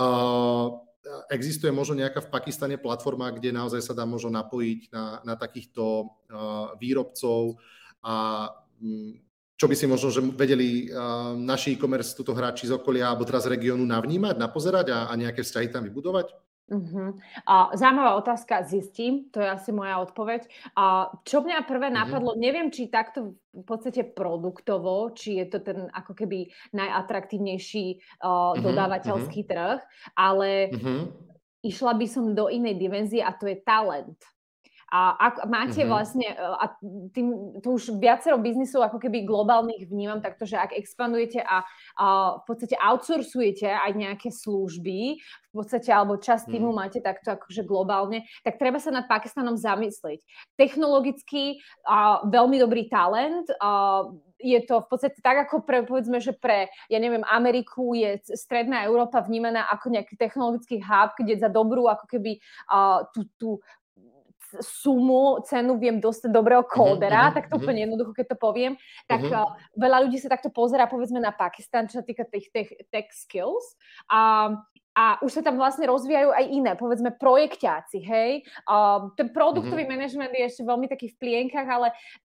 Uh, 0.00 0.80
existuje 1.32 1.72
možno 1.72 1.98
nejaká 2.00 2.20
v 2.24 2.32
Pakistane 2.32 2.76
platforma, 2.76 3.32
kde 3.32 3.56
naozaj 3.56 3.80
sa 3.80 3.96
dá 3.96 4.04
možno 4.04 4.30
napojiť 4.32 4.92
na, 4.92 5.04
na 5.24 5.34
takýchto 5.34 6.12
výrobcov 6.76 7.56
a 8.04 8.48
um, 8.80 9.16
čo 9.60 9.68
by 9.68 9.76
si 9.76 9.84
možno 9.84 10.08
že 10.08 10.24
vedeli 10.24 10.88
naši 11.36 11.76
e-commerce, 11.76 12.16
túto 12.16 12.32
hráči 12.32 12.64
z 12.64 12.80
okolia 12.80 13.12
alebo 13.12 13.28
teraz 13.28 13.44
regiónu 13.44 13.84
navnímať, 13.84 14.40
napozerať 14.40 14.88
a, 14.88 14.98
a 15.08 15.12
nejaké 15.20 15.44
vzťahy 15.44 15.68
tam 15.68 15.84
vybudovať? 15.84 16.32
Uh-huh. 16.70 17.18
A 17.50 17.74
zaujímavá 17.74 18.14
otázka, 18.14 18.62
zistím, 18.62 19.26
to 19.34 19.42
je 19.42 19.50
asi 19.50 19.74
moja 19.74 19.98
odpoveď. 19.98 20.46
A 20.78 21.10
čo 21.26 21.42
mňa 21.42 21.66
prvé 21.66 21.90
uh-huh. 21.90 21.98
napadlo, 22.06 22.38
neviem, 22.38 22.70
či 22.70 22.86
takto 22.86 23.34
v 23.50 23.64
podstate 23.66 24.06
produktovo, 24.06 25.10
či 25.10 25.42
je 25.42 25.46
to 25.50 25.58
ten 25.66 25.90
ako 25.90 26.14
keby 26.14 26.46
najatraktívnejší 26.70 27.98
uh, 28.22 28.54
uh-huh. 28.54 28.62
dodávateľský 28.62 29.42
uh-huh. 29.42 29.50
trh, 29.50 29.78
ale 30.14 30.70
uh-huh. 30.70 31.10
išla 31.66 31.98
by 31.98 32.06
som 32.06 32.38
do 32.38 32.46
inej 32.46 32.78
dimenzie 32.78 33.18
a 33.18 33.34
to 33.34 33.50
je 33.50 33.58
talent. 33.66 34.22
A 34.90 35.14
ak 35.14 35.46
máte 35.46 35.86
mm-hmm. 35.86 35.90
vlastne, 35.90 36.28
e, 36.28 36.36
a 36.36 36.66
tým, 37.14 37.56
to 37.62 37.78
už 37.78 37.94
viacero 38.02 38.42
biznisov 38.42 38.82
ako 38.82 38.98
keby 38.98 39.22
globálnych 39.22 39.86
vnímam 39.86 40.18
takto, 40.18 40.42
že 40.42 40.58
ak 40.58 40.74
expandujete 40.74 41.38
a, 41.46 41.62
a 41.94 42.06
v 42.42 42.44
podstate 42.44 42.74
outsourcujete 42.74 43.70
aj 43.70 43.92
nejaké 43.94 44.34
služby, 44.34 45.22
v 45.22 45.52
podstate, 45.54 45.94
alebo 45.94 46.18
časť 46.18 46.50
týmu 46.50 46.74
mm. 46.74 46.76
máte 46.76 46.98
takto 46.98 47.38
akože 47.38 47.62
globálne, 47.62 48.26
tak 48.42 48.58
treba 48.58 48.82
sa 48.82 48.90
nad 48.90 49.06
Pakistanom 49.06 49.54
zamyslieť. 49.54 50.26
Technologicky 50.58 51.62
a, 51.86 52.26
veľmi 52.26 52.58
dobrý 52.58 52.90
talent, 52.90 53.46
a, 53.62 54.10
je 54.40 54.60
to 54.64 54.80
v 54.82 54.88
podstate 54.88 55.18
tak, 55.20 55.46
ako 55.46 55.62
pre, 55.62 55.84
povedzme, 55.84 56.18
že 56.18 56.32
pre, 56.32 56.72
ja 56.88 56.98
neviem, 56.98 57.22
Ameriku 57.28 57.92
je 57.92 58.18
stredná 58.32 58.88
Európa 58.88 59.20
vnímaná 59.20 59.68
ako 59.68 59.92
nejaký 59.92 60.16
technologický 60.16 60.80
hub, 60.80 61.12
kde 61.20 61.36
za 61.36 61.52
dobrú 61.52 61.86
ako 61.86 62.08
keby 62.08 62.40
uh, 62.72 63.04
tú, 63.12 63.28
tú 63.36 63.48
sumu, 64.58 65.38
cenu 65.46 65.78
viem 65.78 66.02
dostať 66.02 66.30
dobrého 66.34 66.66
mhm, 66.66 66.70
kódera, 66.70 67.30
uh-huh, 67.30 67.36
tak 67.38 67.44
to 67.46 67.54
uh-huh. 67.54 67.62
úplne 67.62 67.86
jednoducho, 67.86 68.12
keď 68.12 68.26
to 68.34 68.36
poviem, 68.36 68.74
tak 69.06 69.22
uh-huh. 69.22 69.46
uh, 69.46 69.54
veľa 69.78 70.10
ľudí 70.10 70.18
sa 70.18 70.32
takto 70.32 70.50
pozera, 70.50 70.90
povedzme, 70.90 71.22
na 71.22 71.30
Pakistan, 71.30 71.86
čo 71.86 72.02
sa 72.02 72.04
týka 72.04 72.26
tých 72.26 72.50
tech, 72.50 72.68
tech 72.90 73.06
skills. 73.14 73.78
A, 74.10 74.50
a 74.94 75.22
už 75.22 75.38
sa 75.38 75.42
tam 75.46 75.54
vlastne 75.54 75.86
rozvíjajú 75.86 76.34
aj 76.34 76.44
iné, 76.50 76.72
povedzme 76.74 77.14
projekťáci, 77.14 77.98
hej. 78.02 78.42
Uh, 78.66 79.14
ten 79.14 79.30
produktový 79.30 79.86
uh-huh. 79.86 79.94
manažment 79.94 80.34
je 80.34 80.44
ešte 80.50 80.62
veľmi 80.66 80.90
taký 80.90 81.14
v 81.14 81.18
plienkach, 81.22 81.68
ale 81.70 81.94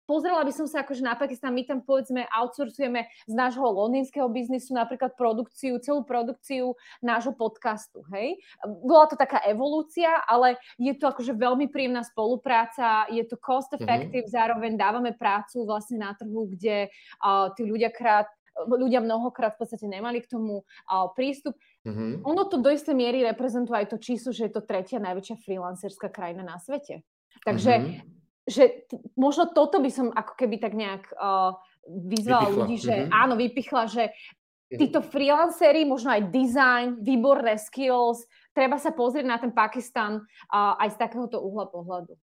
pozrela 0.06 0.42
by 0.44 0.54
som 0.54 0.68
sa 0.68 0.84
akože 0.86 1.02
na 1.06 1.16
Pakistan, 1.18 1.54
my 1.54 1.64
tam 1.66 1.80
povedzme 1.82 2.26
outsourcujeme 2.30 3.08
z 3.28 3.34
nášho 3.34 3.64
londýnskeho 3.64 4.28
biznisu 4.30 4.74
napríklad 4.76 5.16
produkciu, 5.16 5.80
celú 5.80 6.04
produkciu 6.04 6.76
nášho 7.02 7.34
podcastu, 7.36 8.04
hej. 8.14 8.38
Bola 8.66 9.08
to 9.08 9.16
taká 9.16 9.42
evolúcia, 9.48 10.22
ale 10.26 10.60
je 10.78 10.94
to 10.98 11.10
akože 11.10 11.34
veľmi 11.38 11.70
príjemná 11.70 12.06
spolupráca, 12.06 13.08
je 13.10 13.24
to 13.26 13.38
cost 13.40 13.74
effective, 13.78 14.28
mm-hmm. 14.28 14.36
zároveň 14.36 14.72
dávame 14.78 15.12
prácu 15.16 15.64
vlastne 15.64 16.02
na 16.02 16.12
trhu, 16.14 16.50
kde 16.52 16.90
uh, 17.22 17.50
tí 17.56 17.66
ľudia 17.66 17.90
krát 17.90 18.28
ľudia 18.68 19.00
mnohokrát 19.00 19.56
v 19.56 19.64
podstate 19.64 19.88
nemali 19.88 20.20
k 20.20 20.28
tomu 20.28 20.68
uh, 20.68 21.08
prístup. 21.16 21.56
Mm-hmm. 21.88 22.28
Ono 22.28 22.44
to 22.52 22.60
do 22.60 22.68
istej 22.68 22.92
miery 22.92 23.24
reprezentuje 23.24 23.80
aj 23.80 23.96
to 23.96 23.98
číslo, 23.98 24.36
že 24.36 24.52
je 24.52 24.54
to 24.60 24.68
tretia 24.68 25.00
najväčšia 25.00 25.40
freelancerská 25.40 26.12
krajina 26.12 26.44
na 26.44 26.60
svete. 26.60 27.08
Takže 27.48 27.72
mm-hmm 27.80 28.21
že 28.46 28.88
t- 28.90 29.00
možno 29.14 29.50
toto 29.54 29.78
by 29.80 29.92
som 29.94 30.08
ako 30.10 30.34
keby 30.34 30.58
tak 30.58 30.74
nejak 30.74 31.14
uh, 31.14 31.58
vyzvala 31.88 32.50
vypichla. 32.50 32.58
ľudí, 32.58 32.76
že 32.78 32.96
mm-hmm. 32.96 33.14
áno, 33.14 33.34
vypichla, 33.38 33.84
že 33.90 34.04
mhm. 34.10 34.78
títo 34.78 35.00
freelancery, 35.06 35.82
možno 35.86 36.14
aj 36.14 36.30
design, 36.34 36.88
výborné 37.02 37.58
skills, 37.58 38.26
treba 38.54 38.82
sa 38.82 38.92
pozrieť 38.94 39.26
na 39.26 39.38
ten 39.38 39.54
Pakistan 39.54 40.22
uh, 40.22 40.78
aj 40.82 40.96
z 40.96 40.98
takéhoto 40.98 41.42
uhla 41.42 41.70
pohľadu. 41.70 42.18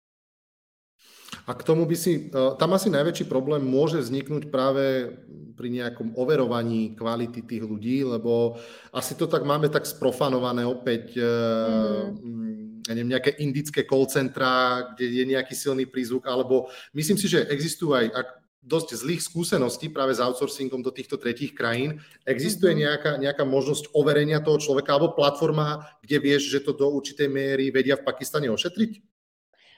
A 1.46 1.52
k 1.54 1.62
tomu 1.62 1.86
by 1.86 1.94
si, 1.94 2.32
tam 2.32 2.74
asi 2.74 2.88
najväčší 2.90 3.28
problém 3.28 3.62
môže 3.62 4.00
vzniknúť 4.00 4.50
práve 4.50 5.14
pri 5.54 5.68
nejakom 5.68 6.16
overovaní 6.16 6.96
kvality 6.96 7.44
tých 7.44 7.62
ľudí, 7.62 8.02
lebo 8.02 8.58
asi 8.90 9.14
to 9.14 9.28
tak 9.28 9.44
máme 9.44 9.70
tak 9.70 9.86
sprofanované 9.86 10.64
opäť 10.66 11.20
mm 11.20 12.65
ja 12.86 12.94
neviem, 12.94 13.18
nejaké 13.18 13.42
indické 13.42 13.82
call 13.82 14.06
centra, 14.06 14.94
kde 14.94 15.10
je 15.10 15.26
nejaký 15.26 15.58
silný 15.58 15.90
prízvuk, 15.90 16.30
alebo 16.30 16.70
myslím 16.94 17.18
si, 17.18 17.26
že 17.26 17.50
existujú 17.50 17.98
aj 17.98 18.06
ak, 18.14 18.28
dosť 18.66 18.98
zlých 18.98 19.22
skúseností 19.22 19.94
práve 19.94 20.18
s 20.18 20.22
outsourcingom 20.22 20.82
do 20.82 20.90
týchto 20.90 21.22
tretích 21.22 21.54
krajín. 21.54 22.02
Existuje 22.26 22.74
mhm. 22.74 22.80
nejaká, 22.82 23.12
nejaká 23.22 23.44
možnosť 23.46 23.94
overenia 23.94 24.42
toho 24.42 24.58
človeka 24.58 24.98
alebo 24.98 25.14
platforma, 25.14 25.86
kde 26.02 26.18
vieš, 26.18 26.50
že 26.50 26.66
to 26.66 26.74
do 26.74 26.90
určitej 26.90 27.30
miery 27.30 27.70
vedia 27.70 27.98
v 27.98 28.06
Pakistane 28.06 28.50
ošetriť? 28.50 29.02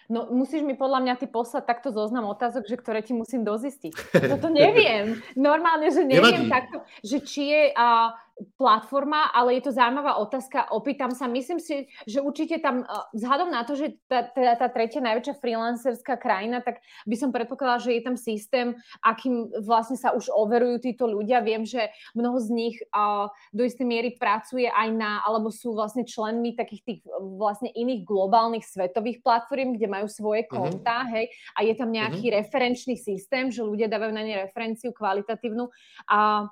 No 0.08 0.32
musíš 0.32 0.64
mi 0.64 0.72
podľa 0.72 1.04
mňa 1.04 1.14
ty 1.20 1.28
poslať 1.28 1.68
takto 1.68 1.92
zoznam 1.92 2.32
otázok, 2.32 2.64
že 2.64 2.80
ktoré 2.80 3.04
ti 3.04 3.12
musím 3.12 3.44
dozistiť. 3.44 4.16
Toto 4.16 4.48
neviem. 4.48 5.20
Normálne, 5.36 5.92
že 5.92 6.08
neviem 6.08 6.48
Nevadí. 6.48 6.52
takto, 6.52 6.78
že 7.04 7.20
či 7.28 7.52
je... 7.52 7.62
Uh, 7.76 8.16
platforma, 8.58 9.34
ale 9.34 9.58
je 9.58 9.70
to 9.70 9.72
zaujímavá 9.74 10.22
otázka. 10.22 10.70
Opýtam 10.70 11.10
sa, 11.10 11.26
myslím 11.26 11.58
si, 11.58 11.90
že 12.06 12.22
určite 12.22 12.62
tam, 12.62 12.86
eh, 12.86 12.90
vzhľadom 13.18 13.50
na 13.50 13.66
to, 13.66 13.74
že 13.74 13.98
tá, 14.06 14.30
tá, 14.30 14.54
tá 14.54 14.68
tretia 14.70 15.02
najväčšia 15.02 15.42
freelancerská 15.42 16.22
krajina, 16.22 16.62
tak 16.62 16.82
by 17.10 17.16
som 17.18 17.34
predpokladala, 17.34 17.82
že 17.82 17.98
je 17.98 18.02
tam 18.06 18.16
systém, 18.18 18.78
akým 19.02 19.50
vlastne 19.66 19.98
sa 19.98 20.14
už 20.14 20.30
overujú 20.30 20.86
títo 20.86 21.10
ľudia. 21.10 21.42
Viem, 21.42 21.66
že 21.66 21.90
mnoho 22.14 22.38
z 22.38 22.50
nich 22.54 22.76
uh, 22.94 23.30
do 23.50 23.66
istej 23.66 23.86
miery 23.86 24.14
pracuje 24.14 24.70
aj 24.70 24.90
na, 24.94 25.26
alebo 25.26 25.50
sú 25.50 25.74
vlastne 25.74 26.06
členmi 26.06 26.54
takých 26.54 26.82
tých 26.86 27.00
vlastne 27.38 27.74
iných 27.74 28.06
globálnych 28.06 28.66
svetových 28.66 29.26
platform, 29.26 29.78
kde 29.78 29.88
majú 29.90 30.08
svoje 30.10 30.46
mhm. 30.46 30.50
kontá, 30.50 31.06
uh-huh. 31.06 31.14
hej, 31.18 31.26
a 31.58 31.66
je 31.66 31.74
tam 31.74 31.90
nejaký 31.90 32.30
uh-huh. 32.30 32.38
referenčný 32.44 32.96
systém, 33.00 33.50
že 33.50 33.66
ľudia 33.66 33.90
dávajú 33.90 34.14
na 34.14 34.24
ne 34.24 34.46
referenciu 34.46 34.94
kvalitatívnu. 34.94 35.70
A 36.10 36.48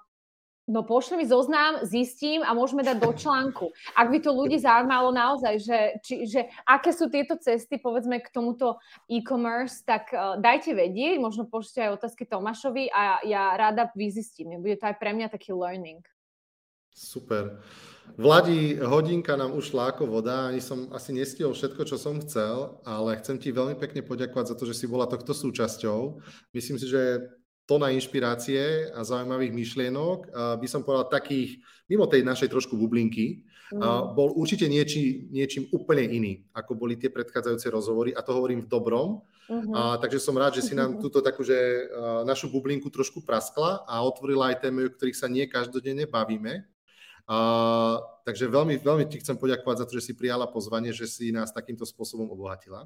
No 0.66 0.82
pošli 0.82 1.22
mi 1.22 1.26
zoznam, 1.30 1.86
zistím 1.86 2.42
a 2.42 2.58
môžeme 2.58 2.82
dať 2.82 2.98
do 2.98 3.14
článku. 3.14 3.70
Ak 3.94 4.10
by 4.10 4.18
to 4.18 4.34
ľudí 4.34 4.58
zaujímalo 4.58 5.14
naozaj, 5.14 5.62
že, 5.62 5.80
či, 6.02 6.26
že 6.26 6.50
aké 6.66 6.90
sú 6.90 7.06
tieto 7.06 7.38
cesty, 7.38 7.78
povedzme, 7.78 8.18
k 8.18 8.34
tomuto 8.34 8.82
e-commerce, 9.06 9.86
tak 9.86 10.10
uh, 10.10 10.42
dajte 10.42 10.74
vedieť, 10.74 11.22
možno 11.22 11.46
pošlite 11.46 11.86
aj 11.86 12.02
otázky 12.02 12.26
Tomášovi 12.26 12.90
a 12.90 13.22
ja 13.22 13.54
rada 13.54 13.94
vyzistím. 13.94 14.58
Bude 14.58 14.82
to 14.82 14.90
aj 14.90 14.98
pre 14.98 15.14
mňa 15.14 15.30
taký 15.30 15.54
learning. 15.54 16.02
Super. 16.98 17.62
Vladi, 18.18 18.82
hodinka 18.82 19.38
nám 19.38 19.54
ušla 19.54 19.94
ako 19.94 20.10
voda, 20.10 20.50
ani 20.50 20.66
som 20.66 20.90
asi 20.96 21.14
nestihol 21.14 21.54
všetko, 21.54 21.86
čo 21.86 22.02
som 22.02 22.18
chcel, 22.26 22.82
ale 22.88 23.20
chcem 23.22 23.38
ti 23.38 23.54
veľmi 23.54 23.78
pekne 23.78 24.02
poďakovať 24.02 24.46
za 24.50 24.56
to, 24.58 24.66
že 24.66 24.74
si 24.74 24.90
bola 24.90 25.06
tohto 25.06 25.36
súčasťou. 25.36 26.24
Myslím 26.56 26.82
si, 26.82 26.90
že 26.90 27.22
tona 27.66 27.90
inšpirácie 27.90 28.94
a 28.94 29.02
zaujímavých 29.02 29.54
myšlienok, 29.54 30.30
by 30.62 30.68
som 30.70 30.86
povedal 30.86 31.10
takých, 31.10 31.58
mimo 31.90 32.06
tej 32.06 32.22
našej 32.22 32.54
trošku 32.54 32.78
bublinky, 32.78 33.46
mm. 33.74 34.14
bol 34.14 34.38
určite 34.38 34.70
nieči, 34.70 35.30
niečím 35.34 35.66
úplne 35.74 36.06
iný, 36.06 36.46
ako 36.54 36.78
boli 36.78 36.94
tie 36.94 37.10
predchádzajúce 37.10 37.68
rozhovory 37.74 38.14
a 38.14 38.22
to 38.22 38.38
hovorím 38.38 38.66
v 38.66 38.70
dobrom. 38.70 39.26
Mm-hmm. 39.46 39.74
A, 39.78 40.02
takže 40.02 40.18
som 40.18 40.34
rád, 40.38 40.58
že 40.58 40.66
si 40.66 40.74
nám 40.74 40.98
túto 41.04 41.22
takú, 41.22 41.46
že 41.46 41.90
našu 42.26 42.50
bublinku 42.50 42.90
trošku 42.90 43.22
praskla 43.26 43.86
a 43.86 44.02
otvorila 44.02 44.54
aj 44.54 44.66
témy, 44.66 44.90
o 44.90 44.94
ktorých 44.94 45.18
sa 45.18 45.30
nie 45.30 45.46
každodenne 45.50 46.06
bavíme. 46.10 46.66
A, 47.26 47.38
takže 48.26 48.46
veľmi, 48.46 48.82
veľmi 48.82 49.06
ti 49.10 49.22
chcem 49.22 49.38
poďakovať 49.38 49.76
za 49.82 49.86
to, 49.90 49.94
že 49.98 50.06
si 50.10 50.14
prijala 50.14 50.46
pozvanie, 50.50 50.94
že 50.94 51.10
si 51.10 51.34
nás 51.34 51.54
takýmto 51.54 51.86
spôsobom 51.86 52.30
obohatila. 52.30 52.86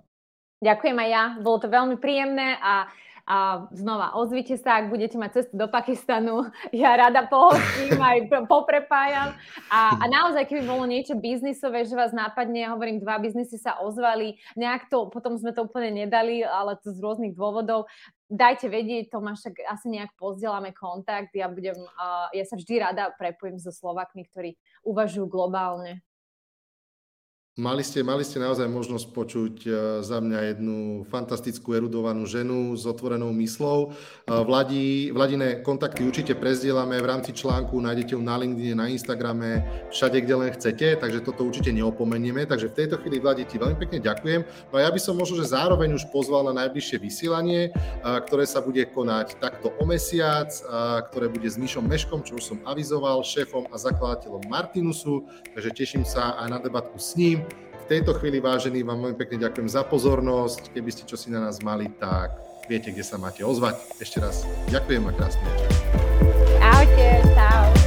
Ďakujem 0.60 0.98
aj 1.00 1.10
ja, 1.10 1.24
bolo 1.40 1.58
to 1.64 1.72
veľmi 1.72 1.96
príjemné 2.04 2.60
a 2.60 2.92
a 3.30 3.70
znova, 3.70 4.18
ozvite 4.18 4.58
sa, 4.58 4.82
ak 4.82 4.90
budete 4.90 5.14
mať 5.22 5.32
cestu 5.38 5.54
do 5.54 5.70
Pakistanu. 5.70 6.50
Ja 6.74 6.98
rada 6.98 7.30
pohostím, 7.30 8.02
aj 8.02 8.26
poprepájam. 8.50 9.38
A, 9.70 10.02
a 10.02 10.04
naozaj, 10.10 10.50
keby 10.50 10.66
bolo 10.66 10.90
niečo 10.90 11.14
biznisové, 11.14 11.86
že 11.86 11.94
vás 11.94 12.10
nápadne, 12.10 12.66
ja 12.66 12.74
hovorím, 12.74 12.98
dva 12.98 13.22
biznisy 13.22 13.62
sa 13.62 13.78
ozvali, 13.86 14.42
nejak 14.58 14.90
to, 14.90 15.14
potom 15.14 15.38
sme 15.38 15.54
to 15.54 15.70
úplne 15.70 15.94
nedali, 15.94 16.42
ale 16.42 16.74
to 16.82 16.90
z 16.90 16.98
rôznych 16.98 17.38
dôvodov. 17.38 17.86
Dajte 18.30 18.66
vedieť, 18.66 19.14
Tomáš, 19.14 19.46
asi 19.70 19.88
nejak 19.94 20.18
pozdielame 20.18 20.74
kontakt. 20.74 21.30
Ja, 21.38 21.50
budem, 21.50 21.78
uh, 21.78 22.30
ja 22.34 22.46
sa 22.50 22.58
vždy 22.58 22.82
rada 22.82 23.14
prepojím 23.14 23.62
so 23.62 23.70
Slovakmi, 23.70 24.26
ktorí 24.26 24.58
uvažujú 24.86 25.30
globálne. 25.30 26.02
Mali 27.60 27.84
ste, 27.84 28.08
mali 28.08 28.24
ste 28.24 28.40
naozaj 28.40 28.72
možnosť 28.72 29.06
počuť 29.12 29.56
e, 29.68 29.70
za 30.00 30.24
mňa 30.24 30.56
jednu 30.56 31.04
fantastickú 31.12 31.76
erudovanú 31.76 32.24
ženu 32.24 32.72
s 32.72 32.88
otvorenou 32.88 33.36
myslou. 33.36 33.92
E, 33.92 34.32
Vladi, 34.32 35.12
Vladine 35.12 35.60
kontakty 35.60 36.08
určite 36.08 36.40
prezdielame 36.40 36.96
v 37.04 37.10
rámci 37.12 37.36
článku, 37.36 37.76
nájdete 37.76 38.16
ju 38.16 38.24
na 38.24 38.40
LinkedIn, 38.40 38.80
na 38.80 38.88
Instagrame, 38.88 39.68
všade, 39.92 40.24
kde 40.24 40.36
len 40.40 40.50
chcete, 40.56 41.04
takže 41.04 41.20
toto 41.20 41.44
určite 41.44 41.76
neopomenieme. 41.76 42.48
Takže 42.48 42.72
v 42.72 42.78
tejto 42.80 42.96
chvíli, 43.04 43.20
Vladi, 43.20 43.44
ti 43.44 43.60
veľmi 43.60 43.76
pekne 43.76 44.00
ďakujem. 44.08 44.72
No 44.72 44.80
a 44.80 44.88
ja 44.88 44.90
by 44.96 45.00
som 45.04 45.20
možno, 45.20 45.36
že 45.36 45.52
zároveň 45.52 46.00
už 46.00 46.08
pozval 46.16 46.48
na 46.48 46.64
najbližšie 46.64 46.96
vysielanie, 46.96 47.76
e, 47.76 48.10
ktoré 48.24 48.48
sa 48.48 48.64
bude 48.64 48.88
konať 48.88 49.36
takto 49.44 49.76
o 49.76 49.84
mesiac, 49.84 50.48
ktoré 51.12 51.28
bude 51.28 51.52
s 51.52 51.60
Mišom 51.60 51.84
Meškom, 51.84 52.24
čo 52.24 52.40
už 52.40 52.56
som 52.56 52.58
avizoval, 52.64 53.20
šéfom 53.20 53.68
a 53.68 53.76
zakladateľom 53.76 54.48
Martinusu, 54.48 55.28
takže 55.52 55.76
teším 55.76 56.08
sa 56.08 56.40
aj 56.40 56.48
na 56.56 56.60
debatku 56.64 56.96
s 56.96 57.20
ním 57.20 57.49
tejto 57.90 58.14
chvíli, 58.22 58.38
vážení, 58.38 58.86
vám 58.86 59.02
veľmi 59.02 59.18
pekne 59.18 59.50
ďakujem 59.50 59.66
za 59.66 59.82
pozornosť. 59.82 60.70
Keby 60.78 60.90
ste 60.94 61.04
čo 61.10 61.18
si 61.18 61.34
na 61.34 61.42
nás 61.42 61.58
mali, 61.66 61.90
tak 61.98 62.38
viete, 62.70 62.94
kde 62.94 63.02
sa 63.02 63.18
máte 63.18 63.42
ozvať. 63.42 63.82
Ešte 63.98 64.22
raz 64.22 64.46
ďakujem 64.70 65.10
a 65.10 65.12
krásne 65.18 65.42
večer. 65.50 65.70
Ahojte, 66.62 67.08
čau. 67.34 67.79